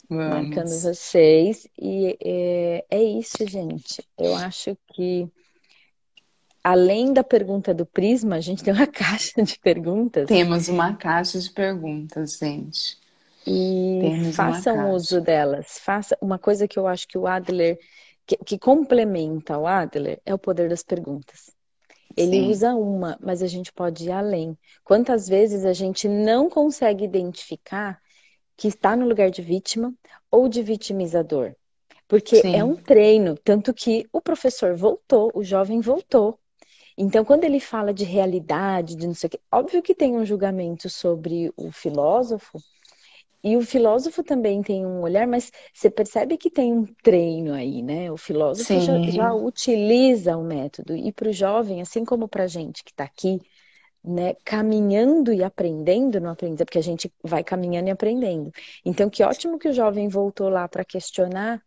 Vamos. 0.09 0.49
marcando 0.49 0.69
vocês. 0.69 1.67
E 1.81 2.19
é, 2.23 2.85
é 2.91 3.03
isso, 3.03 3.47
gente. 3.49 4.07
Eu 4.19 4.35
acho 4.35 4.77
que 4.93 5.27
além 6.63 7.13
da 7.13 7.25
pergunta 7.25 7.75
do 7.75 7.85
Prisma, 7.85 8.37
a 8.37 8.41
gente 8.41 8.63
tem 8.63 8.73
uma 8.73 8.87
caixa 8.89 9.43
de 9.43 9.59
perguntas. 9.59 10.27
Temos 10.27 10.69
uma 10.69 10.95
caixa 10.95 11.39
de 11.39 11.51
perguntas, 11.51 12.39
gente. 12.39 12.99
E 13.47 13.99
Temos 14.01 14.37
façam 14.37 14.93
uso 14.93 15.21
delas. 15.21 15.79
Faça 15.81 16.17
uma 16.21 16.39
coisa 16.39 16.69
que 16.69 16.79
eu 16.79 16.87
acho 16.87 17.09
que 17.09 17.19
o 17.19 17.27
Adler, 17.27 17.79
que, 18.27 18.37
que 18.37 18.59
complementa 18.59 19.59
o 19.59 19.67
Adler, 19.67 20.21
é 20.25 20.33
o 20.33 20.39
poder 20.39 20.69
das 20.69 20.83
perguntas. 20.83 21.51
Ele 22.17 22.43
Sim. 22.43 22.51
usa 22.51 22.75
uma, 22.75 23.19
mas 23.21 23.43
a 23.43 23.47
gente 23.47 23.73
pode 23.73 24.05
ir 24.05 24.13
além. 24.13 24.57
Quantas 24.85 25.29
vezes 25.29 25.65
a 25.65 25.73
gente 25.73 26.07
não 26.09 26.49
consegue 26.49 27.05
identificar 27.05 28.01
que 28.57 28.69
está 28.69 28.95
no 28.95 29.09
lugar 29.09 29.31
de 29.31 29.43
vítima 29.43 29.93
ou 30.31 30.49
de 30.49 30.63
vitimizador. 30.63 31.55
Porque 32.07 32.43
Sim. 32.43 32.55
é 32.55 32.63
um 32.63 32.77
treino, 32.77 33.37
tanto 33.39 33.73
que 33.73 34.07
o 34.13 34.21
professor 34.21 34.77
voltou, 34.77 35.31
o 35.35 35.43
jovem 35.43 35.81
voltou. 35.81 36.39
Então, 36.97 37.25
quando 37.25 37.45
ele 37.45 37.61
fala 37.61 37.93
de 37.93 38.05
realidade, 38.05 38.97
de 38.97 39.07
não 39.07 39.15
sei 39.15 39.29
o 39.29 39.31
quê, 39.31 39.41
óbvio 39.51 39.83
que 39.83 39.95
tem 39.95 40.17
um 40.17 40.25
julgamento 40.25 40.89
sobre 40.91 41.53
o 41.57 41.71
filósofo, 41.73 42.59
e 43.45 43.57
o 43.57 43.63
filósofo 43.63 44.23
também 44.23 44.63
tem 44.63 44.87
um 44.87 45.01
olhar, 45.01 45.27
mas 45.27 45.51
você 45.75 45.91
percebe 45.91 46.37
que 46.37 46.49
tem 46.49 46.73
um 46.73 46.87
treino 47.03 47.53
aí, 47.53 47.83
né? 47.83 48.11
O 48.13 48.17
filósofo 48.17 48.79
já, 48.81 49.03
já, 49.11 49.35
utiliza 49.35 50.37
o 50.37 50.45
método. 50.45 50.95
E 50.95 51.11
para 51.13 51.29
o 51.29 51.33
jovem, 51.33 51.81
assim 51.81 52.05
como 52.05 52.29
para 52.29 52.45
a 52.45 52.47
gente 52.47 52.85
que 52.85 52.93
está 52.93 53.03
aqui, 53.03 53.41
né, 54.05 54.35
caminhando 54.45 55.33
e 55.33 55.43
aprendendo 55.43 56.21
no 56.21 56.31
aprendizado, 56.31 56.67
porque 56.67 56.79
a 56.79 56.83
gente 56.83 57.13
vai 57.23 57.43
caminhando 57.43 57.89
e 57.89 57.91
aprendendo. 57.91 58.53
Então, 58.85 59.11
que 59.11 59.25
ótimo 59.25 59.59
que 59.59 59.69
o 59.69 59.73
jovem 59.73 60.09
voltou 60.09 60.49
lá 60.49 60.69
para 60.69 60.85
questionar. 60.85 61.61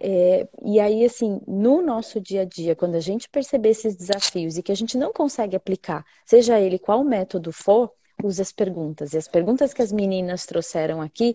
É, 0.00 0.48
e 0.64 0.78
aí, 0.78 1.04
assim, 1.04 1.40
no 1.46 1.82
nosso 1.82 2.20
dia 2.20 2.42
a 2.42 2.44
dia, 2.44 2.76
quando 2.76 2.94
a 2.94 3.00
gente 3.00 3.28
perceber 3.28 3.70
esses 3.70 3.96
desafios 3.96 4.56
e 4.56 4.62
que 4.62 4.70
a 4.70 4.74
gente 4.76 4.96
não 4.96 5.12
consegue 5.12 5.56
aplicar, 5.56 6.04
seja 6.24 6.60
ele 6.60 6.78
qual 6.78 7.02
método 7.02 7.52
for, 7.52 7.92
use 8.22 8.40
as 8.40 8.52
perguntas. 8.52 9.12
E 9.12 9.18
as 9.18 9.26
perguntas 9.26 9.74
que 9.74 9.82
as 9.82 9.92
meninas 9.92 10.46
trouxeram 10.46 11.02
aqui 11.02 11.34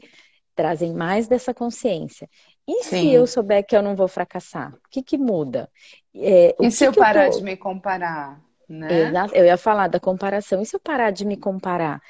trazem 0.55 0.93
mais 0.93 1.27
dessa 1.27 1.53
consciência. 1.53 2.29
E 2.67 2.83
Sim. 2.83 3.01
se 3.01 3.13
eu 3.13 3.27
souber 3.27 3.65
que 3.65 3.75
eu 3.75 3.81
não 3.81 3.95
vou 3.95 4.07
fracassar? 4.07 4.73
O 4.73 4.89
que, 4.89 5.03
que 5.03 5.17
muda? 5.17 5.69
É, 6.15 6.55
e 6.61 6.71
se 6.71 6.85
eu 6.85 6.93
parar 6.93 7.25
eu 7.25 7.31
tô... 7.31 7.37
de 7.39 7.43
me 7.43 7.57
comparar? 7.57 8.41
né? 8.69 9.11
Eu 9.33 9.45
ia 9.45 9.57
falar 9.57 9.87
da 9.87 9.99
comparação. 9.99 10.61
E 10.61 10.65
se 10.65 10.75
eu 10.75 10.79
parar 10.79 11.11
de 11.11 11.25
me 11.25 11.37
comparar? 11.37 12.01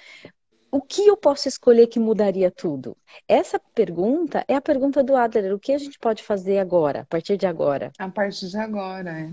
O 0.74 0.82
que 0.82 1.06
eu 1.06 1.16
posso 1.16 1.48
escolher 1.48 1.86
que 1.86 2.00
mudaria 2.00 2.50
tudo? 2.50 2.98
Essa 3.28 3.62
pergunta 3.76 4.44
é 4.48 4.56
a 4.56 4.62
pergunta 4.62 5.04
do 5.04 5.16
Adler. 5.16 5.54
O 5.54 5.60
que 5.60 5.72
a 5.72 5.78
gente 5.78 6.00
pode 6.00 6.24
fazer 6.24 6.58
agora, 6.58 7.02
a 7.02 7.06
partir 7.06 7.38
de 7.38 7.46
agora? 7.46 7.92
A 8.00 8.10
partir 8.10 8.48
de 8.48 8.58
agora, 8.58 9.12
é. 9.12 9.30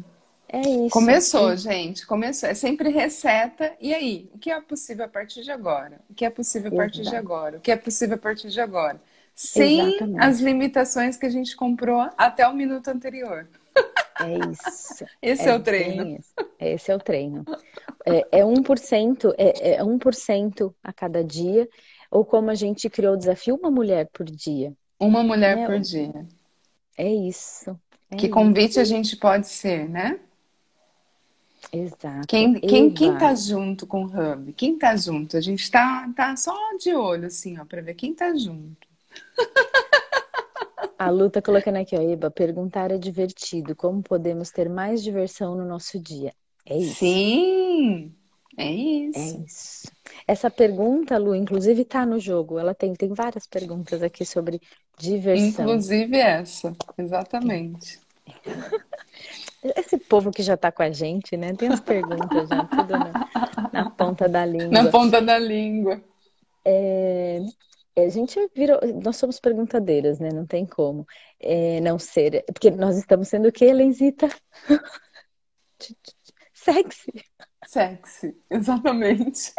É 0.53 0.61
isso. 0.61 0.91
Começou, 0.91 1.57
gente, 1.57 2.07
começou. 2.07 2.47
É 2.47 2.53
sempre 2.53 2.91
receta. 2.91 3.73
E 3.81 3.95
aí, 3.95 4.29
o 4.35 4.39
que 4.39 4.51
é 4.51 4.61
possível 4.61 5.07
a 5.07 5.09
partir 5.09 5.43
de 5.43 5.51
agora? 5.51 5.99
O 6.11 6.15
que 6.15 6.27
é 6.27 6.31
possível 6.31 6.71
a 6.75 6.77
partir 6.77 7.01
de 7.01 7.09
Exato. 7.09 7.17
agora? 7.17 7.57
O 7.57 7.61
que 7.63 7.73
é 7.73 7.77
possível 7.77 8.17
a 8.17 8.19
partir 8.19 8.51
de 8.51 8.61
agora? 8.61 9.01
Sem 9.35 9.95
Exatamente. 9.95 10.23
as 10.23 10.41
limitações 10.41 11.17
que 11.17 11.25
a 11.25 11.31
gente 11.31 11.57
comprou 11.57 12.07
até 12.19 12.47
o 12.47 12.53
minuto 12.53 12.89
anterior. 12.89 13.49
É 14.21 14.51
isso. 14.51 15.05
Esse 15.23 15.49
é, 15.49 15.55
o 15.55 15.61
treino. 15.63 16.17
isso. 16.19 16.35
Esse 16.59 16.91
é 16.93 16.95
o 16.95 16.99
treino. 16.99 17.45
É, 18.05 18.41
é 18.41 18.45
1%, 18.45 19.35
é, 19.39 19.75
é 19.77 19.83
1% 19.83 20.75
a 20.83 20.93
cada 20.93 21.25
dia, 21.25 21.67
ou 22.11 22.25
como 22.25 22.51
a 22.51 22.55
gente 22.55 22.91
criou 22.91 23.15
o 23.15 23.19
desafio, 23.19 23.55
uma 23.57 23.71
mulher 23.71 24.09
por 24.13 24.27
dia. 24.27 24.75
Uma 24.99 25.23
mulher 25.23 25.57
É, 25.57 25.67
por 25.67 25.79
dia. 25.81 26.27
É 26.99 27.09
isso. 27.11 27.71
É 28.11 28.17
Que 28.17 28.27
isso. 28.27 28.35
convite 28.35 28.79
a 28.79 28.85
gente 28.85 29.17
pode 29.17 29.49
ser, 29.49 29.89
né? 29.89 30.21
Exato. 31.73 32.27
Quem, 32.27 32.55
quem, 32.61 32.91
quem 32.91 33.17
tá 33.17 33.35
junto 33.35 33.87
com 33.87 34.05
o 34.05 34.07
Hub? 34.07 34.53
Quem 34.55 34.77
tá 34.77 34.97
junto? 34.97 35.37
A 35.37 35.41
gente 35.41 35.71
tá, 35.71 36.11
tá 36.17 36.37
só 36.37 36.55
de 36.79 36.93
olho, 36.95 37.27
assim, 37.27 37.59
ó, 37.59 37.65
pra 37.65 37.81
ver 37.81 37.95
quem 37.95 38.13
tá 38.15 38.35
junto. 38.37 38.87
A 41.01 41.09
Lu 41.09 41.31
tá 41.31 41.41
colocando 41.41 41.77
aqui, 41.77 41.97
ó, 41.97 42.03
Eba, 42.03 42.31
perguntar 42.31 42.91
é 42.91 42.99
divertido. 42.99 43.75
Como 43.75 44.03
podemos 44.03 44.51
ter 44.51 44.69
mais 44.69 45.03
diversão 45.03 45.57
no 45.57 45.65
nosso 45.65 45.99
dia? 45.99 46.31
É 46.67 46.77
isso. 46.77 46.97
Sim, 46.97 48.15
é 48.55 48.65
É 48.67 48.71
isso. 48.71 49.43
isso. 49.43 49.93
Essa 50.29 50.51
pergunta, 50.51 51.17
Lu, 51.17 51.35
inclusive 51.35 51.87
tá 51.87 52.05
no 52.05 52.21
jogo. 52.21 52.59
Ela 52.59 52.75
tem, 52.75 52.93
tem 52.93 53.15
várias 53.15 53.47
perguntas 53.47 54.03
aqui 54.03 54.27
sobre 54.27 54.61
diversão. 54.99 55.65
Inclusive 55.65 56.19
essa, 56.19 56.77
exatamente. 56.99 57.99
Esse 59.77 59.97
povo 59.97 60.31
que 60.31 60.43
já 60.43 60.55
tá 60.55 60.71
com 60.71 60.83
a 60.83 60.91
gente, 60.91 61.35
né? 61.35 61.55
Tem 61.55 61.71
as 61.71 61.81
perguntas 61.81 62.47
já, 62.47 62.67
tudo 62.67 62.91
na, 62.91 63.13
na 63.73 63.91
ponta 63.91 64.29
da 64.29 64.45
língua. 64.45 64.69
Na 64.83 64.91
ponta 64.91 65.23
da 65.23 65.39
língua. 65.39 65.99
É, 66.63 67.41
a 68.05 68.09
gente 68.09 68.39
virou, 68.55 68.79
nós 69.05 69.17
somos 69.17 69.41
perguntadeiras, 69.41 70.19
né? 70.21 70.31
Não 70.33 70.47
tem 70.47 70.65
como 70.67 71.07
é, 71.41 71.81
não 71.81 71.99
ser, 71.99 72.45
porque 72.53 72.71
nós 72.71 72.97
estamos 72.99 73.29
sendo 73.29 73.49
o 73.49 73.53
quê, 73.53 73.73
Lenzita? 73.73 74.29
Sexy. 76.55 77.25
Sexy, 77.63 78.37
exatamente. 78.51 79.53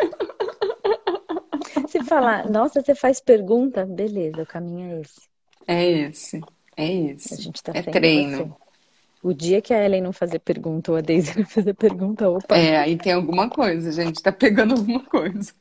Se 1.85 2.03
falar, 2.03 2.49
nossa, 2.49 2.81
você 2.81 2.95
faz 2.95 3.19
pergunta, 3.19 3.85
beleza, 3.85 4.43
o 4.43 4.47
caminho 4.47 4.97
é 4.97 5.01
esse. 5.01 5.21
É 5.67 5.89
esse, 5.89 6.41
é 6.77 7.11
A 7.31 7.33
esse. 7.35 7.35
gente 7.35 7.61
tá 7.63 7.71
É 7.73 7.83
treino. 7.83 8.37
você. 8.37 8.51
O 9.23 9.33
dia 9.33 9.61
que 9.61 9.73
a 9.73 9.83
Ellen 9.85 10.01
não 10.03 10.13
fazer 10.13 10.39
pergunta 10.39 10.91
ou 10.91 10.97
a 10.97 11.01
Daisy 11.01 11.37
não 11.39 11.45
fazer 11.47 11.73
pergunta, 11.75 12.29
opa, 12.29 12.55
É, 12.55 12.77
aí 12.77 12.97
tem 12.97 13.13
alguma 13.13 13.49
coisa, 13.49 13.91
gente, 13.91 14.21
tá 14.21 14.31
pegando 14.31 14.73
alguma 14.75 15.03
coisa. 15.05 15.53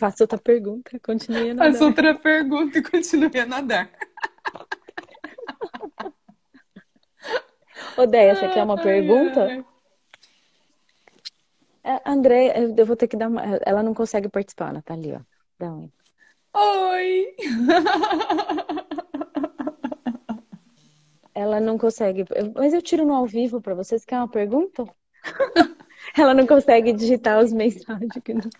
Faça 0.00 0.24
outra 0.24 0.38
pergunta, 0.38 0.98
continue 1.00 1.50
a 1.50 1.54
nadar. 1.54 1.70
Faz 1.70 1.80
outra 1.82 2.14
pergunta 2.14 2.78
e 2.78 2.82
continue 2.82 3.38
a 3.38 3.46
nadar. 3.46 3.90
Ô, 7.96 8.06
Deia, 8.06 8.34
você 8.34 8.48
quer 8.48 8.64
uma 8.64 8.80
pergunta? 8.80 9.44
Ai, 9.44 9.58
ai. 9.58 9.64
É, 11.82 12.10
André, 12.10 12.54
eu 12.76 12.86
vou 12.86 12.96
ter 12.96 13.08
que 13.08 13.16
dar 13.16 13.28
uma. 13.28 13.42
Ela 13.64 13.82
não 13.82 13.94
consegue 13.94 14.28
participar, 14.28 14.70
ela 14.70 14.82
tá 14.82 14.94
ali, 14.94 15.12
ó. 15.12 15.20
Dá 15.58 15.70
um. 15.70 15.90
Oi! 16.54 17.36
Ela 21.34 21.60
não 21.60 21.78
consegue. 21.78 22.24
Mas 22.54 22.74
eu 22.74 22.82
tiro 22.82 23.06
no 23.06 23.14
ao 23.14 23.26
vivo 23.26 23.62
pra 23.62 23.74
vocês. 23.74 24.04
Quer 24.04 24.16
uma 24.16 24.28
pergunta? 24.28 24.84
Ela 26.16 26.34
não 26.34 26.46
consegue 26.46 26.92
digitar 26.92 27.42
os 27.42 27.52
mensagens. 27.52 28.10
que 28.24 28.34
não- 28.34 28.50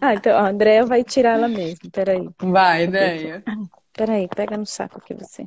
Ah, 0.00 0.14
então 0.14 0.36
a 0.36 0.48
Andrea 0.48 0.84
vai 0.86 1.04
tirar 1.04 1.36
ela 1.36 1.48
mesmo. 1.48 1.90
Peraí. 1.90 2.28
Vai, 2.38 2.84
ideia. 2.84 3.42
Peraí, 3.92 4.28
pega 4.28 4.56
no 4.56 4.64
saco 4.66 4.98
aqui 4.98 5.12
você. 5.14 5.46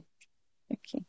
Aqui. 0.71 1.03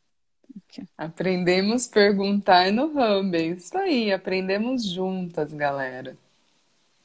Aprendemos 0.97 1.87
a 1.87 1.93
perguntar 1.93 2.71
no 2.71 2.85
Hub. 2.87 3.37
Isso 3.37 3.77
aí, 3.77 4.11
aprendemos 4.11 4.83
juntas, 4.85 5.53
galera. 5.53 6.17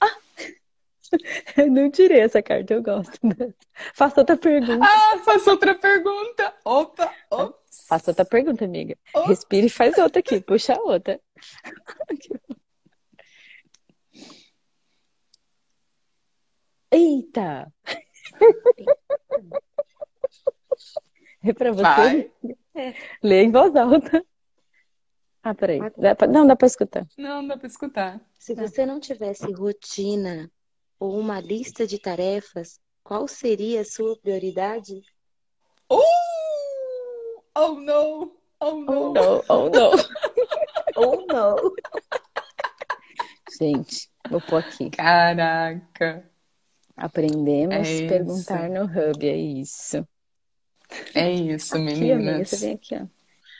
Eu 1.56 1.70
não 1.70 1.90
tirei 1.90 2.20
essa 2.20 2.40
carta, 2.40 2.72
eu 2.72 2.82
gosto 2.82 3.18
dessa. 3.26 3.54
Faça 3.94 4.20
outra 4.20 4.36
pergunta. 4.36 4.84
Ah, 4.84 5.18
faça 5.18 5.50
outra 5.50 5.74
pergunta. 5.74 6.54
Opa, 6.64 7.12
ops. 7.30 7.84
Faça 7.88 8.12
outra 8.12 8.24
pergunta, 8.24 8.64
amiga. 8.64 8.96
Ops. 9.14 9.28
Respire 9.28 9.66
e 9.66 9.70
faz 9.70 9.98
outra 9.98 10.20
aqui. 10.20 10.40
Puxa 10.40 10.74
a 10.74 10.80
outra. 10.80 11.20
Eita! 16.90 17.72
É 21.42 21.52
pra 21.52 21.72
você 21.72 21.82
Vai. 21.82 22.32
ler 23.22 23.44
em 23.44 23.50
voz 23.50 23.74
alta. 23.74 24.24
Ah, 25.42 25.54
peraí. 25.54 25.80
Dá 25.96 26.14
pra- 26.14 26.26
Não, 26.28 26.46
dá 26.46 26.54
pra 26.54 26.66
escutar. 26.66 27.06
Não, 27.16 27.46
dá 27.46 27.56
pra 27.56 27.66
escutar. 27.66 28.20
Se 28.38 28.54
você 28.54 28.84
não 28.84 29.00
tivesse 29.00 29.50
rotina 29.52 30.50
ou 30.98 31.18
uma 31.18 31.40
lista 31.40 31.86
de 31.86 31.98
tarefas, 31.98 32.78
qual 33.02 33.26
seria 33.26 33.80
a 33.80 33.84
sua 33.84 34.18
prioridade? 34.20 35.00
Uh! 35.90 37.42
Oh, 37.56 37.74
no! 37.74 38.36
Oh, 38.60 38.72
no! 38.74 39.12
não, 39.14 39.42
oh 39.48 39.68
não. 39.70 39.90
Ou 40.96 41.26
não? 41.26 41.56
Gente, 43.58 44.10
vou 44.28 44.40
pôr 44.42 44.58
aqui. 44.58 44.90
Caraca, 44.90 46.29
Aprendemos 47.00 47.88
É 47.88 48.06
perguntar 48.06 48.68
no 48.68 48.84
Hub, 48.84 49.26
é 49.28 49.36
isso. 49.36 50.06
é 51.14 51.30
isso, 51.32 51.74
Aqui, 51.76 51.88
amiga, 51.92 52.16
meninas. 52.16 52.48
você 52.50 52.56
vem 52.66 52.74
aqui, 52.74 52.94
ó. 52.96 53.06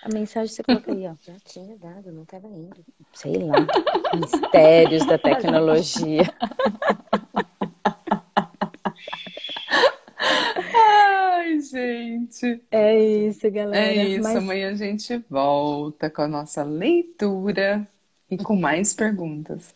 A 0.02 0.08
mensagem 0.14 0.48
você 0.54 0.62
coloca 0.62 0.92
aí, 0.92 1.06
ó. 1.06 1.14
Já 1.22 1.34
tinha 1.44 1.76
dado, 1.76 2.10
não 2.12 2.22
estava 2.22 2.46
indo. 2.48 2.84
Sei 3.12 3.34
lá. 3.36 3.54
Mistérios 4.18 5.06
da 5.06 5.18
tecnologia. 5.18 6.22
Ai, 10.74 11.60
gente. 11.60 12.62
É 12.70 12.98
isso, 12.98 13.50
galera. 13.50 13.86
É 13.86 14.04
isso. 14.06 14.22
Mas 14.22 14.36
Amanhã 14.36 14.70
a 14.70 14.74
gente 14.74 15.16
volta 15.28 16.10
com 16.10 16.22
a 16.22 16.28
nossa 16.28 16.62
leitura 16.62 17.86
e 18.30 18.36
com 18.38 18.56
mais 18.56 18.94
perguntas. 18.94 19.74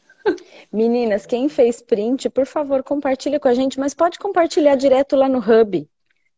Meninas, 0.73 1.27
quem 1.27 1.49
fez 1.49 1.81
print, 1.83 2.29
por 2.31 2.47
favor, 2.47 2.83
compartilha 2.83 3.39
com 3.39 3.49
a 3.49 3.55
gente, 3.55 3.79
mas 3.79 3.95
pode 3.95 4.19
compartilhar 4.19 4.75
direto 4.77 5.15
lá 5.17 5.29
no 5.29 5.39
Hub. 5.39 5.89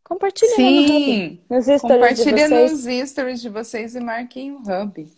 Compartilha 0.04 0.50
lá 0.58 0.70
no 0.70 0.80
Hub. 0.82 1.04
Sim! 1.04 1.40
Nos 1.48 1.64
stories 1.64 1.80
de 1.82 1.88
Compartilha 1.88 2.48
vocês. 2.48 2.84
nos 2.84 3.08
stories 3.10 3.40
de 3.40 3.48
vocês 3.48 3.94
e 3.94 4.00
marquem 4.00 4.52
o 4.52 4.58
Hub. 4.58 5.12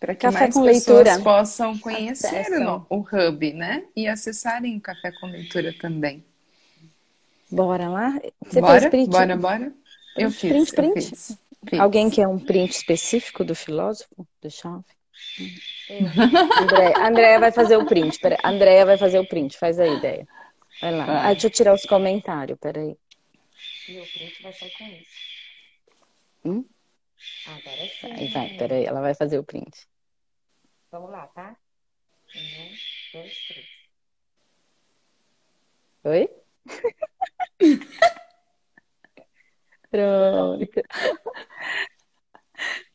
Para 0.00 0.14
que 0.14 0.20
Café 0.20 0.38
mais 0.40 0.54
pessoas 0.54 1.04
leitura. 1.06 1.24
possam 1.24 1.78
conhecer 1.78 2.26
Acessam. 2.40 2.86
o, 2.90 2.96
Hub, 2.98 3.52
né? 3.54 3.84
E 3.96 4.06
acessarem 4.06 4.76
o 4.76 4.80
Café 4.80 5.12
com 5.18 5.26
Leitura 5.26 5.72
também. 5.80 6.22
Bora 7.50 7.88
lá? 7.88 8.20
Você 8.44 8.60
bora? 8.60 8.80
fez 8.80 8.90
print? 8.90 9.10
Bora, 9.10 9.36
bora? 9.36 9.72
Eu 10.16 10.30
fiz, 10.30 10.50
print, 10.50 10.68
eu 10.68 10.74
print? 10.74 11.08
fiz. 11.10 11.38
Fiz. 11.68 11.80
Alguém 11.80 12.10
quer 12.10 12.26
um 12.28 12.38
print 12.38 12.72
específico 12.72 13.44
do 13.44 13.54
filósofo? 13.54 14.26
Do 14.42 14.50
chave? 14.50 14.84
André, 15.90 16.94
Andréia 16.96 17.38
vai 17.38 17.52
fazer 17.52 17.76
o 17.76 17.86
print. 17.86 18.18
Pera, 18.18 18.38
Andréia 18.44 18.86
vai 18.86 18.96
fazer 18.96 19.18
o 19.18 19.26
print. 19.26 19.58
Faz 19.58 19.78
a 19.78 19.86
ideia. 19.86 20.26
Vai 20.80 20.92
lá. 20.96 21.04
Vai. 21.06 21.16
Ah, 21.16 21.32
deixa 21.32 21.46
eu 21.46 21.50
tirar 21.50 21.74
os 21.74 21.84
comentários. 21.84 22.58
Peraí. 22.58 22.96
E 23.88 24.00
o 24.00 24.06
preto 24.12 24.42
vai 24.42 24.52
sair 24.52 24.72
com 24.72 24.84
isso. 24.84 25.34
Hum? 26.44 26.64
Agora 27.46 27.88
sim. 28.00 28.12
Aí 28.12 28.28
vai, 28.28 28.48
peraí. 28.56 28.84
Ela 28.84 29.00
vai 29.00 29.14
fazer 29.14 29.38
o 29.38 29.44
print. 29.44 29.86
Vamos 30.90 31.10
lá, 31.10 31.26
tá? 31.28 31.56
Um, 32.36 32.70
dois, 33.12 33.34
três. 33.46 33.66
Oi? 36.04 36.28
Pronto. 39.90 40.82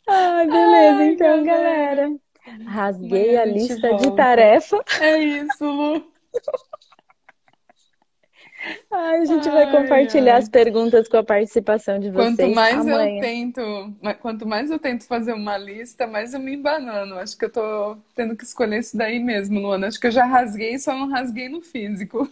Ai, 0.07 0.47
beleza, 0.47 0.99
Ai, 0.99 1.07
então, 1.07 1.43
galera. 1.43 2.19
Rasguei 2.65 3.37
Amanhã 3.37 3.41
a 3.41 3.45
lista 3.45 3.75
de 3.75 3.89
volta. 4.05 4.11
tarefa. 4.15 4.83
É 5.01 5.17
isso, 5.19 5.63
Lu. 5.65 6.11
Ai, 8.91 9.19
a 9.21 9.25
gente 9.25 9.49
vai 9.49 9.63
Ai, 9.65 9.71
compartilhar 9.71 10.33
ai. 10.33 10.39
as 10.41 10.49
perguntas 10.49 11.07
com 11.07 11.17
a 11.17 11.23
participação 11.23 11.97
de 11.99 12.11
Quanto 12.11 12.35
vocês 12.35 12.53
mais 12.53 12.85
eu 12.85 12.93
amanhã. 12.95 13.21
tento, 13.21 13.61
ma- 14.01 14.13
quanto 14.13 14.45
mais 14.45 14.69
eu 14.69 14.77
tento 14.77 15.05
fazer 15.05 15.31
uma 15.33 15.57
lista, 15.57 16.05
mais 16.05 16.33
eu 16.33 16.39
me 16.39 16.55
embanano. 16.55 17.15
Acho 17.15 17.37
que 17.37 17.45
eu 17.45 17.51
tô 17.51 17.97
tendo 18.15 18.35
que 18.35 18.43
escolher 18.43 18.79
isso 18.79 18.97
daí 18.97 19.19
mesmo, 19.19 19.59
Luana. 19.59 19.87
Acho 19.87 19.99
que 19.99 20.07
eu 20.07 20.11
já 20.11 20.25
rasguei, 20.25 20.77
só 20.77 20.93
não 20.93 21.07
rasguei 21.09 21.47
no 21.47 21.61
físico. 21.61 22.29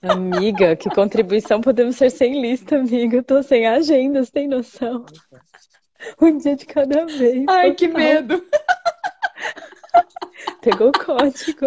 Amiga, 0.00 0.74
que 0.76 0.88
contribuição 0.90 1.60
podemos 1.60 1.96
ser 1.96 2.10
sem 2.10 2.40
lista, 2.40 2.76
amiga. 2.76 3.16
Eu 3.16 3.22
tô 3.24 3.42
sem 3.42 3.66
agenda, 3.66 4.24
você 4.24 4.30
tem 4.30 4.48
noção? 4.48 5.04
Um 6.22 6.38
dia 6.38 6.54
de 6.56 6.64
cada 6.64 7.04
vez. 7.04 7.44
Ai, 7.48 7.74
que 7.74 7.88
total. 7.88 8.02
medo! 8.04 8.44
Pegou 10.62 10.88
o 10.88 10.92
código. 10.92 11.66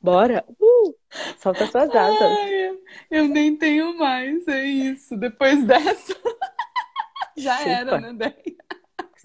Bora. 0.00 0.44
Uh, 0.60 0.94
solta 1.38 1.66
suas 1.66 1.90
asas. 1.94 2.20
Ai, 2.22 2.78
eu 3.10 3.28
nem 3.28 3.56
tenho 3.56 3.96
mais, 3.96 4.46
é 4.48 4.64
isso. 4.64 5.16
Depois 5.16 5.64
dessa, 5.64 6.14
já 7.36 7.56
Chupa. 7.58 7.70
era, 7.70 8.00
né, 8.00 8.12
Déia? 8.12 8.34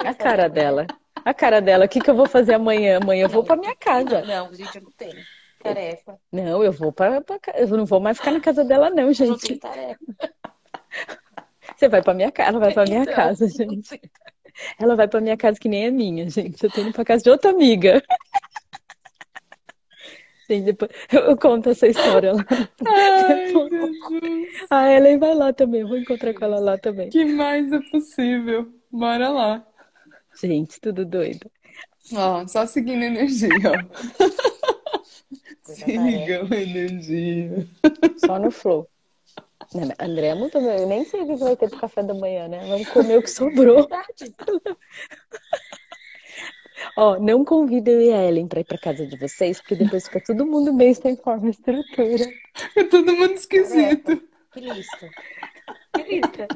A 0.06 0.14
cara 0.14 0.48
dela. 0.48 0.86
A 1.26 1.34
cara 1.34 1.60
dela. 1.62 1.86
O 1.86 1.90
que 1.90 2.00
que 2.00 2.10
eu 2.10 2.16
vou 2.16 2.28
fazer 2.28 2.54
amanhã? 2.54 2.98
Amanhã 3.02 3.24
eu 3.26 3.30
vou 3.30 3.44
pra 3.44 3.56
minha 3.56 3.76
casa. 3.76 4.22
Não, 4.22 4.54
gente, 4.54 4.76
eu 4.78 4.84
não 4.84 4.92
tenho 4.92 5.16
tarefa. 5.64 6.20
Não, 6.32 6.64
eu 6.64 6.72
vou 6.72 6.92
pra, 6.92 7.20
pra 7.22 7.40
ca- 7.40 7.54
Eu 7.58 7.68
não 7.70 7.86
vou 7.86 8.00
mais 8.00 8.18
ficar 8.18 8.32
na 8.32 8.40
casa 8.40 8.64
dela, 8.64 8.90
não, 8.92 9.00
Eu 9.00 9.06
não 9.08 9.14
gente. 9.14 9.48
tenho 9.48 9.60
tarefa. 9.60 10.00
Você 11.76 11.90
vai 11.90 12.02
pra 12.02 12.14
minha 12.14 12.32
casa, 12.32 12.50
ela 12.50 12.60
vai 12.60 12.74
pra 12.74 12.84
minha 12.86 13.02
Então, 13.02 13.14
casa, 13.16 13.46
não 13.46 13.52
gente. 13.52 14.02
Ela 14.80 14.96
vai 14.96 15.08
pra 15.08 15.22
minha 15.22 15.38
casa 15.38 15.60
que 15.60 15.70
nem 15.70 15.88
a 15.88 15.92
minha, 15.92 16.30
gente. 16.30 16.64
Eu 16.64 16.72
tô 16.72 16.82
indo 16.82 16.94
pra 16.94 17.06
casa 17.06 17.24
de 17.24 17.30
outra 17.30 17.52
amiga. 17.52 18.02
Sim, 20.48 20.64
depois 20.64 20.90
eu 21.12 21.36
conto 21.38 21.70
essa 21.70 21.88
história 21.88 22.34
lá. 22.34 22.46
Ai, 22.86 23.48
Depois. 23.48 23.70
Jesus. 23.70 24.66
A 24.70 24.94
Ellen 24.94 25.20
vai 25.20 25.36
lá 25.36 25.52
também. 25.52 25.82
Eu 25.82 25.90
vou 25.90 25.98
encontrar 25.98 26.34
com 26.34 26.46
ela 26.46 26.60
lá 26.60 26.78
também. 26.78 27.10
Que 27.10 27.26
mais 27.26 27.72
é 27.72 27.80
possível? 27.92 28.72
Bora 28.90 29.28
lá. 29.30 29.68
Gente, 30.42 30.80
tudo 30.80 31.06
doido. 31.06 31.52
Ó, 32.14 32.48
só 32.48 32.66
seguindo 32.66 33.04
a 33.04 33.08
energia, 33.08 33.50
ó. 33.66 33.74
Sigam 35.64 36.48
a 36.50 36.56
energia. 36.56 37.68
Só 38.26 38.40
no 38.40 38.50
flow. 38.50 38.90
André 40.00 40.28
é 40.28 40.36
muito 40.36 40.60
bem. 40.60 40.80
Eu 40.80 40.88
nem 40.88 41.04
sei 41.06 41.22
o 41.22 41.28
que 41.28 41.36
vai 41.36 41.56
ter 41.56 41.70
pro 41.70 41.80
café 41.80 42.02
da 42.04 42.14
manhã, 42.14 42.48
né? 42.48 42.66
Vamos 42.68 42.88
comer 42.90 43.18
o 43.18 43.22
que 43.22 43.30
sobrou. 43.30 43.88
Ó, 46.96 47.20
não 47.20 47.44
convido 47.44 47.90
eu 47.90 48.02
e 48.02 48.14
a 48.14 48.24
Ellen 48.24 48.48
pra 48.48 48.60
ir 48.60 48.64
pra 48.64 48.78
casa 48.78 49.06
de 49.06 49.18
vocês, 49.18 49.60
porque 49.60 49.76
depois 49.76 50.06
fica 50.06 50.22
todo 50.24 50.46
mundo 50.46 50.74
meio 50.74 50.96
sem 50.96 51.16
forma 51.18 51.48
e 51.48 51.52
estrutura. 51.52 52.24
É 52.76 52.84
todo 52.84 53.14
mundo 53.16 53.34
esquisito. 53.34 54.22
Que 54.54 54.60
lista. 54.62 55.10
Que 55.94 56.04
lista? 56.04 56.48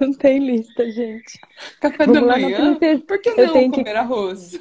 Não 0.00 0.12
tem 0.12 0.38
lista, 0.38 0.90
gente. 0.90 1.38
Café 1.80 2.06
da 2.06 2.12
Vamos 2.12 2.28
na 2.28 2.38
manhã? 2.38 2.78
Por 3.06 3.18
que 3.20 3.30
Eu 3.30 3.46
não 3.46 3.52
tenho 3.54 3.70
que- 3.72 3.78
comer 3.78 3.96
arroz? 3.96 4.58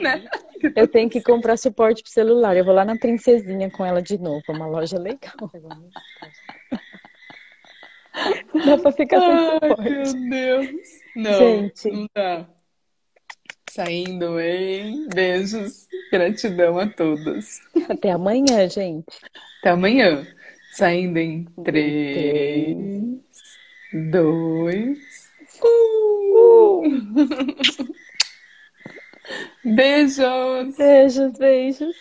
Né? 0.00 0.24
Eu 0.74 0.88
tenho 0.88 1.10
que 1.10 1.20
comprar 1.20 1.58
suporte 1.58 2.02
pro 2.02 2.10
celular. 2.10 2.56
Eu 2.56 2.64
vou 2.64 2.72
lá 2.74 2.84
na 2.86 2.96
Princesinha 2.96 3.70
com 3.70 3.84
ela 3.84 4.00
de 4.00 4.16
novo. 4.18 4.42
É 4.48 4.52
uma 4.52 4.66
loja 4.66 4.98
legal. 4.98 5.34
Dá 8.64 8.78
pra 8.78 8.92
ficar 8.92 9.20
sem 9.20 9.30
Ai, 9.30 9.50
suporte. 9.52 9.90
meu 9.90 10.30
Deus. 10.30 10.70
Não, 11.16 11.38
Gente. 11.38 11.90
não 11.90 12.06
dá. 12.14 12.48
Saindo 13.70 14.38
em 14.40 15.08
beijos. 15.08 15.88
Gratidão 16.12 16.78
a 16.78 16.86
todos. 16.88 17.60
Até 17.88 18.12
amanhã, 18.12 18.68
gente. 18.68 19.06
Até 19.60 19.70
amanhã. 19.70 20.24
Saindo 20.74 21.18
em 21.18 21.44
três, 21.64 22.76
dois. 24.10 24.98
Uh! 25.62 26.82
Beijos! 29.64 30.76
Beijos, 30.76 31.38
beijos. 31.38 31.96